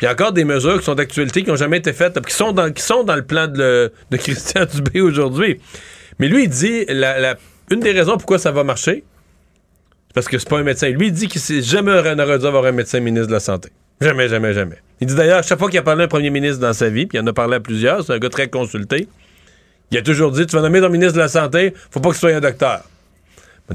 [0.00, 2.72] Puis encore des mesures qui sont d'actualité, qui n'ont jamais été faites, qui sont dans,
[2.72, 5.60] qui sont dans le plan de, Christian Dubé aujourd'hui.
[6.18, 9.04] Mais lui, il dit, une des raisons pourquoi ça va marcher,
[10.14, 10.88] parce que c'est pas un médecin.
[10.88, 13.68] Lui, il dit qu'il jamais n'aurait dû avoir un médecin ministre de la Santé.
[14.00, 14.76] Jamais, jamais, jamais.
[15.02, 17.04] Il dit d'ailleurs, chaque fois qu'il a parlé à un premier ministre dans sa vie,
[17.04, 19.06] puis il en a parlé à plusieurs, c'est un gars très consulté,
[19.90, 22.14] il a toujours dit Tu vas nommer ton ministre de la Santé, faut pas que
[22.14, 22.84] ce soit un docteur.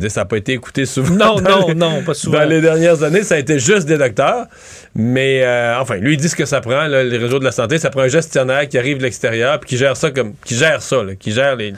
[0.09, 1.15] Ça n'a pas été écouté souvent.
[1.15, 2.39] Non, non, non, pas souvent.
[2.39, 4.47] Dans les dernières années, ça a été juste des docteurs.
[4.93, 7.51] Mais euh, enfin, lui, il dit ce que ça prend, là, les réseaux de la
[7.51, 7.77] santé.
[7.77, 10.33] Ça prend un gestionnaire qui arrive de l'extérieur puis qui gère ça comme.
[10.43, 11.73] qui gère ça, là, qui gère les.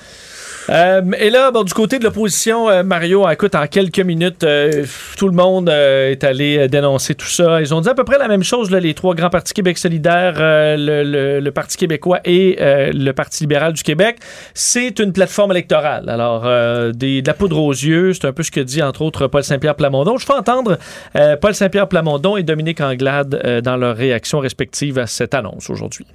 [0.70, 4.86] Euh, et là, bon, du côté de l'opposition, euh, Mario, écoute, en quelques minutes, euh,
[5.18, 7.62] tout le monde est allé dénoncer tout ça.
[7.62, 9.78] Ils ont dit à peu près la même chose, là, les trois grands partis Québec
[9.78, 14.18] solidaire, le, Parti québécois et le Parti libéral du Québec.
[14.54, 16.10] C'est une plateforme électorale.
[16.10, 19.44] Alors, de la poudre aux yeux, c'est un peu ce que dit, entre autres, Paul
[19.44, 20.18] Saint-Pierre Plamondon.
[20.18, 20.78] Je fais entendre
[21.42, 26.06] Paul Saint-Pierre Plamondon et Dominique Anglade dans leurs réactions respectives à cette annonce aujourd'hui.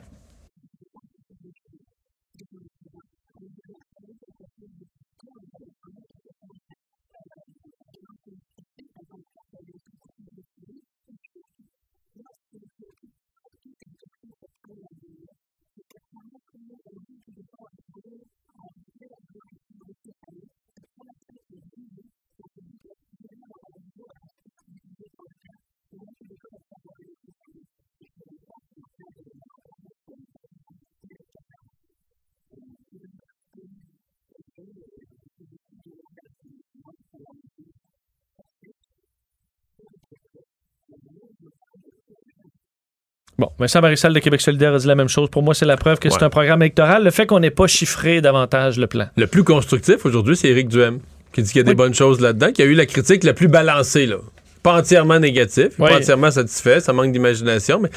[43.43, 45.29] Bon, Vincent Marissal de Québec solidaire a dit la même chose.
[45.29, 46.15] Pour moi, c'est la preuve que ouais.
[46.17, 47.03] c'est un programme électoral.
[47.03, 49.09] Le fait qu'on n'ait pas chiffré davantage le plan.
[49.17, 51.01] Le plus constructif aujourd'hui, c'est Éric Duhem,
[51.33, 51.75] qui dit qu'il y a des oui.
[51.75, 54.19] bonnes choses là-dedans, qui a eu la critique la plus balancée, là.
[54.63, 55.89] Pas entièrement négatif, oui.
[55.89, 57.91] pas entièrement satisfait, ça manque d'imagination, mais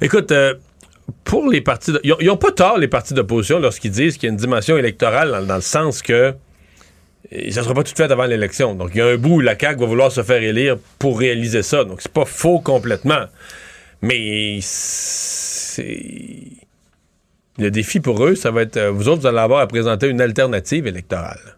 [0.00, 0.54] écoute, euh,
[1.24, 1.90] pour les partis...
[1.90, 2.00] De...
[2.04, 5.32] Ils n'ont pas tort, les partis d'opposition, lorsqu'ils disent qu'il y a une dimension électorale
[5.32, 6.32] dans, dans le sens que
[7.50, 8.76] ça sera pas tout fait avant l'élection.
[8.76, 11.18] Donc, il y a un bout où la CAQ va vouloir se faire élire pour
[11.18, 11.82] réaliser ça.
[11.82, 13.24] Donc, c'est pas faux complètement.
[14.02, 14.60] Mais.
[17.58, 18.78] Le défi pour eux, ça va être.
[18.88, 21.56] Vous autres, vous allez avoir à présenter une alternative électorale.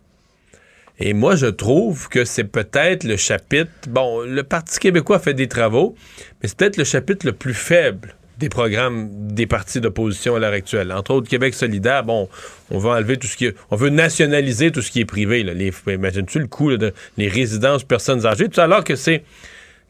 [1.00, 3.70] Et moi, je trouve que c'est peut-être le chapitre.
[3.88, 5.94] Bon, le Parti québécois fait des travaux,
[6.40, 10.52] mais c'est peut-être le chapitre le plus faible des programmes des partis d'opposition à l'heure
[10.52, 10.92] actuelle.
[10.92, 12.28] Entre autres, Québec solidaire, bon,
[12.70, 15.42] on veut enlever tout ce qui on veut nationaliser tout ce qui est privé.
[15.42, 15.54] Là.
[15.54, 19.24] Les, imagines-tu le coût là, de les résidences personnes âgées, tout alors que c'est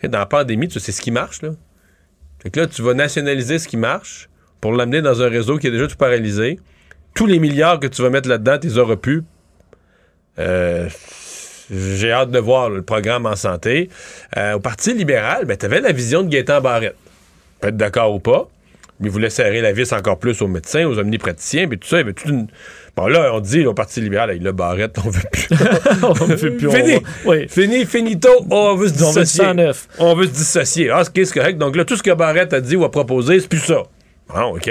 [0.03, 1.51] dans la pandémie, c'est ce qui marche là.
[2.43, 4.28] Fait que là, tu vas nationaliser ce qui marche
[4.61, 6.59] pour l'amener dans un réseau qui est déjà tout paralysé.
[7.14, 9.22] Tous les milliards que tu vas mettre là-dedans, tu les auras pu.
[10.39, 10.89] Euh,
[11.70, 13.91] J'ai hâte de voir le programme en santé.
[14.36, 16.97] Euh, au Parti libéral, ben, tu avais la vision de Gaétan Barrette.
[17.61, 18.49] Peut être d'accord ou pas,
[19.01, 21.97] mais il voulait serrer la vis encore plus aux médecins, aux omnipraticiens, puis tout ça.
[21.97, 22.47] Il y avait toute une...
[22.99, 25.46] Bon, là, on dit au Parti libéral, il a Barrette, on veut plus.
[26.03, 26.68] on veut plus.
[26.68, 26.94] Fini.
[26.96, 27.36] On va...
[27.36, 27.46] oui.
[27.49, 29.44] Fini, finito, on veut se dissocier.
[30.01, 30.90] On veut, se dissocier.
[30.90, 31.59] Ah, c'est correct.
[31.59, 33.84] Donc là, tout ce que Barrette a dit ou a proposé, c'est plus ça.
[34.28, 34.68] Ah, OK.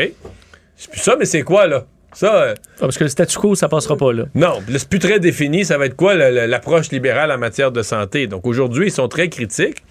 [0.76, 1.86] C'est plus ça, mais c'est quoi, là?
[2.12, 2.56] Ça, euh...
[2.58, 4.26] ah, parce que le statu quo, ça passera pas, là.
[4.36, 5.64] Non, c'est plus très défini.
[5.64, 8.28] Ça va être quoi l'approche libérale en matière de santé?
[8.28, 9.84] Donc aujourd'hui, ils sont très critiques.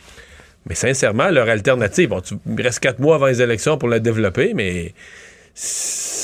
[0.68, 3.99] Mais sincèrement, leur alternative, bon, tu, il reste quatre mois avant les élections pour la
[3.99, 4.93] développer, mais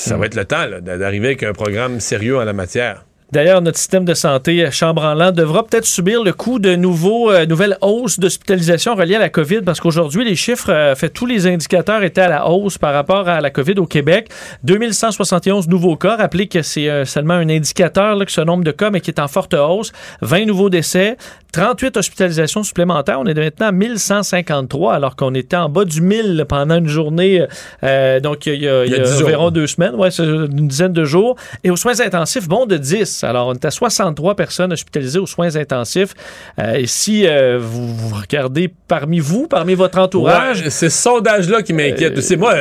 [0.02, 3.04] ça va être le temps d'arriver avec un programme sérieux en la matière.
[3.32, 7.78] D'ailleurs, notre système de santé chambranlant devra peut-être subir le coût de nouveaux, euh, nouvelles
[7.80, 12.02] hausses d'hospitalisation reliées à la COVID parce qu'aujourd'hui, les chiffres, euh, fait, tous les indicateurs
[12.02, 14.28] étaient à la hausse par rapport à la COVID au Québec.
[14.64, 16.16] 2171 nouveaux cas.
[16.16, 19.10] Rappelez que c'est euh, seulement un indicateur, là, que ce nombre de cas, mais qui
[19.10, 19.92] est en forte hausse.
[20.20, 21.16] 20 nouveaux décès.
[21.52, 23.20] 38 hospitalisations supplémentaires.
[23.20, 27.46] On est maintenant à 1153 alors qu'on était en bas du 1000 pendant une journée.
[27.82, 29.94] Euh, donc, il y a, il y a, il y a environ deux semaines.
[29.94, 31.36] Ouais, c'est une dizaine de jours.
[31.64, 33.21] Et aux soins intensifs, bon de 10.
[33.24, 36.14] Alors, on est à 63 personnes hospitalisées aux soins intensifs.
[36.58, 40.62] Euh, et si euh, vous, vous, regardez parmi vous, parmi votre entourage...
[40.62, 42.20] Ouais, c'est ce sondage-là qui m'inquiète.
[42.20, 42.54] C'est moi,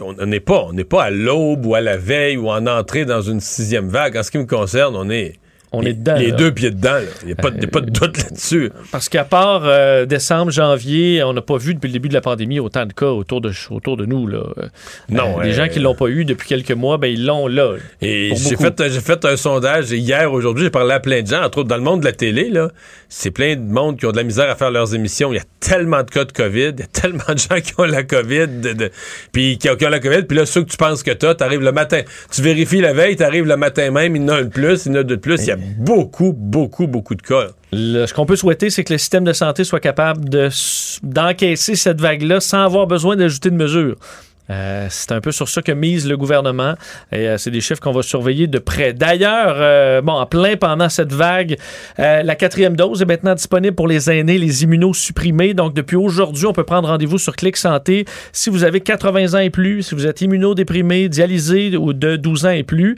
[0.00, 3.04] on n'est pas, on n'est pas à l'aube ou à la veille ou en entrée
[3.04, 4.16] dans une sixième vague.
[4.16, 5.34] En ce qui me concerne, on est
[5.72, 6.14] on est dedans.
[6.16, 6.36] Les là.
[6.36, 6.98] deux pieds dedans.
[7.22, 8.70] Il n'y a, pas, euh, pas de doute là-dessus.
[8.90, 12.20] Parce qu'à part euh, décembre, janvier, on n'a pas vu depuis le début de la
[12.20, 14.26] pandémie autant de cas autour de, autour de nous.
[14.26, 14.44] Là.
[15.10, 15.40] Non.
[15.40, 17.74] Euh, les gens qui ne l'ont pas eu depuis quelques mois, ben, ils l'ont là.
[18.00, 21.58] Et j'ai fait, fait un sondage hier, aujourd'hui, j'ai parlé à plein de gens, entre
[21.58, 22.50] autres dans le monde de la télé.
[23.10, 25.32] C'est plein de monde qui ont de la misère à faire leurs émissions.
[25.32, 27.72] Il y a tellement de cas de COVID, il y a tellement de gens qui
[27.76, 28.90] ont la COVID, de, de,
[29.32, 31.26] puis qui ont, qui ont la COVID, puis là, ceux que tu penses que tu
[31.26, 32.00] as, tu arrives le matin.
[32.32, 34.48] Tu vérifies la veille, tu arrives le matin même, il y en a un de
[34.48, 35.42] plus, il y en a deux de plus.
[35.42, 37.48] Il y a beaucoup, beaucoup, beaucoup de cas.
[37.72, 40.48] Le, ce qu'on peut souhaiter, c'est que le système de santé soit capable de,
[41.02, 43.96] d'encaisser cette vague-là sans avoir besoin d'ajouter de mesures.
[44.50, 46.74] Euh, c'est un peu sur ça que mise le gouvernement
[47.12, 48.92] et euh, c'est des chiffres qu'on va surveiller de près.
[48.92, 51.56] D'ailleurs, euh, bon, en plein pendant cette vague,
[51.98, 55.54] la quatrième dose est maintenant disponible pour les aînés, les immunosupprimés.
[55.54, 59.38] Donc, depuis aujourd'hui, on peut prendre rendez-vous sur Clic Santé si vous avez 80 ans
[59.38, 62.96] et plus, si vous êtes immunodéprimé, dialysé ou de 12 ans et plus.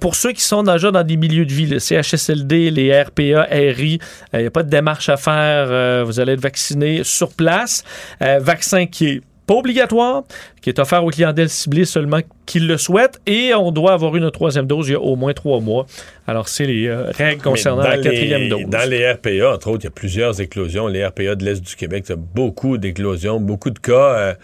[0.00, 3.98] pour ceux qui sont déjà dans des milieux de vie, le CHSLD, les RPA, RI,
[4.32, 6.04] il n'y a pas de démarche à faire.
[6.04, 7.84] vous allez être vacciné sur place.
[8.20, 9.20] vaccin qui est
[9.50, 10.22] pas obligatoire,
[10.62, 14.30] qui est offert aux clientèles ciblées seulement qui le souhaitent, et on doit avoir une
[14.30, 15.86] troisième dose il y a au moins trois mois.
[16.28, 18.66] Alors, c'est les euh, règles concernant la quatrième dose.
[18.68, 20.86] Dans les RPA, entre autres, il y a plusieurs éclosions.
[20.86, 24.14] Les RPA de l'Est du Québec, il y a beaucoup d'éclosions, beaucoup de cas.
[24.14, 24.34] Euh,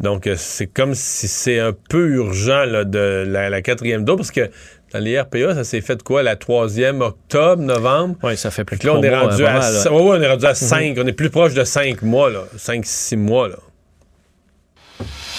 [0.00, 4.48] donc, euh, c'est comme si c'est un peu urgent de la, quatrième dose, parce que
[4.94, 8.16] dans les RPA, ça s'est fait quoi, la troisième octobre, novembre?
[8.22, 9.60] Oui, ça fait plus de là, on est, rendu à,
[9.92, 10.96] on est rendu à cinq.
[10.98, 12.44] On est plus proche de cinq mois, là.
[12.56, 13.56] Cinq, six mois, là.
[14.98, 15.35] you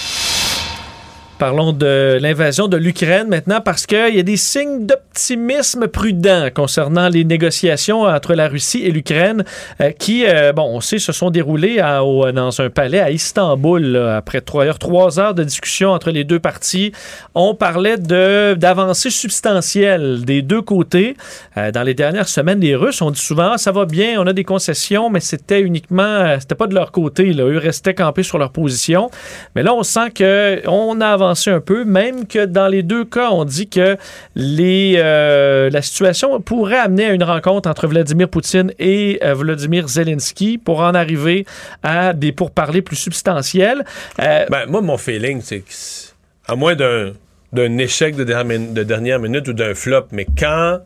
[1.40, 7.10] Parlons de l'invasion de l'Ukraine maintenant parce qu'il y a des signes d'optimisme prudent concernant
[7.10, 9.46] les négociations entre la Russie et l'Ukraine
[9.80, 14.42] euh, qui, euh, bon, on sait, se sont déroulées dans un palais à Istanbul après
[14.42, 16.92] trois heures, de discussion entre les deux parties.
[17.36, 21.16] On parlait d'avancées substantielles des deux côtés.
[21.56, 24.26] Euh, dans les dernières semaines, les Russes ont dit souvent ah, ça va bien, on
[24.26, 27.32] a des concessions, mais c'était uniquement, c'était pas de leur côté.
[27.32, 27.44] Là.
[27.44, 29.12] Eux restaient campés sur leur position.
[29.56, 33.30] Mais là, on sent qu'on a avancé un peu, même que dans les deux cas,
[33.32, 33.98] on dit que
[34.36, 39.88] les, euh, la situation pourrait amener à une rencontre entre Vladimir Poutine et euh, Vladimir
[39.88, 41.46] Zelensky pour en arriver
[41.84, 43.86] à des pourparlers plus substantiels.
[44.20, 45.72] Euh, ben, moi, mon feeling, c'est que,
[46.48, 47.14] à moins d'un
[47.54, 50.80] d'un échec de dernière, de dernière minute ou d'un flop, mais quand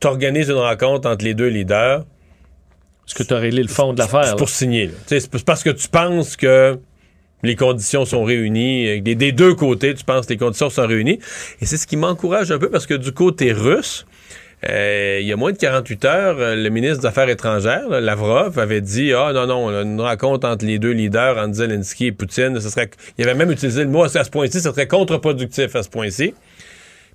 [0.00, 2.04] tu organises une rencontre entre les deux leaders,
[3.06, 4.24] est-ce que tu as réglé le fond de l'affaire?
[4.24, 4.90] C'est pour signer.
[5.06, 6.78] C'est parce que tu penses que
[7.44, 9.00] les conditions sont réunies.
[9.00, 11.18] Des, des, deux côtés, tu penses les conditions sont réunies.
[11.60, 14.06] Et c'est ce qui m'encourage un peu parce que du côté russe,
[14.68, 18.58] euh, il y a moins de 48 heures, euh, le ministre des Affaires étrangères, Lavrov,
[18.58, 22.58] avait dit Ah non, non, une rencontre entre les deux leaders, entre Zelensky et Poutine,
[22.60, 22.90] ce serait.
[23.18, 26.34] Il avait même utilisé le mot à ce point-ci, ce serait contre-productif à ce point-ci.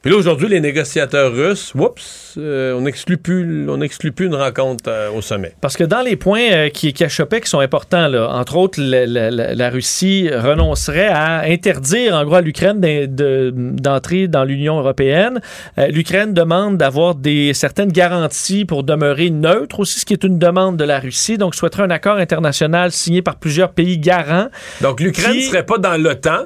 [0.01, 3.77] Puis là, aujourd'hui, les négociateurs russes, oups, euh, on n'exclut plus, on
[4.15, 5.53] plus une rencontre euh, au sommet.
[5.59, 10.30] Parce que dans les points euh, qui, qui sont importants, là, entre autres, la, Russie
[10.34, 15.41] renoncerait à interdire, en gros, à l'Ukraine d'entrer dans l'Union européenne.
[15.89, 20.77] L'Ukraine demande d'avoir des certaines garanties pour demeurer neutre aussi, ce qui est une demande
[20.77, 21.38] de la Russie.
[21.38, 24.47] Donc, souhaiterait un accord international signé par plusieurs pays garants.
[24.81, 26.45] Donc, l'Ukraine ne serait pas dans l'OTAN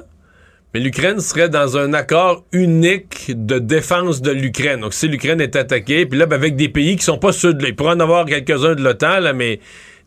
[0.74, 4.80] mais l'Ukraine serait dans un accord unique de défense de l'Ukraine.
[4.80, 7.54] Donc, si l'Ukraine est attaquée, puis là, ben, avec des pays qui sont pas ceux
[7.54, 7.64] de...
[7.64, 9.60] Il pourrait en avoir quelques-uns de l'OTAN, mais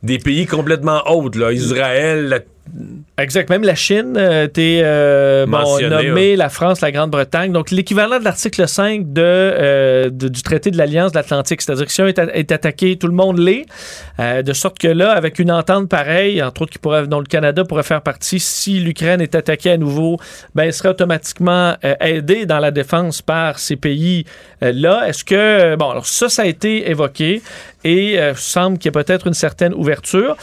[0.04, 1.54] des pays complètement autres.
[1.54, 2.40] Israël, la
[3.18, 3.50] Exact.
[3.50, 7.52] Même la Chine euh, était euh, nommée, la France, la Grande-Bretagne.
[7.52, 11.62] Donc, l'équivalent de l'article 5 euh, de, du traité de l'Alliance de l'Atlantique.
[11.62, 13.66] C'est-à-dire que si un est, attaqué, tout le monde l'est.
[14.20, 17.64] de sorte que là, avec une entente pareille, entre autres, qui pourrait, dont le Canada
[17.64, 20.18] pourrait faire partie, si l'Ukraine est attaquée à nouveau,
[20.54, 25.08] ben, elle serait automatiquement aidée dans la défense par ces pays-là.
[25.08, 25.76] Est-ce que.
[25.76, 27.42] Bon, alors ça, ça a été évoqué
[27.84, 30.36] et semble qu'il y a peut-être une certaine ouverture.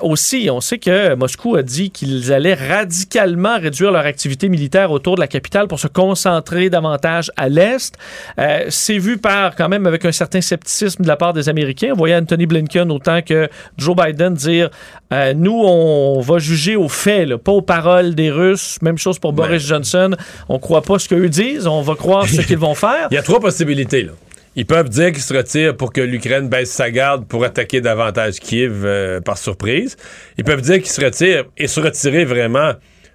[0.00, 5.16] Aussi, on sait que Moscou a dit qu'ils allaient radicalement réduire leur activité militaire autour
[5.16, 7.96] de la capitale pour se concentrer davantage à l'Est.
[8.38, 11.90] Euh, c'est vu par, quand même, avec un certain scepticisme de la part des Américains.
[11.92, 14.70] On voyait Anthony Blinken autant que Joe Biden dire
[15.12, 18.78] euh, nous, on va juger aux faits, pas aux paroles des Russes.
[18.82, 20.14] Même chose pour Boris Johnson.
[20.48, 23.08] On croit pas ce qu'eux disent, on va croire ce qu'ils vont faire.
[23.10, 24.02] Il y a trois possibilités.
[24.02, 24.12] Là.
[24.54, 28.38] Ils peuvent dire qu'ils se retirent pour que l'Ukraine baisse sa garde pour attaquer davantage
[28.38, 29.96] Kiev euh, par surprise.
[30.36, 32.72] Ils peuvent dire qu'ils se retirent et se retirer vraiment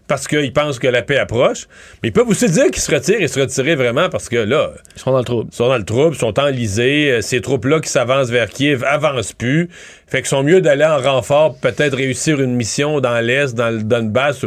[0.08, 1.68] parce qu'ils pensent que la paix approche.
[2.02, 4.72] Mais ils peuvent aussi dire qu'ils se retirent et se retirer vraiment parce que là.
[4.96, 5.50] Ils sont dans le trouble.
[5.52, 7.12] Ils sont dans le trouble, ils sont enlisés.
[7.12, 9.70] Euh, ces troupes-là qui s'avancent vers Kiev avancent plus.
[10.08, 13.84] Fait qu'ils sont mieux d'aller en renfort, peut-être réussir une mission dans l'Est, dans le
[13.84, 14.46] Donbass.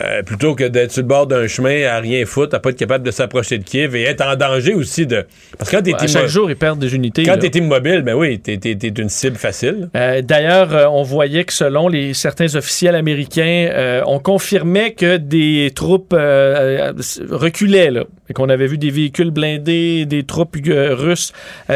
[0.00, 2.76] Euh, plutôt que d'être sur le bord d'un chemin à rien foutre, à pas être
[2.76, 5.26] capable de s'approcher de Kiev et être en danger aussi de.
[5.56, 7.24] Parce que quand t'es ouais, chaque jour, ils perdent des unités.
[7.24, 9.88] Quand t'es immobile, ben oui, t'es es, une cible facile.
[9.96, 15.72] Euh, d'ailleurs, euh, on voyait que selon les certains officiels américains, on confirmait que des
[15.74, 21.32] troupes reculaient, là, et qu'on avait vu des véhicules blindés, des troupes russes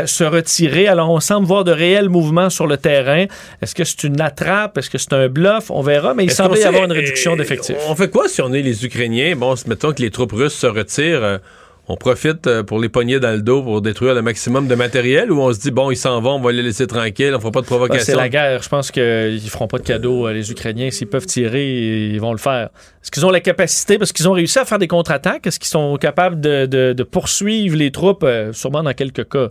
[0.06, 0.86] se retirer.
[0.86, 3.26] Alors, on semble voir de réels mouvements sur le terrain.
[3.62, 4.78] Est-ce que c'est une attrape?
[4.78, 5.70] Est-ce que c'est un bluff?
[5.70, 7.76] On verra, mais il semblait y avoir une réduction d'effectifs.
[7.88, 9.34] On fait quoi si on est les Ukrainiens?
[9.36, 11.24] Bon, mettons que les troupes russes se retirent.
[11.24, 11.38] Euh,
[11.88, 15.32] on profite euh, pour les pogner dans le dos pour détruire le maximum de matériel
[15.32, 17.50] ou on se dit, bon, ils s'en vont, on va les laisser tranquilles, on fera
[17.50, 18.04] pas de Ben, provocation?
[18.06, 18.62] c'est la guerre.
[18.62, 20.90] Je pense qu'ils feront pas de cadeaux, euh, les Ukrainiens.
[20.92, 21.66] S'ils peuvent tirer,
[22.12, 22.68] ils vont le faire.
[23.02, 25.68] Est-ce qu'ils ont la capacité, parce qu'ils ont réussi à faire des contre-attaques, est-ce qu'ils
[25.70, 29.48] sont capables de, de- de poursuivre les troupes, sûrement dans quelques cas?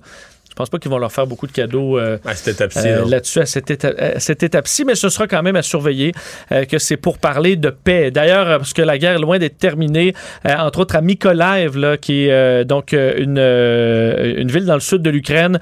[0.52, 3.06] Je pense pas qu'ils vont leur faire beaucoup de cadeaux euh, À cette étape-ci, euh,
[3.10, 6.12] là-dessus à cette, éta- à cette étape-ci, mais ce sera quand même à surveiller
[6.52, 8.12] euh, que c'est pour parler de paix.
[8.12, 10.14] D'ailleurs, euh, parce que la guerre est loin d'être terminée,
[10.46, 15.02] entre autres à Mykolaiv, là, qui est euh, donc une, une ville dans le sud
[15.02, 15.60] de l'Ukraine,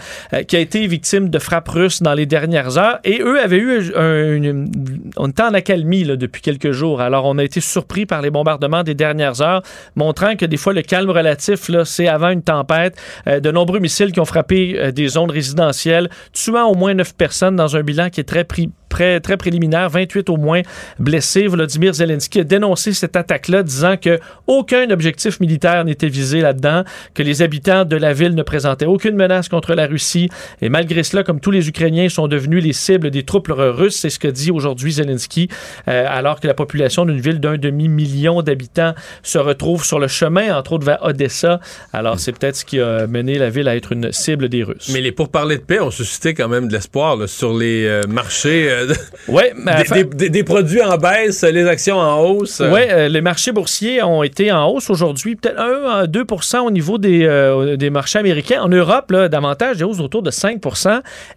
[0.48, 3.00] qui a été victime de frappes russes dans les dernières heures.
[3.04, 4.72] Et eux avaient eu un, une-
[5.18, 7.00] on était en accalmie là, depuis quelques jours.
[7.02, 9.62] Alors, on a été surpris par les bombardements des dernières heures,
[9.96, 12.96] montrant que des fois, le calme relatif, là, c'est avant une tempête.
[13.28, 17.76] De nombreux missiles qui ont frappé des zones résidentielles, tuant au moins neuf personnes dans
[17.76, 20.62] un bilan qui est très pris très, très préliminaire, 28 au moins
[20.98, 21.48] blessés.
[21.48, 26.84] Volodymyr Zelensky a dénoncé cette attaque-là, disant que aucun objectif militaire n'était visé là-dedans,
[27.14, 30.30] que les habitants de la ville ne présentaient aucune menace contre la Russie.
[30.62, 34.10] Et malgré cela, comme tous les Ukrainiens sont devenus les cibles des troupes russes, c'est
[34.10, 35.48] ce que dit aujourd'hui Zelensky,
[35.88, 38.94] euh, alors que la population d'une ville d'un demi-million d'habitants
[39.24, 41.60] se retrouve sur le chemin, entre autres vers Odessa.
[41.94, 44.90] Alors, c'est peut-être ce qui a mené la ville à être une cible des Russes.
[44.92, 48.70] Mais les pourparlers de paix ont suscité quand même de l'espoir sur les euh, marchés.
[48.70, 48.96] euh, de-
[49.32, 52.62] Ouais, des, enfin- des- des- des produits en baisse, les actions en hausse.
[52.62, 52.72] euh.
[52.74, 56.26] Oui, les marchés boursiers ont été en hausse aujourd'hui, peut-être 1 à 2
[56.64, 58.62] au niveau des, euh, des marchés américains.
[58.62, 60.60] En Europe, là, davantage, des hausses autour de 5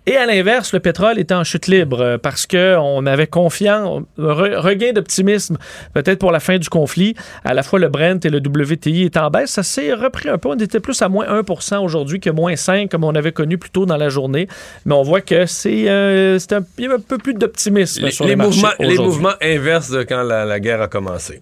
[0.06, 4.56] Et à l'inverse, le pétrole est en chute libre euh, parce qu'on avait confiance, re-
[4.56, 5.56] regain d'optimisme
[5.94, 7.14] peut-être pour la fin du conflit.
[7.44, 9.50] À la fois le Brent et le WTI est en baisse.
[9.50, 10.48] Ça s'est repris un peu.
[10.48, 13.70] On était plus à moins 1 aujourd'hui que moins 5 comme on avait connu plus
[13.70, 14.48] tôt dans la journée.
[14.86, 16.56] Mais on voit que c'est euh, un,
[16.90, 20.60] un peu plus d'optimisme les, sur les mouvements, les mouvements inverses de quand la, la
[20.60, 21.40] guerre a commencé.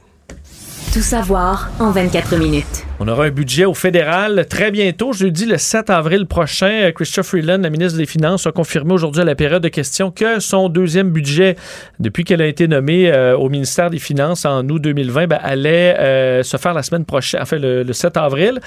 [0.93, 2.85] Tout savoir en 24 minutes.
[2.99, 6.91] On aura un budget au fédéral très bientôt, jeudi le 7 avril prochain.
[6.93, 10.41] Christophe Freeland, la ministre des Finances, a confirmé aujourd'hui à la période de questions que
[10.41, 11.55] son deuxième budget,
[12.01, 15.97] depuis qu'elle a été nommée euh, au ministère des Finances en août 2020, ben, allait
[15.97, 18.59] euh, se faire la semaine prochaine, enfin le, le 7 avril.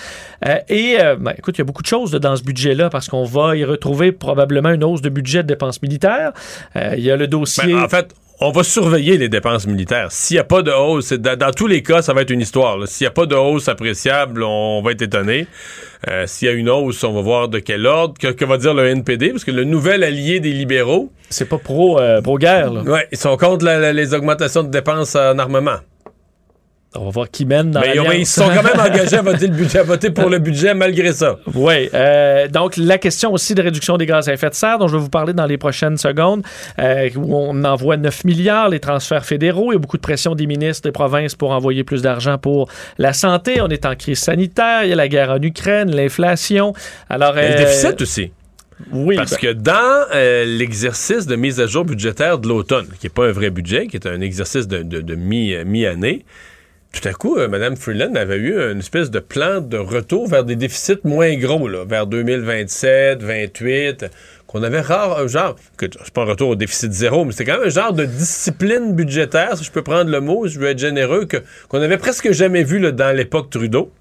[0.48, 3.10] Euh, et euh, ben, écoute, il y a beaucoup de choses dans ce budget-là parce
[3.10, 6.32] qu'on va y retrouver probablement une hausse de budget de dépenses militaires.
[6.78, 7.74] Euh, il y a le dossier.
[7.74, 10.12] Ben, en fait, on va surveiller les dépenses militaires.
[10.12, 12.30] S'il n'y a pas de hausse, c'est- dans, dans tous les cas, ça va être
[12.32, 12.78] une histoire.
[12.88, 15.48] S'il n'y a pas de hausse appréciable, on va être étonné.
[16.10, 18.16] Euh, S'il y a une hausse, on va voir de quel ordre.
[18.20, 19.30] Que, que va dire le NPD?
[19.30, 22.74] Parce que le nouvel allié des libéraux, c'est pas pro, euh, pro-guerre.
[22.74, 22.82] là.
[22.82, 25.78] ouais, ils sont contre la- la- les augmentations de dépenses en armement.
[26.96, 28.14] On va voir qui mène dans Mais l'alliance.
[28.18, 31.12] ils sont quand même engagés à voter le budget, à voter pour le budget malgré
[31.12, 31.38] ça.
[31.56, 31.90] Oui.
[31.94, 34.96] euh, donc, la question aussi de réduction des gaz à effet de serre, dont je
[34.96, 36.44] vais vous parler dans les prochaines secondes,
[36.80, 39.72] euh, où on envoie 9 milliards, les transferts fédéraux.
[39.72, 42.70] Il y a beaucoup de pression des ministres des provinces pour envoyer plus d'argent pour
[42.98, 43.60] la santé.
[43.62, 44.84] On est en crise sanitaire.
[44.84, 46.74] Il y a la guerre en Ukraine, l'inflation.
[47.10, 48.32] Alors, Mais Le euh, déficit aussi.
[48.92, 49.16] Oui.
[49.16, 53.10] Parce ben, que dans euh, l'exercice de mise à jour budgétaire de l'automne, qui n'est
[53.12, 56.26] pas un vrai budget, qui est un exercice de, de- de mi, mi-année,
[56.94, 60.44] tout à coup, euh, Mme Freeland avait eu une espèce de plan de retour vers
[60.46, 64.06] des déficits moins gros, là, vers 2027, 28,
[64.48, 67.52] qu'on avait rare, un genre, que c'est pas un retour au déficit zéro, mais c'était
[67.52, 70.68] quand même un genre de discipline budgétaire, si je peux prendre le mot, je veux
[70.68, 71.38] être généreux, que,
[71.68, 73.92] qu'on avait presque jamais vu là, dans l'époque Trudeau.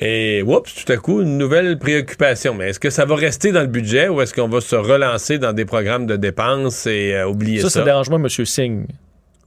[0.00, 2.54] Et oups, tout à coup, une nouvelle préoccupation.
[2.54, 5.38] Mais est-ce que ça va rester dans le budget ou est-ce qu'on va se relancer
[5.38, 7.80] dans des programmes de dépenses et euh, oublier ça, ça?
[7.80, 8.28] ça dérange moi, M.
[8.28, 8.86] Singh.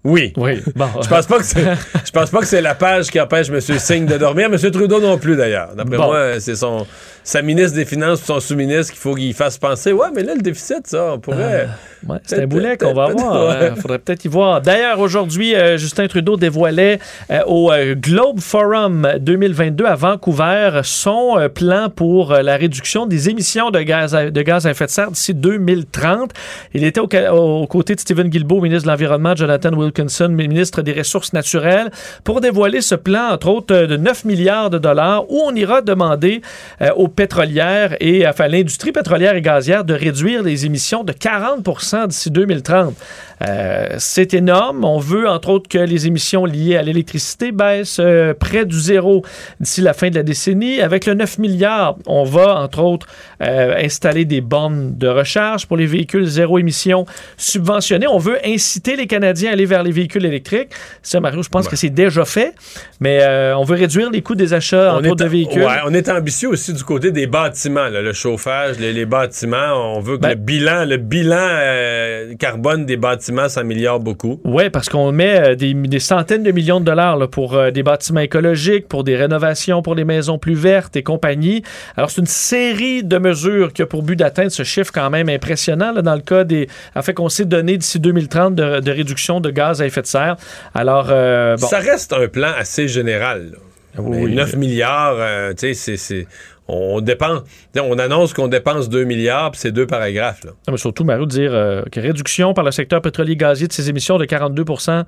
[0.04, 0.34] Oui.
[0.38, 0.62] Oui.
[0.76, 0.88] Bon.
[1.02, 1.64] Je pense pas que c'est,
[2.06, 3.62] je pense pas que c'est la page qui empêche M.
[3.62, 4.48] Singh de dormir.
[4.52, 4.58] M.
[4.72, 5.70] Trudeau non plus, d'ailleurs.
[5.76, 6.06] D'après Bon.
[6.08, 6.86] moi, c'est son,
[7.24, 9.94] sa ministre des Finances ou son sous-ministre qu'il faut qu'il fasse penser.
[9.94, 11.70] Ouais, mais là, le déficit, ça, on pourrait.
[12.08, 13.48] Ouais, c'est un boulet qu'on va avoir.
[13.62, 13.72] ouais.
[13.76, 14.60] Il faudrait peut-être y voir.
[14.62, 17.00] D'ailleurs, aujourd'hui, euh, Justin Trudeau dévoilait
[17.32, 23.72] euh, au euh, Globe Forum 2022 à Vancouver son plan pour la réduction des émissions
[23.72, 26.32] de gaz à, de gaz à effet de serre d'ici 2030.
[26.74, 27.08] Il était au
[27.54, 31.92] aux côtés de Stephen Guilbeault, ministre de l'Environnement, Jonathan Wilkinson, ministre des Ressources naturelles,
[32.24, 36.42] pour dévoiler ce plan, entre autres, de 9 milliards de dollars, où on ira demander
[36.82, 41.14] euh, aux pétrolières et enfin, à l'industrie pétrolière et gazière de réduire les émissions de
[41.14, 42.96] 40 d'ici 2030.
[43.42, 44.86] Euh, c'est énorme.
[44.86, 49.24] On veut, entre autres, que les émissions liées à l'électricité baissent euh, près du zéro
[49.60, 50.82] d'ici la fin de la décennie.
[50.82, 53.08] Avec le 9 milliards, on va, entre autres,
[53.42, 57.06] euh, installer des bornes de recharge pour les véhicules zéro émission
[57.38, 58.08] subventionnés.
[58.08, 60.70] On veut inciter les Canadiens à aller vers vers les véhicules électriques.
[61.02, 62.54] Ça, Mario, je pense que c'est déjà fait,
[63.00, 65.62] mais euh, on veut réduire les coûts des achats en est, de véhicules.
[65.64, 69.96] ouais, on est ambitieux aussi du côté des bâtiments, là, le chauffage, les, les bâtiments.
[69.96, 74.40] On veut que Ben- le bilan, le bilan euh, carbone des bâtiments s'améliore beaucoup.
[74.44, 77.72] Oui, parce qu'on met euh, des, des centaines de millions de dollars là, pour euh,
[77.72, 81.64] des bâtiments écologiques, pour des rénovations, pour des maisons plus vertes et compagnie.
[81.98, 85.30] Alors, c'est une série de mesures qui a pour but d'atteindre ce chiffre quand même
[85.30, 86.68] impressionnant là, dans le cas des...
[86.96, 90.08] En fait, qu'on s'est donné d'ici 2030 de, de réduction de gaz à effet de
[90.08, 90.36] serre.
[90.74, 91.68] Alors, euh, bon...
[91.68, 93.52] Ça reste un plan assez général.
[93.52, 93.58] là.
[94.02, 94.34] Mais Oui.
[94.36, 96.28] 9 milliards, euh, tu sais, c'est-.
[96.68, 97.42] On dépense.
[97.78, 100.46] On annonce qu'on dépense 2 milliards, puis c'est deux paragraphes.
[100.46, 100.52] Là.
[100.68, 103.90] Non, mais surtout, Mario, dire euh, que réduction par le secteur pétrolier gazier de ses
[103.90, 105.04] émissions de 42%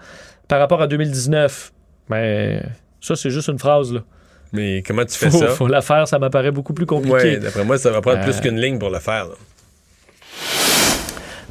[0.50, 1.72] par rapport à 2019.
[2.10, 2.62] Mais
[3.02, 3.94] ça, c'est juste une phrase.
[3.94, 4.02] Là.
[4.52, 5.48] Mais comment tu fais Faut, ça?
[5.48, 7.14] faut la faire, ça m'apparaît beaucoup plus compliqué.
[7.16, 9.26] Ouais, d'après moi, ça va prendre Euh, plus qu'une ligne pour le faire.
[9.26, 9.34] là.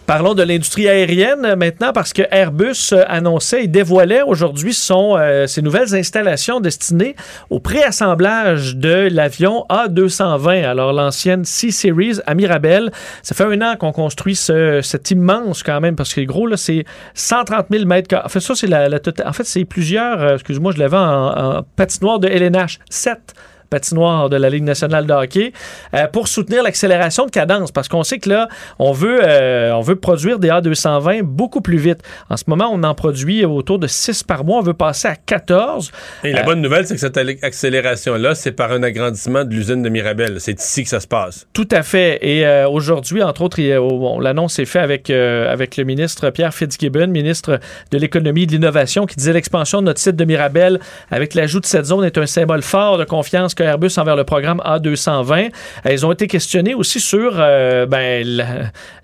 [0.06, 5.16] Parlons de l'industrie aérienne euh, maintenant parce que Airbus euh, annonçait et dévoilait aujourd'hui son,
[5.16, 7.16] euh, ses nouvelles installations destinées
[7.48, 12.92] au préassemblage de l'avion A220, alors l'ancienne C-Series à Mirabel.
[13.22, 16.58] Ça fait un an qu'on construit ce, cet immense quand même parce que gros, là,
[16.58, 18.14] c'est 130 000 mètres.
[18.22, 21.62] En fait, ça, c'est la, tota- En fait, c'est plusieurs, excuse-moi, je l'avais en, en
[21.76, 22.78] patinoire de LNH.
[22.90, 23.32] 7
[23.74, 25.52] patinoire de la Ligue nationale de hockey
[25.94, 28.48] euh, pour soutenir l'accélération de cadence parce qu'on sait que là,
[28.78, 32.00] on veut, euh, on veut produire des A220 beaucoup plus vite.
[32.30, 34.58] En ce moment, on en produit autour de 6 par mois.
[34.58, 35.90] On veut passer à 14.
[36.22, 39.82] Et la Euh, bonne nouvelle, c'est que cette accélération-là, c'est par un agrandissement de l'usine
[39.82, 40.36] de Mirabel.
[40.38, 41.48] C'est ici que ça se passe.
[41.52, 42.18] Tout à fait.
[42.22, 46.54] Et euh, aujourd'hui, entre autres, bon, l'annonce est faite avec, euh, avec le ministre Pierre
[46.54, 47.58] Fitzgibbon, ministre
[47.90, 50.78] de l'économie et de l'innovation, qui disait l'expansion de notre site de Mirabel
[51.10, 54.24] avec l'ajout de cette zone est un symbole fort de confiance que Airbus envers le
[54.24, 55.50] programme A220.
[55.86, 58.26] Euh, Ils ont été questionnés aussi sur euh, ben,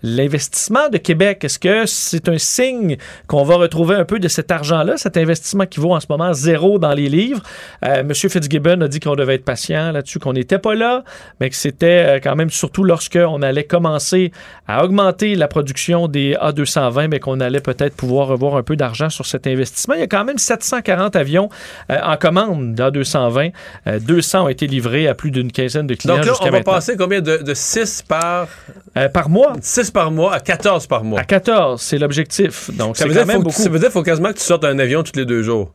[0.03, 1.45] l'investissement de Québec.
[1.45, 2.97] Est-ce que c'est un signe
[3.27, 6.33] qu'on va retrouver un peu de cet argent-là, cet investissement qui vaut en ce moment
[6.33, 7.43] zéro dans les livres?
[7.85, 11.05] Euh, Monsieur Fitzgibbon a dit qu'on devait être patient là-dessus, qu'on n'était pas là,
[11.41, 14.33] mais que c'était euh, quand même surtout lorsqu'on allait commencer
[14.67, 19.11] à augmenter la production des A220, mais qu'on allait peut-être pouvoir revoir un peu d'argent
[19.11, 19.95] sur cet investissement.
[19.95, 21.49] Il y a quand même 740 avions
[21.89, 23.53] en commande d'A220.
[23.87, 26.51] Euh, 200 ont été livrés à plus d'une quinzaine de clients Donc là, on va
[26.51, 26.73] maintenant.
[26.75, 28.49] passer combien de, de 6 par,
[28.97, 31.21] Euh, par mois 6 par mois à 14 par mois.
[31.21, 32.71] à 14, c'est l'objectif.
[32.77, 33.63] Donc Ça c'est veut, quand dire même faut, beaucoup.
[33.63, 35.73] ça veut dire qu'il faut quasiment que tu sortes un avion tous les deux jours.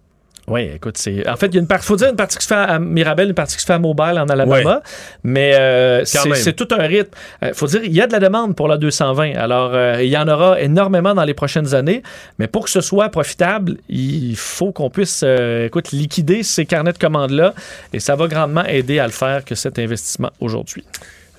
[0.48, 1.28] Oui, écoute, c'est.
[1.28, 1.88] En fait, il y a une partie.
[1.88, 3.80] faut dire une partie qui se fait à Mirabel, une partie qui se fait à
[3.80, 4.84] Mobile en Alabama.
[5.24, 7.10] Mais euh, c'est tout un rythme.
[7.42, 9.36] Il faut dire, il y a de la demande pour la 220.
[9.36, 12.04] Alors, euh, il y en aura énormément dans les prochaines années.
[12.38, 16.94] Mais pour que ce soit profitable, il faut qu'on puisse, euh, écoute, liquider ces carnets
[16.94, 17.56] de commandes-là.
[17.92, 20.84] Et ça va grandement aider à le faire que cet investissement aujourd'hui.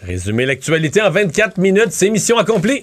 [0.03, 2.83] Résumer l'actualité en 24 minutes, c'est mission accomplie.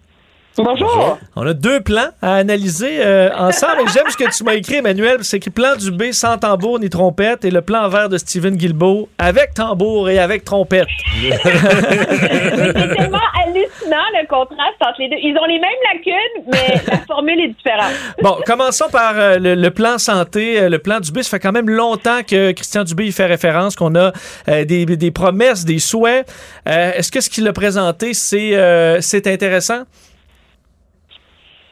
[0.57, 1.17] Bonjour.
[1.37, 3.83] On a deux plans à analyser euh, ensemble.
[3.93, 5.19] J'aime ce que tu m'as écrit, Emmanuel.
[5.21, 8.17] C'est que le plan du B sans tambour ni trompette et le plan vert de
[8.17, 10.87] Steven Guilbeault avec tambour et avec trompette.
[11.23, 15.15] Mais c'est tellement hallucinant le contraste entre les deux.
[15.23, 17.93] Ils ont les mêmes lacunes, mais la formule est différente.
[18.21, 20.59] Bon, commençons par euh, le, le plan santé.
[20.59, 23.75] Euh, le plan Dubé, ça fait quand même longtemps que Christian Dubé y fait référence,
[23.75, 24.11] qu'on a
[24.49, 26.27] euh, des, des promesses, des souhaits.
[26.67, 29.83] Euh, Est-ce que ce qu'il a présenté, c'est euh, c'est intéressant?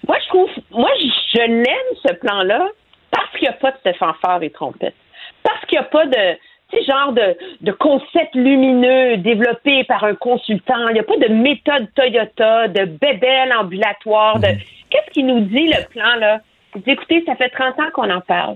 [0.08, 0.90] Moi, je trouve, moi,
[1.34, 2.68] je l'aime, ce plan-là,
[3.12, 4.96] parce qu'il n'y a pas de fanfare et trompette.
[5.44, 6.34] Parce qu'il n'y a pas de,
[6.72, 10.88] tu sais, genre de, de concept lumineux développé par un consultant.
[10.90, 14.40] Il n'y a pas de méthode Toyota, de bébelle ambulatoire.
[14.40, 14.48] De...
[14.90, 16.40] Qu'est-ce qu'il nous dit, le plan, là?
[16.76, 18.56] Il dit, écoutez, ça fait 30 ans qu'on en parle.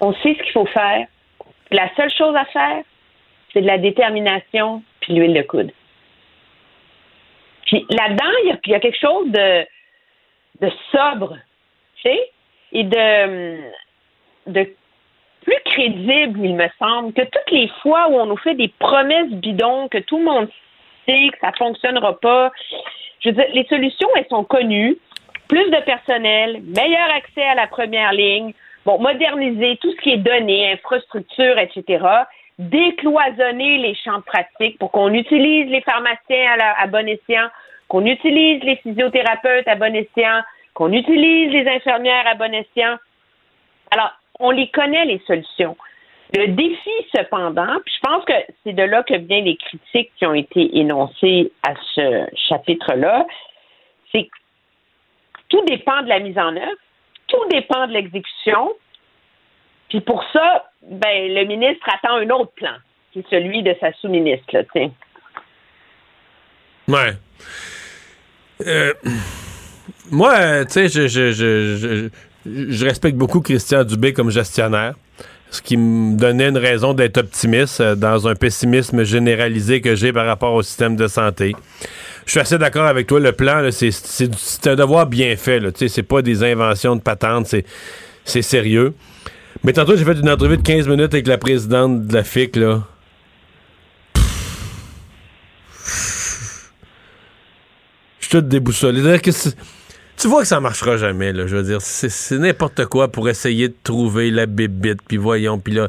[0.00, 1.06] On sait ce qu'il faut faire.
[1.70, 2.82] La seule chose à faire,
[3.52, 5.70] c'est de la détermination puis l'huile de coude.
[7.66, 9.66] Puis là-dedans, il y a- il y, a quelque chose de,
[10.60, 11.36] de sobre,
[11.96, 12.30] tu sais,
[12.72, 14.68] et de,
[15.42, 19.30] plus crédible, il me semble, que toutes les fois où on nous fait des promesses
[19.30, 20.48] bidons, que tout le monde
[21.06, 22.52] sait que ça fonctionnera pas.
[23.20, 24.96] Je veux dire, les solutions, elles sont connues.
[25.48, 28.52] Plus de personnel, meilleur accès à la première ligne,
[28.84, 32.04] bon, moderniser tout ce qui est donné, infrastructure, etc.
[32.58, 37.48] Décloisonner les champs de pratique pour qu'on utilise les pharmaciens à, à bon escient,
[37.88, 40.42] qu'on utilise les physiothérapeutes à bon escient,
[40.74, 42.96] qu'on utilise les infirmières à bon escient.
[43.90, 45.76] Alors, on les connaît, les solutions.
[46.36, 48.32] Le défi, cependant, puis je pense que
[48.64, 53.26] c'est de là que viennent les critiques qui ont été énoncées à ce chapitre-là,
[54.10, 54.36] c'est que
[55.48, 56.76] tout dépend de la mise en œuvre,
[57.28, 58.74] tout dépend de l'exécution.
[59.88, 62.74] Puis pour ça, ben, le ministre attend un autre plan,
[63.12, 64.62] qui est celui de sa sous-ministre, là.
[66.88, 67.12] Ouais.
[68.64, 68.92] Euh,
[70.10, 72.10] moi, tu sais, je,
[72.46, 74.94] je, respecte beaucoup Christian Dubé comme gestionnaire,
[75.50, 80.12] ce qui me donnait une raison d'être optimiste euh, dans un pessimisme généralisé que j'ai
[80.12, 81.54] par rapport au système de santé.
[82.24, 85.60] Je suis assez d'accord avec toi, le plan, c'est un devoir bien fait.
[85.88, 87.54] C'est pas des inventions de patente,
[88.24, 88.94] c'est sérieux.
[89.62, 92.56] Mais tantôt, j'ai fait une entrevue de 15 minutes avec la présidente de la FIC,
[92.56, 92.82] là.
[98.26, 99.20] Suis tout déboussolé.
[100.16, 101.32] Tu vois que ça marchera jamais.
[101.32, 105.74] Je veux dire, c'est n'importe quoi pour essayer de trouver la bébite, puis voyons, puis
[105.74, 105.88] là,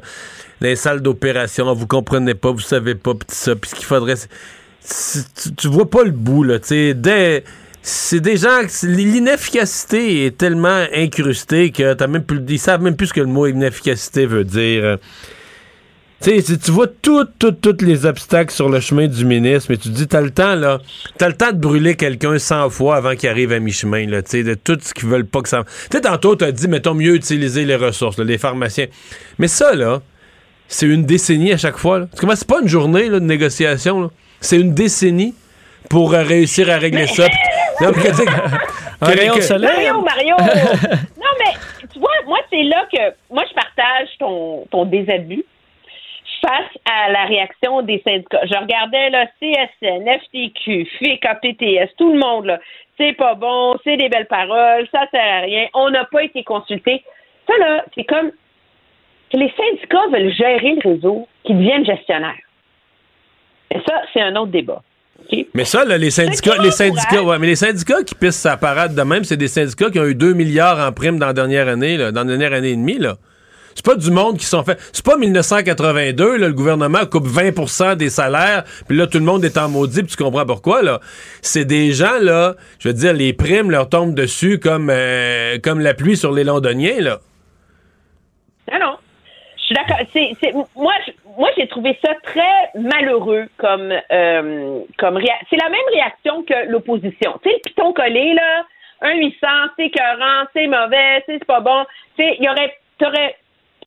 [0.62, 4.14] les salles d'opération, vous comprenez pas, vous savez pas, puis ça, puis ce qu'il faudrait...
[4.14, 11.96] Tu, tu, vois pas le bout, là, c'est des gens l'inefficacité est tellement incrustée que
[11.96, 15.00] t'as même plus ils savent même plus ce que le mot inefficacité veut dire.
[16.22, 17.28] Tu sais, tu vois tous
[17.82, 20.80] les obstacles sur le chemin du ministre, mais tu te dis, t'as le temps, là.
[21.20, 24.24] T'as le temps de brûler quelqu'un 100 fois avant qu'il arrive à mi-chemin, là.
[24.24, 25.64] Tu sais, de tout ce qu'ils veulent pas que ça.
[25.64, 28.88] Tu sais, tantôt, t'as dit, mettons, mieux utiliser les ressources, les pharmaciens.
[29.38, 30.02] Mais ça, là,
[30.68, 32.08] c'est une décennie à chaque fois, là.
[32.14, 34.10] C'est pas une journée, de négociation,
[34.42, 35.36] C'est une décennie
[35.88, 37.28] pour euh, réussir à régler ça.
[37.80, 38.12] Non, mais
[39.02, 40.36] Mario, Mario!
[40.40, 41.54] non, mais
[41.94, 45.46] tu vois, moi, c'est là que moi, je partage ton, ton désabus
[46.48, 48.46] face à la réaction des syndicats.
[48.46, 52.60] Je regardais là, CSN, FTQ, FIC, APTS, tout le monde, là.
[52.98, 56.44] C'est pas bon, c'est des belles paroles, ça sert à rien, on n'a pas été
[56.44, 57.04] consulté.
[57.48, 58.32] Ça, là, c'est comme
[59.34, 62.34] les syndicats veulent gérer le réseau, qu'ils deviennent gestionnaires.
[63.70, 64.82] Et ça, c'est un autre débat.
[65.54, 68.96] Mais ça, là, les syndicats, les syndicats, ouais, mais les syndicats qui pissent sa parade
[68.96, 71.68] de même, c'est des syndicats qui ont eu 2 milliards en prime dans la dernière
[71.68, 73.16] année, là, dans la dernière année et demie, là.
[73.78, 74.80] C'est pas du monde qui sont fait.
[74.92, 79.46] C'est pas 1982, là, le gouvernement coupe 20% des salaires, puis là, tout le monde
[79.46, 81.00] est en maudit, puis tu comprends pourquoi, là.
[81.44, 85.80] C'est des gens, là, je veux dire, les primes leur tombent dessus comme, euh, comme
[85.80, 87.20] la pluie sur les londoniens, là.
[88.72, 88.98] Non, non.
[89.58, 89.98] Je suis d'accord.
[90.12, 90.94] C'est, moi,
[91.38, 95.20] moi, j'ai trouvé ça très malheureux comme, euh, comme
[95.52, 97.40] C'est la même réaction que l'opposition.
[97.44, 98.66] Tu sais, le piton collé, là,
[99.02, 99.38] un 800,
[99.78, 101.86] c'est écœurant, c'est mauvais, c'est pas bon.
[102.18, 103.36] Tu sais, il y aurait, t'aurais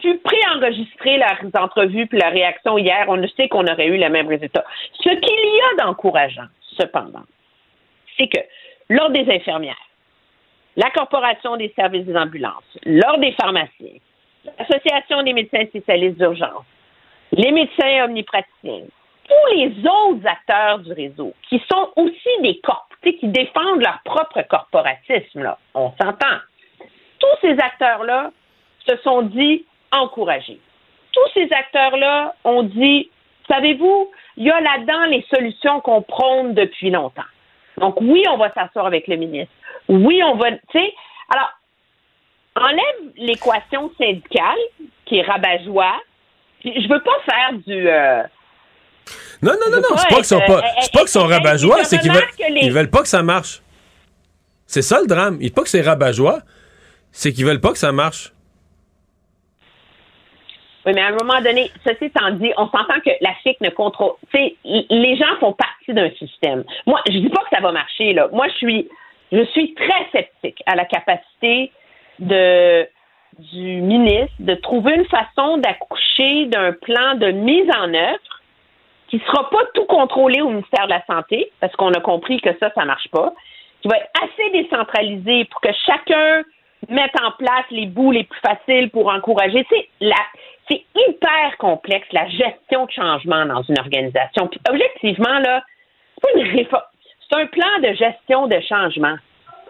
[0.01, 4.09] pu préenregistrer la entrevue puis la réaction hier, on ne sait qu'on aurait eu le
[4.09, 4.65] même résultat.
[4.95, 6.49] Ce qu'il y a d'encourageant,
[6.79, 7.25] cependant,
[8.19, 8.41] c'est que
[8.89, 9.77] lors des infirmières,
[10.77, 13.99] la Corporation des services des ambulances, lors des pharmaciens,
[14.59, 16.65] l'Association des médecins spécialistes d'urgence,
[17.33, 18.87] les médecins omnipraticiens,
[19.29, 24.43] tous les autres acteurs du réseau qui sont aussi des corps, qui défendent leur propre
[24.49, 26.39] corporatisme, là, on s'entend.
[27.19, 28.31] Tous ces acteurs-là
[28.87, 30.61] se sont dit encouragés.
[31.13, 33.11] Tous ces acteurs-là ont dit,
[33.49, 37.23] savez-vous, il y a là-dedans les solutions qu'on prône depuis longtemps.
[37.79, 39.53] Donc oui, on va s'asseoir avec le ministre.
[39.89, 40.95] Oui, on va, tu sais,
[41.35, 41.51] alors,
[42.57, 44.59] enlève l'équation syndicale,
[45.05, 46.01] qui est rabat-joie.
[46.65, 47.89] Je veux pas faire du...
[47.89, 48.23] Euh,
[49.43, 51.99] non, non, non, non, c'est pas qu'ils sont, pas, c'est pas qu'ils sont rabat-joie, c'est
[51.99, 52.29] qu'ils veulent,
[52.63, 53.63] ils veulent pas que ça marche.
[54.67, 55.39] C'est ça le drame.
[55.41, 56.41] Il pas que c'est rabat-joie,
[57.11, 58.33] c'est qu'ils veulent pas que ça marche.
[60.87, 63.69] Oui, mais à un moment donné, ceci étant dit, on s'entend que la FIC ne
[63.69, 64.13] contrôle.
[64.33, 66.65] Tu sais, les gens font partie d'un système.
[66.87, 68.29] Moi, je dis pas que ça va marcher, là.
[68.33, 68.89] Moi, je suis,
[69.31, 71.71] je suis très sceptique à la capacité
[72.19, 72.89] de,
[73.39, 78.41] du ministre de trouver une façon d'accoucher d'un plan de mise en œuvre
[79.09, 82.41] qui ne sera pas tout contrôlé au ministère de la Santé, parce qu'on a compris
[82.41, 83.35] que ça, ça marche pas,
[83.83, 86.43] qui va être assez décentralisé pour que chacun
[86.89, 89.67] mette en place les bouts les plus faciles pour encourager.
[89.69, 90.17] C'est la,
[90.71, 94.49] c'est hyper complexe, la gestion de changement dans une organisation.
[94.49, 95.63] Puis, objectivement, là,
[96.15, 96.83] c'est pas une réforme.
[97.29, 99.17] C'est un plan de gestion de changement.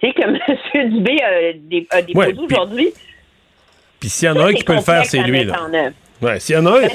[0.03, 0.23] Tu sais, que
[0.79, 0.91] M.
[0.91, 1.17] Dubé
[1.91, 2.91] a, déposé aujourd'hui.
[3.99, 5.57] Puis s'il y en a un qui peut le faire, c'est lui, là.
[6.23, 6.91] Ouais, s'il y en a un, ben,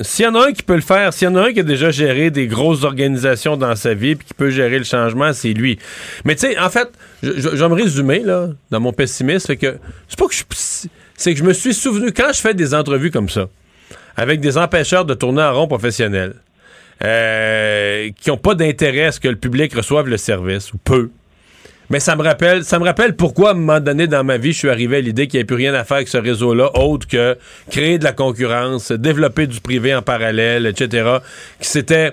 [0.00, 1.60] s'il y en a un qui peut le faire, s'il y en a un qui
[1.60, 5.34] a déjà géré des grosses organisations dans sa vie puis qui peut gérer le changement,
[5.34, 5.78] c'est lui.
[6.24, 6.88] Mais tu sais, en fait,
[7.22, 9.78] je, je, vais me résumer là dans mon pessimisme, que
[10.08, 10.44] c'est pas que je
[11.20, 13.48] c'est que je me suis souvenu, quand je fais des entrevues comme ça,
[14.16, 16.32] avec des empêcheurs de tourner en rond professionnel,
[17.04, 21.10] euh, qui n'ont pas d'intérêt à ce que le public reçoive le service, ou peu.
[21.90, 24.52] Mais ça me rappelle, ça me rappelle pourquoi, à un moment donné dans ma vie,
[24.52, 26.70] je suis arrivé à l'idée qu'il n'y avait plus rien à faire avec ce réseau-là,
[26.78, 27.36] autre que
[27.70, 31.18] créer de la concurrence, développer du privé en parallèle, etc.
[31.60, 32.12] C'était,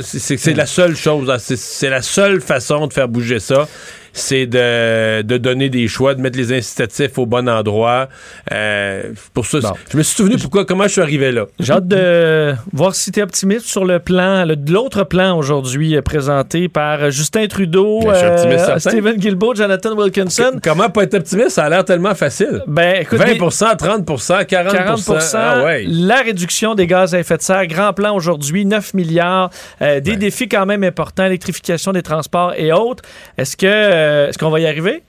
[0.00, 1.36] c'est la seule chose, hein.
[1.38, 3.68] c'est la seule façon de faire bouger ça
[4.12, 8.08] c'est de, de, donner des choix, de mettre les incitatifs au bon endroit.
[8.52, 9.58] Euh, pour ça,
[9.90, 11.46] je me suis souvenu pourquoi, comment je suis arrivé là.
[11.58, 16.02] J'ai hâte de voir si tu es optimiste sur le plan, l'autre plan aujourd'hui euh,
[16.02, 20.60] présenté par Justin Trudeau, ben, euh, Stephen Guilbeault, Jonathan Wilkinson.
[20.62, 21.50] comment pas être optimiste?
[21.50, 22.62] Ça a l'air tellement facile.
[22.66, 25.84] Ben, écoute, 20% 30 40 40 ah ouais.
[25.86, 29.50] La réduction des gaz à effet de serre, grand plan aujourd'hui, 9 milliards,
[29.80, 30.18] des ben.
[30.18, 33.02] défis quand même importants, électrification des transports et autres.
[33.38, 33.66] Est-ce que
[34.00, 35.02] euh, est-ce qu'on va y arriver?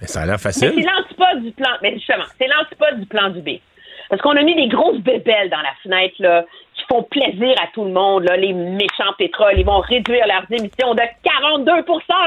[0.00, 0.72] Mais ça a l'air facile.
[0.74, 1.70] c'est l'antipode du plan.
[1.82, 3.60] Mais justement, c'est l'antipode du plan du B.
[4.08, 6.44] Parce qu'on a mis des grosses bébelles dans la fenêtre, là,
[6.74, 9.58] qui font plaisir à tout le monde, là, les méchants pétroles.
[9.58, 11.72] Ils vont réduire leurs émissions de 42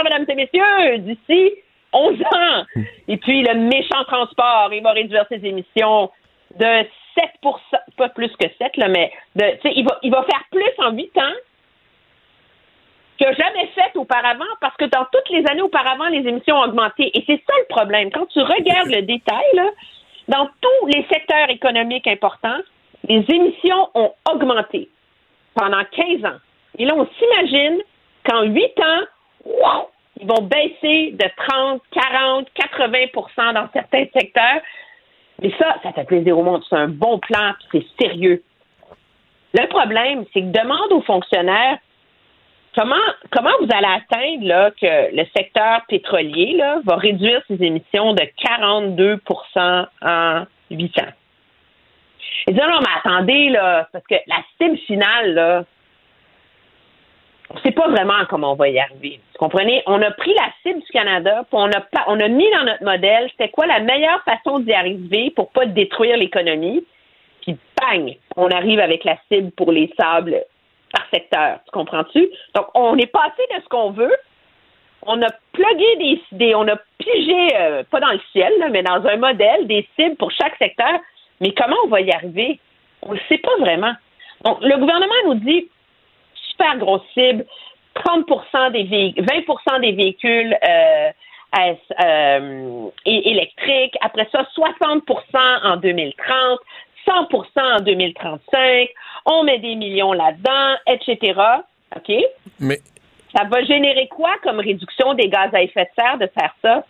[0.04, 1.54] mesdames et messieurs, d'ici
[1.94, 2.64] 11 ans.
[3.08, 6.12] Et puis, le méchant transport, il va réduire ses émissions
[6.60, 6.86] de
[7.18, 7.60] 7%
[7.98, 9.46] pas plus que 7, là, mais de,
[9.76, 11.34] il, va, il va faire plus en 8 ans
[13.22, 17.12] qu'il jamais fait auparavant parce que dans toutes les années auparavant, les émissions ont augmenté.
[17.18, 18.10] Et c'est ça le problème.
[18.12, 19.72] Quand tu regardes le détail,
[20.28, 22.60] dans tous les secteurs économiques importants,
[23.08, 24.90] les émissions ont augmenté
[25.54, 26.38] pendant 15 ans.
[26.78, 27.82] Et là, on s'imagine
[28.28, 29.88] qu'en 8 ans,
[30.20, 34.62] ils vont baisser de 30, 40, 80% dans certains secteurs.
[35.42, 36.64] Mais ça, ça fait plaisir au monde.
[36.70, 38.44] C'est un bon plan, c'est sérieux.
[39.54, 41.80] Le problème, c'est que demande aux fonctionnaires
[42.76, 42.96] Comment,
[43.32, 48.24] comment vous allez atteindre là, que le secteur pétrolier là, va réduire ses émissions de
[48.46, 51.12] 42% en 8 ans?
[52.48, 55.64] Et dire, non, mais attendez, là, parce que la cible finale, là,
[57.50, 59.20] on ne sait pas vraiment comment on va y arriver.
[59.34, 59.84] Vous comprenez?
[59.86, 62.84] On a pris la cible du Canada, puis on a, on a mis dans notre
[62.84, 66.86] modèle, c'était quoi la meilleure façon d'y arriver pour pas détruire l'économie.
[67.42, 70.42] Puis, bang, on arrive avec la cible pour les sables
[70.92, 71.60] par secteur.
[71.66, 72.30] Tu comprends-tu?
[72.56, 74.16] Donc, on est passé de ce qu'on veut.
[75.04, 79.18] On a plugué des, on a pigé, euh, pas dans le ciel, mais dans un
[79.18, 81.00] modèle, des cibles pour chaque secteur.
[81.40, 82.60] Mais comment on va y arriver?
[83.02, 83.94] On ne sait pas vraiment.
[84.44, 85.68] Donc, le gouvernement nous dit
[86.50, 87.46] super grosse cible,
[87.96, 90.58] 30 des véhicules, 20% des véhicules
[93.06, 96.60] électriques, après ça, 60% en 2030,
[97.08, 98.90] 100% en 2035,
[99.26, 101.40] on met des millions là-dedans, etc.
[101.96, 102.16] OK?
[102.60, 102.80] Mais.
[103.36, 106.84] Ça va générer quoi comme réduction des gaz à effet de serre de faire ça?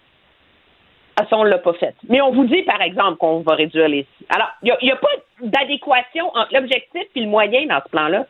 [1.16, 1.94] Ah, ça, on ne l'a pas fait.
[2.10, 4.08] Mais on vous dit, par exemple, qu'on va réduire les.
[4.30, 5.10] Alors, il n'y a, pas
[5.42, 8.26] d'adéquation entre l'objectif et le moyen dans ce plan-là.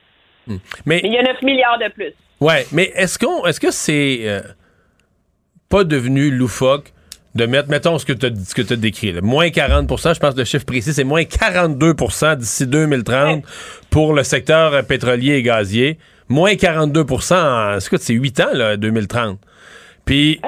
[0.48, 0.58] Hmm.
[0.86, 2.14] Mais il y a 9 milliards de plus.
[2.42, 4.42] Oui, mais est-ce qu'on est-ce que c'est euh,
[5.70, 6.92] pas devenu loufoque
[7.36, 10.66] de mettre, mettons ce que tu as, décrit, moins 40% je pense que le chiffre
[10.66, 13.44] précis, c'est moins 42% d'ici 2030
[13.90, 15.98] pour le secteur euh, pétrolier et gazier.
[16.28, 19.38] Moins 42% en, c'est 8 ans, là, 2030.
[20.06, 20.40] Puis,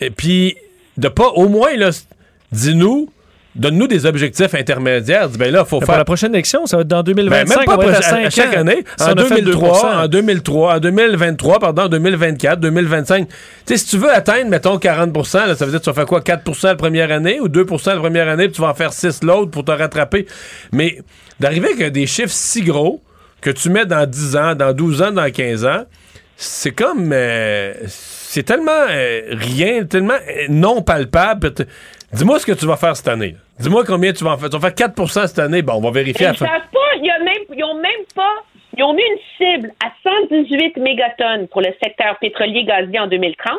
[0.00, 0.56] et puis,
[0.96, 1.90] de pas, au moins, là,
[2.52, 3.10] dis-nous,
[3.54, 5.28] Donne-nous des objectifs intermédiaires.
[5.28, 5.98] Dis, ben là, faut faire.
[5.98, 7.66] la prochaine élection, ça va être dans 2025.
[7.66, 8.82] Ben, même pas à, chaque année.
[8.98, 13.28] en, 2003, en 2003, en 2023, pardon, en 2024, 2025.
[13.28, 13.34] Tu
[13.66, 16.20] sais, si tu veux atteindre, mettons, 40% ça veut dire que tu vas faire quoi?
[16.20, 19.22] 4% la première année ou 2% la première année, puis tu vas en faire 6
[19.22, 20.26] l'autre pour te rattraper.
[20.72, 20.98] Mais
[21.38, 23.02] d'arriver avec des chiffres si gros
[23.42, 25.84] que tu mets dans 10 ans, dans 12 ans, dans 15 ans,
[26.36, 27.10] c'est comme.
[27.12, 31.52] Euh, c'est tellement euh, rien, tellement euh, non palpable.
[32.12, 33.36] Dis-moi ce que tu vas faire cette année.
[33.58, 34.50] Dis-moi combien tu vas en faire.
[34.50, 35.62] Tu vas faire 4% cette année.
[35.62, 36.28] Bon, on va vérifier.
[36.28, 36.78] Ils savent pas.
[36.96, 38.42] Ils, même, ils ont même pas.
[38.76, 39.90] Ils ont mis une cible à
[40.30, 43.52] 118 mégatonnes pour le secteur pétrolier gazier en 2030.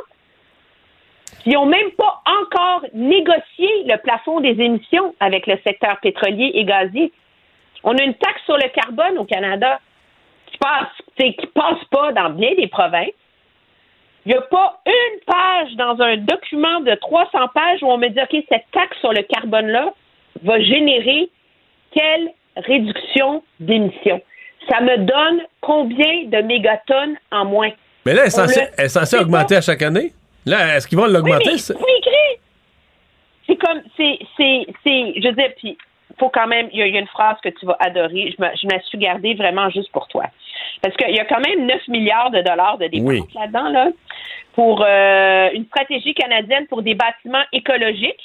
[1.46, 6.64] Ils n'ont même pas encore négocié le plafond des émissions avec le secteur pétrolier et
[6.64, 7.12] gazier.
[7.84, 9.80] On a une taxe sur le carbone au Canada
[10.46, 13.10] qui passe, qui passe pas dans bien des provinces.
[14.26, 18.08] Il n'y a pas une page dans un document de 300 pages où on me
[18.08, 19.94] dit, OK, cette taxe sur le carbone-là
[20.44, 21.30] va générer
[21.94, 24.22] quelle réduction d'émissions?
[24.70, 27.72] Ça me donne combien de mégatonnes en moins?
[28.06, 28.28] Mais là, elle
[28.86, 30.14] est censée, augmenter à chaque année?
[30.46, 31.52] Là, est-ce qu'ils vont l'augmenter?
[31.52, 31.60] Oui,
[33.48, 35.78] C'est comme, c'est, c'est, c'est, je veux dire, puis,
[36.20, 38.98] faut quand même, il y, a une phrase que tu vas adorer, je me, suis
[38.98, 40.26] gardée vraiment juste pour toi.
[40.82, 43.90] Parce qu'il y a quand même 9 milliards de dollars de dépenses là-dedans, là,
[44.54, 48.24] pour euh, une stratégie canadienne pour des bâtiments écologiques.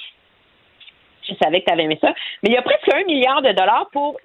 [1.29, 2.15] Je savais que tu avais aimé ça.
[2.43, 4.19] Mais il y a presque un milliard de dollars pour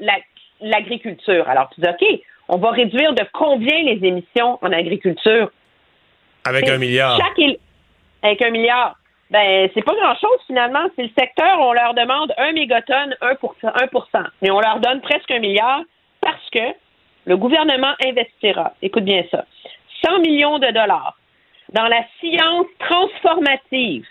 [0.62, 1.48] l'agriculture.
[1.50, 5.52] Alors, tu dis, OK, On va réduire de combien les émissions en agriculture?
[6.46, 7.18] Avec un milliard.
[7.18, 7.58] Chaque
[8.22, 8.96] Avec un milliard.
[9.30, 10.86] Ben, c'est pas grand-chose finalement.
[10.96, 15.32] C'est le secteur, on leur demande un mégatonne, 1 1 Mais on leur donne presque
[15.32, 15.82] un milliard
[16.22, 16.74] parce que
[17.26, 19.46] le gouvernement investira, écoute bien ça,
[20.06, 21.18] 100 millions de dollars
[21.74, 24.06] dans la science transformative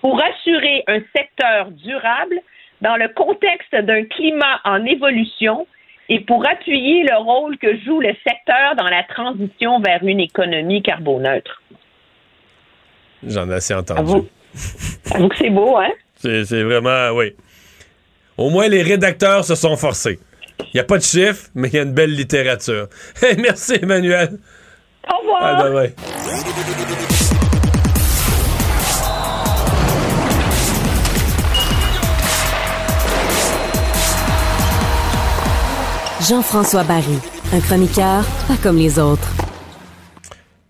[0.00, 2.40] pour assurer un secteur durable
[2.80, 5.66] dans le contexte d'un climat en évolution
[6.08, 10.82] et pour appuyer le rôle que joue le secteur dans la transition vers une économie
[10.82, 11.62] carboneutre.
[13.26, 14.28] J'en ai assez entendu.
[14.56, 15.90] Avoue, avoue que c'est beau, hein?
[16.20, 17.34] C'est c'est vraiment, oui.
[18.38, 20.18] Au moins, les rédacteurs se sont forcés.
[20.58, 22.88] Il n'y a pas de chiffres, mais il y a une belle littérature.
[23.22, 24.38] Hey, merci, Emmanuel.
[25.12, 25.44] Au revoir!
[25.44, 25.86] À demain.
[36.28, 37.18] Jean-François Barry,
[37.52, 39.28] un chroniqueur pas comme les autres.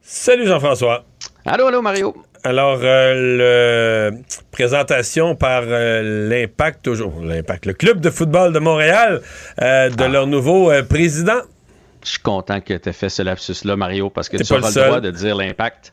[0.02, 1.04] Salut, Jean-François.
[1.46, 2.14] Allô, allô, Mario.
[2.44, 4.18] Alors, euh, le
[4.52, 9.20] présentation par euh, l'Impact, toujours l'Impact, le club de football de Montréal,
[9.62, 11.40] euh, de leur nouveau euh, président.
[12.04, 14.68] Je suis content que tu aies fait ce lapsus-là, Mario, parce que tu pas auras
[14.68, 15.92] le droit de dire l'impact.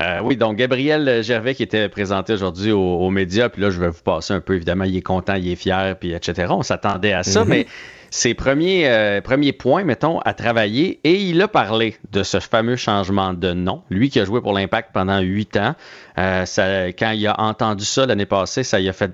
[0.00, 3.78] Euh, oui, donc Gabriel Gervais qui était présenté aujourd'hui aux, aux médias, puis là, je
[3.78, 6.46] vais vous passer un peu, évidemment, il est content, il est fier, puis etc.
[6.50, 7.48] On s'attendait à ça, Mhm.
[7.50, 7.66] mais
[8.10, 12.76] ses premiers, euh, premiers points, mettons, à travailler, et il a parlé de ce fameux
[12.76, 13.82] changement de nom.
[13.88, 15.74] Lui qui a joué pour l'impact pendant huit ans,
[16.18, 19.12] euh, ça, quand il a entendu ça l'année passée, ça y a fait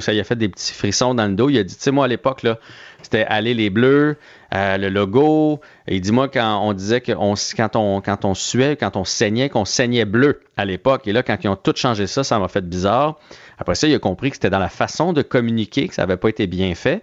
[0.00, 1.50] ça y a fait des petits frissons dans le dos.
[1.50, 2.58] Il a dit, tu sais, moi, à l'époque, là,
[3.02, 4.16] c'était aller les bleus,
[4.54, 5.60] euh, le logo.
[5.88, 9.04] Il dit, moi, quand on disait que on, quand, on, quand on suait, quand on
[9.04, 11.08] saignait, qu'on saignait bleu à l'époque.
[11.08, 13.18] Et là, quand ils ont tout changé ça, ça m'a fait bizarre.
[13.58, 16.16] Après ça, il a compris que c'était dans la façon de communiquer, que ça n'avait
[16.16, 17.02] pas été bien fait.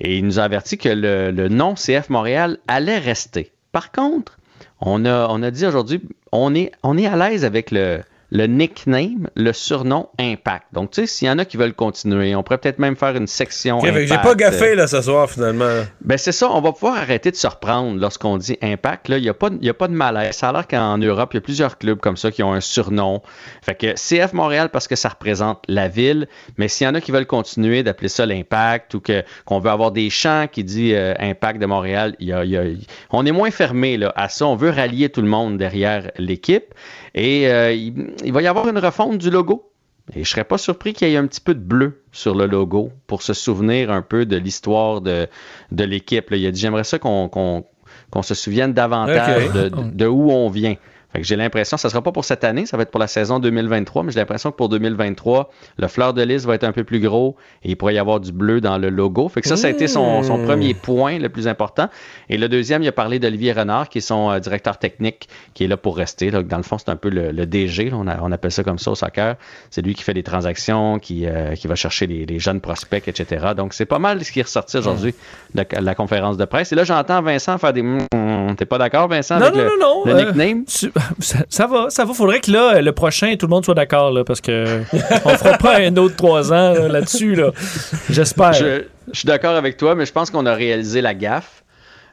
[0.00, 3.52] Et il nous a averti que le, le nom CF Montréal allait rester.
[3.72, 4.38] Par contre,
[4.80, 6.00] on a, dit aujourd'hui,
[6.32, 8.00] on est, on est à l'aise avec le,
[8.34, 10.64] le nickname, le surnom Impact.
[10.72, 13.14] Donc, tu sais, s'il y en a qui veulent continuer, on pourrait peut-être même faire
[13.16, 14.08] une section Impact.
[14.08, 15.82] J'ai pas gaffé là, ce soir, finalement.
[16.00, 19.08] Ben c'est ça, on va pouvoir arrêter de se reprendre lorsqu'on dit impact.
[19.08, 20.34] Là, il n'y a, pas y a pas de malaise.
[20.34, 22.60] Ça a l'air qu'en Europe, il y a plusieurs clubs comme ça qui ont un
[22.60, 23.22] surnom.
[23.62, 26.26] Fait que CF Montréal parce que ça représente la ville,
[26.58, 29.70] mais s'il y en a qui veulent continuer d'appeler ça l'impact ou que qu'on veut
[29.70, 32.64] avoir des chants qui dit euh, impact de Montréal, il y a- il y a-
[33.10, 34.44] on est moins fermé là, à ça.
[34.46, 36.74] On veut rallier tout le monde derrière l'équipe
[37.14, 39.70] et euh, il, il va y avoir une refonte du logo.
[40.14, 42.46] Et je serais pas surpris qu'il y ait un petit peu de bleu sur le
[42.46, 45.26] logo pour se souvenir un peu de l'histoire de,
[45.72, 46.26] de l'équipe.
[46.30, 47.64] Il a dit j'aimerais ça qu'on qu'on-
[48.10, 50.74] qu'on se souvienne davantage de- de où on vient.
[51.20, 54.02] J'ai l'impression, ça sera pas pour cette année, ça va être pour la saison 2023,
[54.02, 57.00] mais j'ai l'impression que pour 2023, le fleur de lys va être un peu plus
[57.00, 59.28] gros et il pourrait y avoir du bleu dans le logo.
[59.28, 60.44] Fait que ça, ça a été son, son Mmh.
[60.46, 61.88] premier point le plus important.
[62.28, 65.64] Et le deuxième, il a parlé d'Olivier Renard, qui est son euh, directeur technique, qui
[65.64, 66.30] est là pour rester.
[66.30, 66.42] là.
[66.42, 67.96] Dans le fond, c'est un peu le, le DG, là.
[67.96, 69.36] on, a- on appelle ça comme ça au soccer.
[69.70, 73.06] C'est lui qui fait des transactions, qui, euh, qui va chercher les, les jeunes prospects,
[73.06, 73.52] etc.
[73.56, 75.14] Donc, c'est pas mal ce qui est ressorti aujourd'hui
[75.54, 76.72] de la, la conférence de presse.
[76.72, 77.82] Et là, j'entends Vincent faire des...
[77.82, 78.06] Mm,
[78.58, 80.64] T'es pas d'accord, Vincent, Non, avec non, le, non, non, le euh, nickname?
[80.64, 82.14] tu- ça, ça va, ça va.
[82.14, 84.82] Faudrait que là, le prochain, tout le monde soit d'accord, là, parce que
[85.24, 87.50] on fera pas un autre trois ans là, là-dessus, là.
[88.10, 88.52] J'espère.
[88.52, 91.62] Je, je suis d'accord avec toi, mais je pense qu'on a réalisé la gaffe.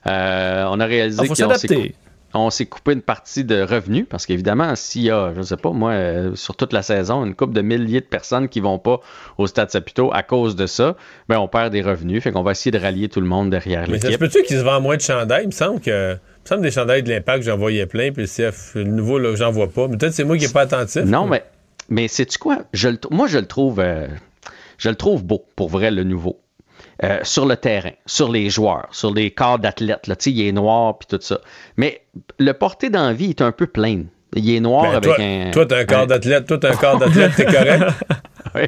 [0.08, 1.96] Euh, on a réalisé Ah, faut qu'on s'est s'adapter.
[2.34, 5.72] On s'est coupé une partie de revenus parce qu'évidemment, s'il y a, je sais pas,
[5.72, 9.00] moi, euh, sur toute la saison, une couple de milliers de personnes qui vont pas
[9.38, 10.96] au Stade Saputo à cause de ça,
[11.28, 12.24] ben on perd des revenus.
[12.24, 14.20] Fait qu'on va essayer de rallier tout le monde derrière Mais ça l'équipe.
[14.22, 15.44] peut-tu qu'ils se vendent moins de chandails?
[15.44, 16.14] Il me semble que.
[16.14, 19.20] Il me semble des chandails de l'impact, j'en voyais plein, puis le CF, le nouveau,
[19.20, 19.88] là, j'en vois pas.
[19.88, 21.04] Mais Peut-être c'est moi qui n'ai pas attentif.
[21.04, 21.44] Non, mais,
[21.90, 22.60] mais sais-tu quoi?
[22.74, 24.08] Je le tr- moi, je le trouve euh,
[24.80, 26.40] je le trouve beau, pour vrai, le nouveau.
[27.04, 30.06] Euh, sur le terrain, sur les joueurs, sur les corps d'athlètes.
[30.06, 30.16] là.
[30.16, 31.40] Tu sais, il est noir puis tout ça.
[31.76, 32.02] Mais
[32.38, 34.04] le porté d'envie est un peu plein.
[34.36, 35.52] Il est noir Ben, avec toi, un.
[35.52, 37.84] toi, t'as un corps d'athlète, toi, t'as un corps d'athlète, t'es correct?
[38.56, 38.62] Oui.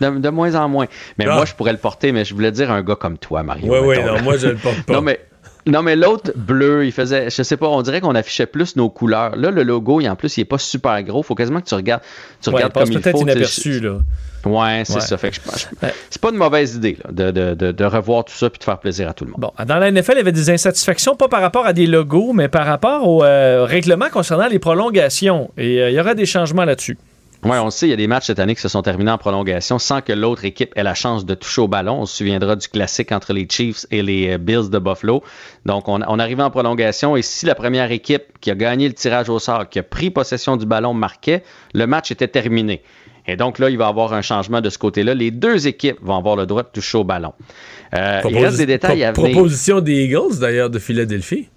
[0.00, 0.86] De, de moins en moins.
[1.18, 1.34] Mais Ah.
[1.34, 3.70] moi, je pourrais le porter, mais je voulais dire un gars comme toi, Mario.
[3.72, 4.22] Oui, oui, non, là.
[4.22, 4.94] moi, je le porte pas.
[4.94, 5.20] Non, mais.
[5.66, 8.88] Non, mais l'autre bleu, il faisait, je sais pas, on dirait qu'on affichait plus nos
[8.88, 9.34] couleurs.
[9.36, 11.22] Là, le logo, il, en plus, il est pas super gros.
[11.24, 12.02] Faut quasiment que tu regardes,
[12.40, 13.22] tu Ouais, regardes comme il faut.
[13.22, 13.98] inaperçu, là.
[14.44, 15.00] Ouais, c'est Ouais.
[15.00, 15.16] ça.
[15.16, 18.32] Fait que je, je- c'est pas une mauvaise idée là, de- de- de revoir tout
[18.34, 19.40] ça puis de faire plaisir à tout le monde.
[19.40, 22.32] Bon, dans la NFL, il y avait des insatisfactions, pas par rapport à des logos,
[22.32, 25.50] mais par rapport au euh, règlement concernant les prolongations.
[25.58, 26.96] Et euh, il y aura des changements là-dessus.
[27.46, 29.10] Ouais, on le sait, il y a des matchs cette année qui se sont terminés
[29.10, 32.00] en prolongation sans que l'autre équipe ait la chance de toucher au ballon.
[32.00, 35.22] On se souviendra du classique entre les Chiefs et les euh, Bills de Buffalo.
[35.64, 38.94] Donc, on, on arrivait en prolongation et si la première équipe qui a gagné le
[38.94, 41.42] tirage au sort, qui a pris possession du ballon, marquait,
[41.74, 42.82] le match était terminé.
[43.28, 45.12] Et donc là, il va y avoir un changement de ce côté-là.
[45.14, 47.32] Les deux équipes vont avoir le droit de toucher au ballon.
[47.94, 49.32] Euh, il reste des détails à venir.
[49.32, 51.48] Proposition des Eagles, d'ailleurs, de Philadelphie.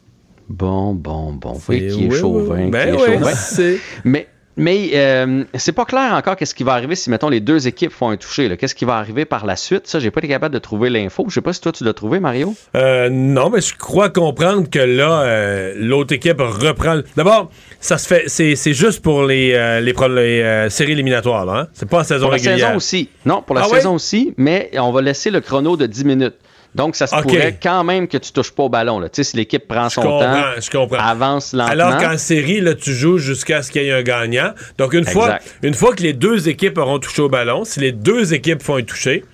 [0.50, 1.54] Bon, bon, bon.
[1.54, 2.56] Vous voyez qui est oui, chauvin.
[2.64, 2.72] oui.
[2.72, 3.32] Ben qui est oui, chauvin.
[3.34, 4.28] c'est- Mais,
[4.60, 7.92] mais euh, c'est pas clair encore qu'est-ce qui va arriver si, mettons, les deux équipes
[7.92, 8.56] font un toucher.
[8.58, 9.88] Qu'est-ce qui va arriver par la suite?
[9.88, 11.26] Ça, j'ai pas été capable de trouver l'info.
[11.30, 12.54] Je sais pas si toi, tu l'as trouvé, Mario.
[12.76, 16.96] Euh, non, mais je crois comprendre que là, euh, l'autre équipe reprend.
[16.96, 17.50] le- D'abord,
[17.80, 18.24] ça se fait.
[18.28, 21.54] C'est c'est juste pour les, les, séries éliminatoires, là.
[21.62, 21.68] Hein?
[21.74, 22.58] C'est pas en saison Pour la régulière.
[22.68, 23.10] saison aussi.
[23.26, 26.36] Non, pour la Ah saison aussi, mais on va laisser le chrono de 10 minutes.
[26.76, 29.00] Donc, ça se pourrait quand même que tu touches pas au ballon.
[29.00, 29.10] là.
[29.10, 30.98] Tu sais, si l'équipe prend Je son temps, je comprends.
[31.00, 31.72] avance lentement.
[31.72, 34.52] Alors qu'en série, là, tu joues jusqu'à ce qu'il y ait un gagnant.
[34.78, 37.92] Donc, une fois, une fois que les deux équipes auront touché au ballon, si les
[37.92, 39.26] deux équipes font un toucher,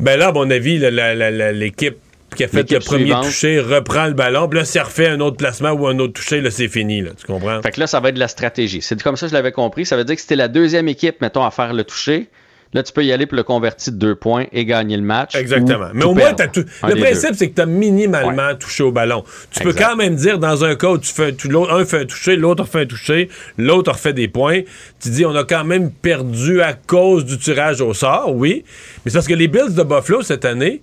[0.00, 1.98] ben là, à mon avis, l'équipe
[2.34, 3.24] qui a fait le premier suivante.
[3.26, 4.48] toucher reprend le ballon.
[4.48, 7.02] Puis là, s'il refait un autre placement ou un autre toucher, là, c'est fini.
[7.02, 7.60] Là, tu comprends?
[7.60, 8.80] Fait que là, ça va être de la stratégie.
[8.80, 9.84] C'est comme ça que je l'avais compris.
[9.84, 12.28] Ça veut dire que c'était la deuxième équipe, mettons, à faire le toucher.
[12.74, 15.34] Là, tu peux y aller pour le convertir de deux points et gagner le match.
[15.34, 15.88] Exactement.
[15.92, 16.64] Mais au moins, t'as tout.
[16.88, 19.24] Le principe, c'est que tu as minimalement touché au ballon.
[19.50, 22.04] Tu peux quand même dire, dans un cas où tu fais, tu- un fait un
[22.06, 23.28] toucher, l'autre fait un toucher,
[23.58, 24.62] l'autre refait des points,
[25.02, 28.64] tu dis, on a quand même perdu à cause du tirage au sort, oui.
[29.04, 30.80] Mais c'est parce que les Bills de Buffalo, cette année,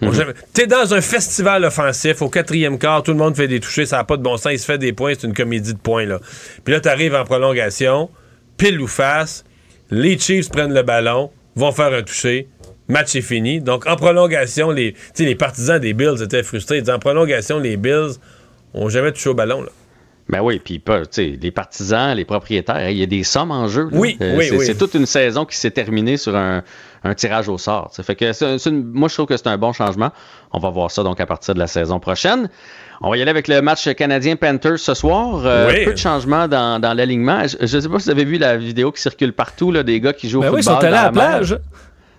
[0.00, 3.60] ont jamais- T'es dans un festival offensif, au quatrième quart, tout le monde fait des
[3.60, 5.74] touchés, ça n'a pas de bon sens, il se fait des points, c'est une comédie
[5.74, 6.18] de points, là.
[6.64, 8.10] Puis là, t'arrives en prolongation,
[8.56, 9.44] pile ou face,
[9.92, 12.48] les Chiefs prennent le ballon, vont faire un toucher,
[12.88, 13.60] match est fini.
[13.60, 16.78] Donc, en prolongation, les, les partisans des Bills étaient frustrés.
[16.78, 18.14] Ils disaient, en prolongation, les Bills
[18.74, 19.68] ont jamais touché au ballon, là.
[20.28, 20.80] Ben oui, puis
[21.18, 23.88] les partisans, les propriétaires, il y a des sommes en jeu.
[23.90, 23.98] là.
[23.98, 24.64] Oui, Euh, oui, c'est, oui.
[24.66, 26.62] c'est toute une saison qui s'est terminée sur un,
[27.04, 27.90] un tirage au sort.
[28.02, 30.10] Fait que c'est- c'est une- moi, je trouve que c'est un bon changement.
[30.52, 32.48] On va voir ça donc à partir de la saison prochaine.
[33.02, 35.42] On va y aller avec le match canadien-Panthers ce soir.
[35.44, 35.84] Euh, Oui.
[35.84, 37.42] Peu de changements dans, dans l'alignement.
[37.46, 40.00] Je ne sais pas si vous avez vu la vidéo qui circule partout là, des
[40.00, 40.80] gars qui jouent Ben au oui, ils football.
[40.82, 41.12] sont allés à la mer.
[41.38, 41.58] plage.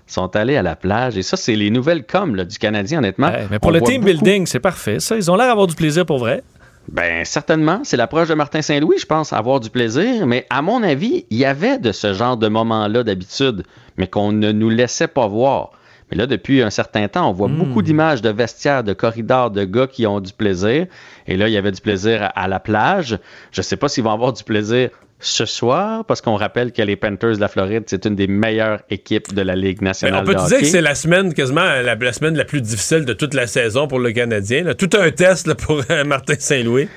[0.09, 1.17] Ils sont allés à la plage.
[1.17, 3.27] Et ça, c'est les nouvelles com là, du Canadien, honnêtement.
[3.27, 4.99] Ouais, mais pour On le team beaucoup- building, c'est parfait.
[4.99, 6.43] Ça, ils ont l'air d'avoir du plaisir pour vrai.
[6.91, 7.79] Ben, certainement.
[7.85, 10.27] C'est l'approche de Martin Saint-Louis, je pense, avoir du plaisir.
[10.27, 13.63] Mais à mon avis, il y avait de ce genre de moments-là d'habitude,
[13.95, 15.71] mais qu'on ne nous laissait pas voir.
[16.11, 19.63] Mais là, depuis un certain temps, on voit beaucoup d'images de vestiaires, de corridors, de
[19.63, 20.87] gars qui ont du plaisir.
[21.27, 23.17] Et là, il y avait du plaisir à, à la plage.
[23.51, 24.89] Je ne sais pas s'ils vont avoir du plaisir
[25.19, 28.81] ce soir, parce qu'on rappelle que les Panthers de la Floride, c'est une des meilleures
[28.89, 30.59] équipes de la Ligue nationale on peut de dire hockey.
[30.61, 33.87] que c'est la semaine, quasiment la, la semaine la plus difficile de toute la saison
[33.87, 34.63] pour le Canadien.
[34.63, 34.75] là.
[34.75, 36.89] Tout un test là, pour euh, Martin Saint-Louis.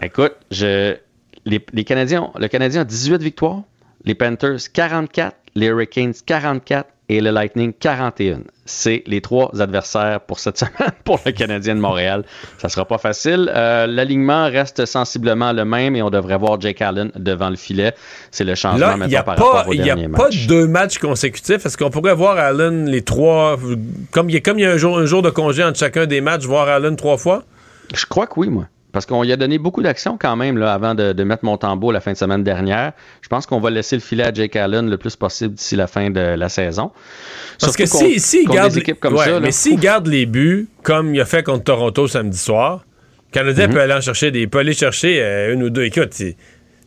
[0.00, 0.94] Écoute, je,
[1.44, 3.62] les, les Canadiens, le Canadien a 18 victoires,
[4.04, 8.40] les Panthers 44, les Hurricanes 44 et le Lightning 41.
[8.64, 12.24] C'est les trois adversaires pour cette semaine pour le Canadien de Montréal.
[12.58, 13.50] Ça sera pas facile.
[13.54, 17.92] Euh, L'alignement reste sensiblement le même et on devrait voir Jake Allen devant le filet.
[18.30, 19.84] C'est le changement Là, il maintenant n'y a, par pas, rapport au il y a
[19.84, 20.46] dernier pas match.
[20.46, 21.66] deux matchs consécutifs.
[21.66, 23.58] Est-ce qu'on pourrait voir Allen les trois.
[24.10, 25.78] Comme il y a, comme il y a un, jour, un jour de congé entre
[25.78, 27.42] chacun des matchs, voir Allen trois fois?
[27.94, 28.68] Je crois que oui, moi.
[28.92, 31.90] Parce qu'on y a donné beaucoup d'actions quand même là, avant de, de mettre Montembeau
[31.92, 32.92] la fin de semaine dernière.
[33.22, 35.86] Je pense qu'on va laisser le filet à Jake Allen le plus possible d'ici la
[35.86, 36.90] fin de la saison.
[37.58, 40.06] Parce que Surtout si, si garde, des équipes comme ouais, ça, là, mais s'il garde
[40.08, 42.84] les buts comme il a fait contre Toronto samedi soir,
[43.30, 43.72] le Canadien Mhm.
[43.72, 45.84] peut aller en chercher des, peut aller chercher euh, une ou deux.
[45.84, 46.12] Écoute,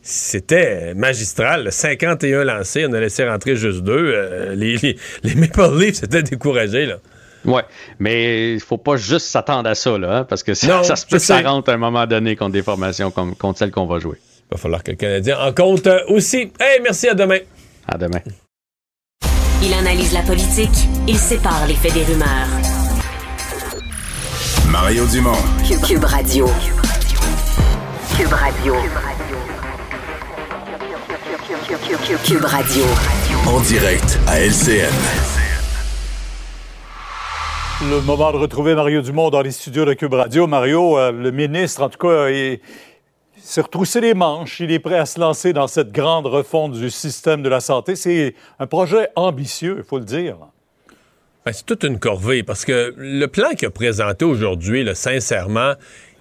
[0.02, 1.64] c'était magistral.
[1.64, 1.70] là.
[1.72, 4.12] 51 lancés, on a laissé rentrer juste deux.
[4.14, 6.86] Euh, les, les, les Maple Leafs étaient découragés.
[6.86, 6.98] Là.
[7.46, 7.62] Ouais,
[7.98, 10.96] mais il faut pas juste s'attendre à ça, là, hein, parce que ça, Non, ça
[10.96, 13.70] se peut que ça rentre à un moment donné contre des formations comme, contre celles
[13.70, 14.18] qu'on va jouer.
[14.50, 16.52] Il va falloir que le Canadien en compte euh, aussi.
[16.60, 17.38] Hey, merci, à demain.
[17.86, 18.20] À demain.
[19.62, 22.48] Il analyse la politique, il sépare les faits des rumeurs.
[24.70, 25.32] Mario Dumont.
[25.66, 26.46] Cube, Cube Radio.
[28.16, 28.74] Cube Radio.
[32.24, 32.84] Cube Radio.
[33.46, 35.35] En direct à LCN.
[37.82, 40.46] Le moment de retrouver Mario Dumont dans les studios de Cube Radio.
[40.46, 42.58] Mario, euh, le ministre, en tout cas, il
[43.36, 44.60] s'est retroussé les manches.
[44.60, 47.94] Il est prêt à se lancer dans cette grande refonte du système de la santé.
[47.94, 50.36] C'est un projet ambitieux, il faut le dire.
[51.44, 55.74] Ben, c'est toute une corvée parce que le plan qu'il a présenté aujourd'hui, sincèrement,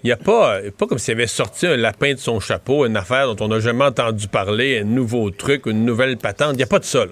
[0.03, 2.97] il n'y a pas, pas comme s'il avait sorti un lapin de son chapeau, une
[2.97, 6.51] affaire dont on n'a jamais entendu parler, un nouveau truc, une nouvelle patente.
[6.53, 7.05] Il n'y a pas de ça.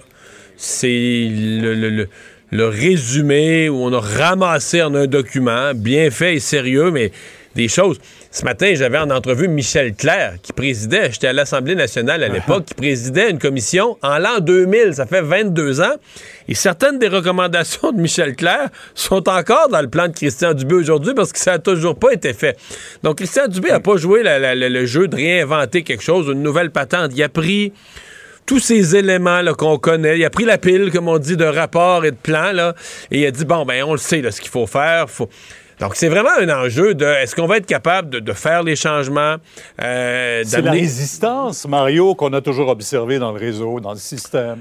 [0.56, 2.08] C'est le-
[2.54, 7.10] le résumé où on a ramassé en un document, bien fait et sérieux, mais
[7.56, 7.98] des choses.
[8.30, 12.64] Ce matin, j'avais en entrevue Michel Clair, qui présidait, j'étais à l'Assemblée nationale à l'époque,
[12.66, 15.94] qui présidait une commission en l'an 2000, ça fait 22 ans,
[16.48, 20.74] et certaines des recommandations de Michel Clair sont encore dans le plan de Christian Dubé
[20.76, 22.56] aujourd'hui parce que ça n'a toujours pas été fait.
[23.02, 26.28] Donc, Christian Dubé n'a pas joué la- la- la- le jeu de réinventer quelque chose,
[26.32, 27.10] une nouvelle patente.
[27.16, 27.72] Il a pris
[28.46, 30.18] tous ces éléments là, qu'on connaît.
[30.18, 32.74] Il a pris la pile, comme on dit, de rapports et de plans, là,
[33.10, 35.08] et il a dit, bon, ben, on le sait, là, ce qu'il faut faire.
[35.08, 35.28] Faut...
[35.80, 38.76] Donc, c'est vraiment un enjeu de est-ce qu'on va être capable de, de faire les
[38.76, 39.36] changements?
[39.82, 44.58] euh, C'est la résistance, Mario, qu'on a toujours observé dans le réseau, dans le système.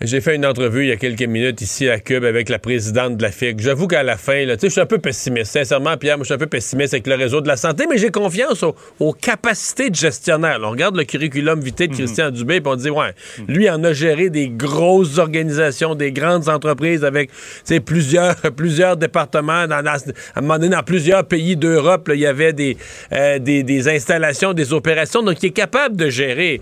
[0.00, 3.16] J'ai fait une entrevue il y a quelques minutes ici à Cube avec la présidente
[3.16, 3.58] de la FIC.
[3.58, 5.50] J'avoue qu'à la fin, là, tu sais, je suis un peu pessimiste.
[5.52, 7.98] Sincèrement, Pierre, moi, je suis un peu pessimiste avec le réseau de la santé, mais
[7.98, 10.60] j'ai confiance aux, aux capacités de gestionnaire.
[10.60, 13.10] Là, on regarde le curriculum vitae de Christian Dubé, puis on dit, ouais,
[13.48, 17.34] lui en a géré des grosses organisations, des grandes entreprises avec, tu
[17.64, 19.66] sais, plusieurs, plusieurs départements.
[19.66, 22.76] Dans, dans- à un moment donné, dans plusieurs pays d'Europe, il y avait des,
[23.12, 26.60] euh, des, des installations, des opérations, donc il est capable de gérer.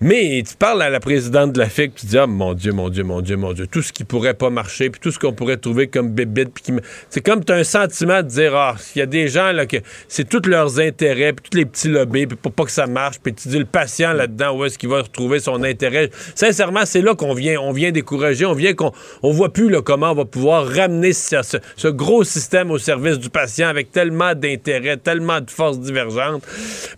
[0.00, 2.88] Mais tu parles à la présidente de la FIC, tu dis ah mon Dieu, mon
[2.88, 5.32] Dieu, mon Dieu, mon Dieu, tout ce qui pourrait pas marcher, puis tout ce qu'on
[5.32, 6.72] pourrait trouver comme bébite, puis qui
[7.10, 9.66] c'est comme tu as un sentiment de dire ah, il y a des gens là
[9.66, 12.86] que c'est tous leurs intérêts, puis tous les petits lobbies, puis pour pas que ça
[12.86, 16.10] marche, puis tu dis le patient là-dedans où est-ce qu'il va retrouver son intérêt?
[16.36, 18.92] Sincèrement, c'est là qu'on vient, on vient décourager, on vient qu'on
[19.24, 23.66] on voit plus comment on va pouvoir ramener ce gros système au service du patient
[23.66, 26.44] avec tellement d'intérêts, tellement de forces divergentes.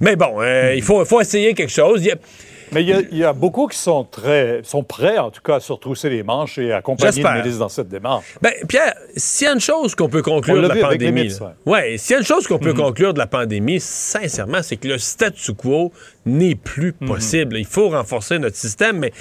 [0.01, 2.03] Mais bon, euh, il faut, faut essayer quelque chose.
[2.03, 2.17] Il y a-
[2.73, 5.41] Mais il y, a, il y a beaucoup qui sont très, sont prêts, en tout
[5.43, 8.25] cas, à se retrousser les manches et à accompagner le ministre dans cette démarche.
[8.41, 11.33] Ben, Pierre, s'il y a une chose qu'on peut On conclure de l'a pandémie,
[11.67, 12.77] ouais, s'il y a une chose qu'on peut Mhm.
[12.77, 15.93] conclure de la pandémie, sincèrement, c'est que le statu quo
[16.27, 17.09] n'est plus Mhm.
[17.09, 17.57] possible.
[17.59, 19.13] Il faut renforcer notre système, mais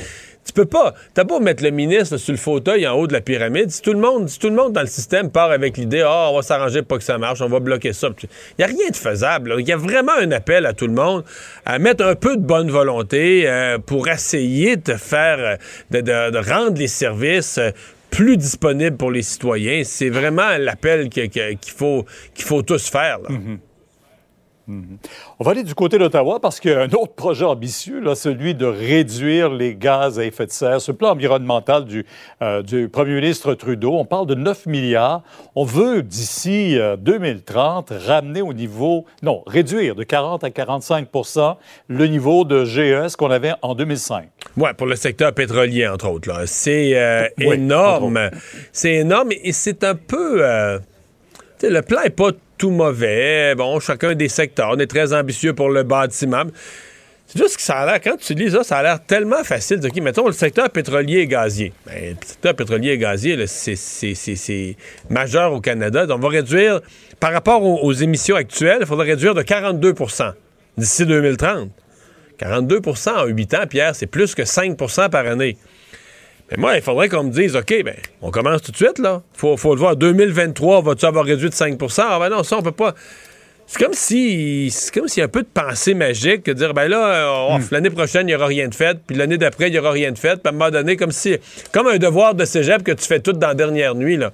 [0.50, 0.94] tu peux pas.
[1.14, 3.70] T'as pas mettre le ministre sur le fauteuil en haut de la pyramide.
[3.70, 6.30] Si tout le monde, si tout le monde dans le système part avec l'idée, ah,
[6.32, 8.10] on va s'arranger pour que ça marche, on va bloquer ça.
[8.58, 9.56] Il y a rien de faisable.
[9.60, 11.24] Il y a vraiment un appel à tout le monde
[11.66, 15.58] à mettre un peu de bonne volonté euh, pour essayer de faire,
[15.92, 17.58] euh, de, rendre les services.
[17.58, 17.72] euh,
[18.10, 19.84] plus disponibles pour les citoyens.
[19.86, 22.08] C'est vraiment l'appel qu'il faut,
[22.40, 23.20] faut tous faire.
[23.20, 23.30] là.
[25.40, 28.14] On va aller du côté d'Ottawa parce qu'il y a un autre projet ambitieux, là,
[28.16, 30.80] celui de réduire les gaz à effet de serre.
[30.82, 32.06] Ce plan environnemental du,
[32.42, 35.24] euh, du premier ministre Trudeau, on parle de 9 milliards.
[35.56, 41.56] On veut, d'ici euh, 2030, ramener au niveau, non, réduire de 40 à 45%
[41.88, 44.28] le niveau de GES qu'on avait en 2005.
[44.58, 46.44] Ouais, pour le secteur pétrolier, entre autres.
[46.46, 48.30] C'est euh, Oui, énorme.
[48.72, 50.46] C'est énorme et c'est un peu.
[50.46, 50.80] euh,
[51.62, 53.56] le plan n'est pas tout mauvais.
[53.56, 54.70] Bon, chacun des secteurs.
[54.74, 56.44] On est très ambitieux pour le bâtiment.
[57.26, 59.80] C'est juste que ça a l'air, quand tu lis ça, ça a l'air tellement facile.
[59.84, 61.72] OK, mettons le secteur pétrolier et gazier.
[61.86, 64.76] Ben, le secteur pétrolier et gazier, c'est-
[65.10, 66.06] majeur au Canada.
[66.08, 66.82] Donc, on va réduire,
[67.20, 70.34] par rapport aux, aux émissions actuelles, il faudra réduire de 42%
[70.78, 71.70] d'ici 2030.
[72.40, 75.58] 42% en 8 ans, Pierre, c'est plus que 5% par année.
[76.52, 79.22] Mais moi, il faudrait qu'on me dise, OK, ben, on commence tout de suite, là.
[79.34, 79.96] Faut, faut le voir.
[79.96, 82.96] 2023, vas-tu avoir réduit de 5% Ah, ben non, ça, on peut pas.
[83.72, 86.74] C'est comme si c'est comme s'il y a un peu de pensée magique que dire
[86.74, 89.68] ben là euh, off, l'année prochaine il n'y aura rien de fait puis l'année d'après
[89.68, 91.38] il n'y aura rien de fait puis à un moment donné comme si
[91.72, 94.34] comme un devoir de cégep que tu fais tout dans la dernière nuit là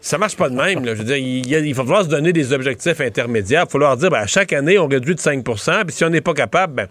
[0.00, 0.96] ça marche pas de même là.
[0.96, 3.96] je veux dire il, il va falloir se donner des objectifs intermédiaires il va falloir
[3.96, 6.74] dire ben, à chaque année on réduit de 5% puis si on n'est pas capable
[6.74, 6.88] ben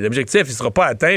[0.00, 1.16] l'objectif il sera pas atteint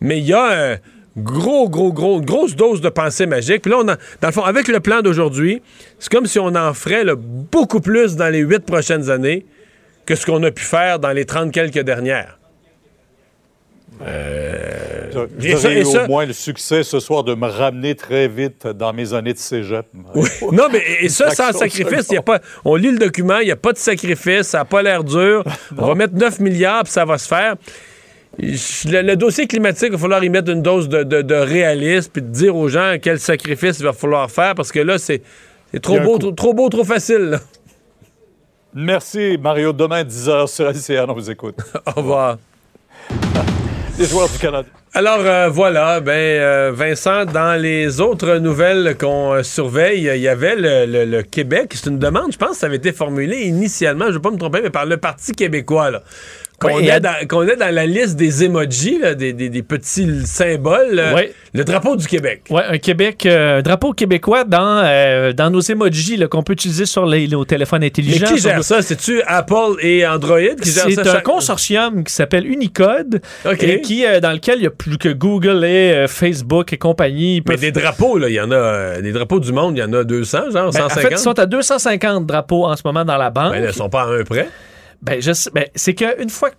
[0.00, 0.76] mais il y a un
[1.16, 3.62] gros, gros, gros, grosse dose de pensée magique.
[3.62, 5.62] Puis là, on a, dans le fond, avec le plan d'aujourd'hui,
[5.98, 9.44] c'est comme si on en ferait là, beaucoup plus dans les huit prochaines années
[10.06, 12.38] que ce qu'on a pu faire dans les 30 quelques dernières.
[14.06, 18.66] Euh, J'aurais eu ça- au moins le succès ce soir de me ramener très vite
[18.66, 19.86] dans mes années de cégep.
[20.52, 22.12] non, mais et ça, sans sacrifice, seconde.
[22.12, 24.64] y a pas, on lit le document, il n'y a pas de sacrifice, ça n'a
[24.64, 25.42] pas l'air dur.
[25.78, 27.56] on va mettre 9 milliards, puis ça va se faire.
[28.40, 32.10] Le, le dossier climatique, il va falloir y mettre une dose de, de- de réalisme,
[32.12, 35.22] puis de dire aux gens quel sacrifice il va falloir faire, parce que là, c'est
[35.82, 37.30] trop beau, trop, trop beau, trop facile.
[37.30, 37.40] là.
[38.74, 39.72] Merci, Mario.
[39.72, 41.56] Demain, 10h sur LCN, on vous écoute.
[41.86, 42.38] Au revoir.
[43.98, 44.68] Les joueurs du Canada.
[44.94, 50.28] Alors euh, voilà, ben euh, Vincent, dans les autres nouvelles qu'on euh, surveille, il y
[50.28, 51.72] avait le, le- le Québec.
[51.74, 54.30] C'est une demande, je pense, que ça avait été formulé initialement, je ne vais pas
[54.30, 55.90] me tromper, mais par le Parti québécois.
[55.90, 56.02] là.
[56.60, 57.14] Qu'on Oui, ait, à- dans,
[57.70, 61.22] la liste des emojis, là, des, des- des petits symboles, euh, Oui.
[61.54, 62.42] le drapeau du Québec.
[62.50, 67.06] Ouais, un Québec, euh, drapeau québécois dans, euh, dans nos emojis qu'on peut utiliser sur
[67.06, 68.26] les, nos téléphones Mais intelligents.
[68.26, 68.82] qui sur gère nos- ça?
[68.82, 70.90] C'est-tu Apple et Android qui gèrent ça?
[70.90, 73.20] C'est un chaque- consortium qui s'appelle Unicode
[73.60, 77.40] et qui, euh, dans lequel il y a plus que Google et Facebook et compagnie.
[77.48, 79.92] Mais des drapeaux, là, il y en a, des drapeaux du monde, il y en
[79.92, 81.02] a 200, genre Ben, en 150.
[81.02, 83.52] fait, ils sont à 250 drapeaux en ce moment dans la banque.
[83.52, 84.48] Ben, ils sont pas à un près.
[85.02, 85.20] Ben,
[85.52, 86.50] ben, c'est qu'une fois.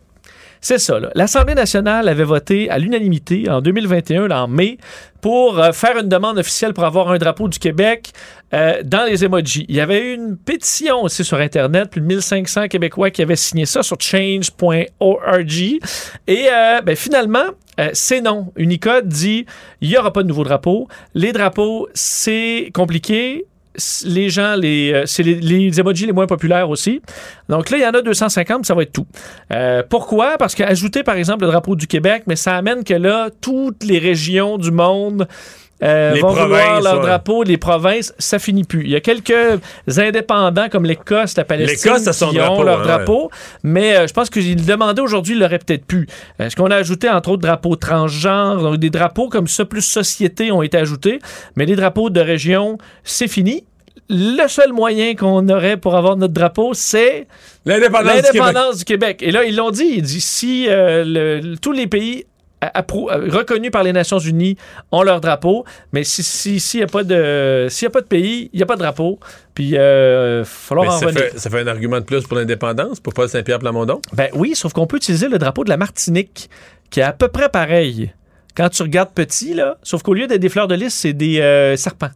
[0.62, 1.00] C'est ça.
[1.16, 4.78] L'Assemblée nationale avait voté à l'unanimité en 2021, là, en mai,
[5.22, 8.12] pour euh, faire une demande officielle pour avoir un drapeau du Québec
[8.54, 9.66] euh, dans les emojis.
[9.70, 13.38] Il y avait eu une pétition aussi sur Internet, plus de 1500 Québécois qui avaient
[13.38, 15.52] signé ça sur change.org.
[16.28, 17.46] Et euh, ben, finalement,
[17.94, 18.52] c'est non.
[18.58, 19.46] Unicode dit
[19.80, 20.90] il n'y aura pas de nouveau drapeau.
[21.14, 23.46] Les drapeaux, c'est compliqué.
[24.06, 27.02] Les gens, les, euh, c'est les, les emojis les moins populaires aussi.
[27.48, 29.08] Donc là, il y en a 250, ça va être tout.
[29.52, 30.38] Euh, pourquoi?
[30.38, 34.00] Parce qu'ajouter, par exemple, le drapeau du Québec, mais ça amène que là, toutes les
[34.00, 35.28] régions du monde
[35.82, 37.02] euh, Les vont vouloir leur ouais.
[37.02, 38.84] drapeau, les provinces, ça finit plus.
[38.84, 39.34] Il y a quelques
[39.98, 43.32] indépendants comme l'Écosse, la Palestine son qui drapeau, ont leur hein, drapeau,
[43.64, 46.08] mais euh, je pense qu'ils le demandaient aujourd'hui, ils l'auraient peut-être pu.
[46.40, 50.52] Est-ce qu'on a ajouté entre autres drapeaux transgenres, donc des drapeaux comme ça plus société
[50.52, 51.20] ont été ajoutés,
[51.56, 53.64] mais les drapeaux de région, c'est fini.
[54.10, 57.28] Le seul moyen qu'on aurait pour avoir notre drapeau, c'est
[57.66, 58.34] L'indépendance du Québec.
[58.34, 59.24] l'indépendance du Québec.
[59.24, 62.26] Et là, ils l'ont dit, ils disent si euh, le- tous les pays
[62.64, 62.68] euh,
[63.30, 64.58] reconnus par les Nations Unies
[64.92, 65.64] ont leur drapeau,
[65.94, 68.64] mais si s'il si, n'y a pas de y a pas de pays, il n'y
[68.64, 69.20] a pas de drapeau.
[69.54, 71.24] Puis euh, falloir Mais en ça, revenir.
[71.32, 74.02] fait, ça fait un argument de plus pour l'indépendance, pour Paul Saint-Pierre Plamondon?
[74.14, 76.50] Ben oui, sauf qu'on peut utiliser le drapeau de la Martinique,
[76.90, 78.12] qui est à peu près pareil.
[78.58, 81.40] Quand tu regardes petit, là, sauf qu'au lieu d'être des fleurs de lys, c'est des
[81.40, 82.10] euh, serpents.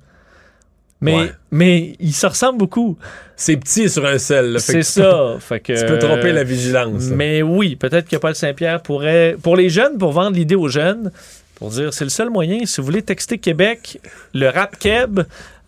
[1.04, 1.32] Mais, Ouais.
[1.52, 2.98] mais ils se ressemblent beaucoup.
[3.36, 4.56] C'est petit sur un sel.
[4.60, 5.36] C'est ça.
[5.40, 7.04] Fait que, peux- Tu peux tromper la vigilance.
[7.12, 11.12] Mais oui, peut-être que Paul Saint-Pierre pourrait, pour les jeunes, pour vendre l'idée aux jeunes,
[11.56, 14.00] pour dire c'est le seul moyen, si vous voulez texter Québec,
[14.34, 15.20] le rap keb,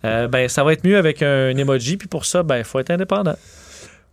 [0.04, 2.78] euh, ben ça va être mieux avec un emoji, puis pour ça, ben il faut
[2.80, 3.36] être indépendant.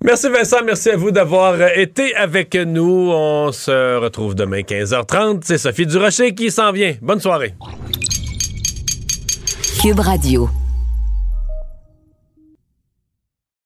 [0.03, 3.09] Merci Vincent, merci à vous d'avoir euh, été avec nous.
[3.13, 5.41] On se retrouve demain 15h30.
[5.45, 6.95] C'est Sophie Durocher qui s'en vient.
[7.01, 7.53] Bonne soirée.
[9.81, 10.49] Cube Radio.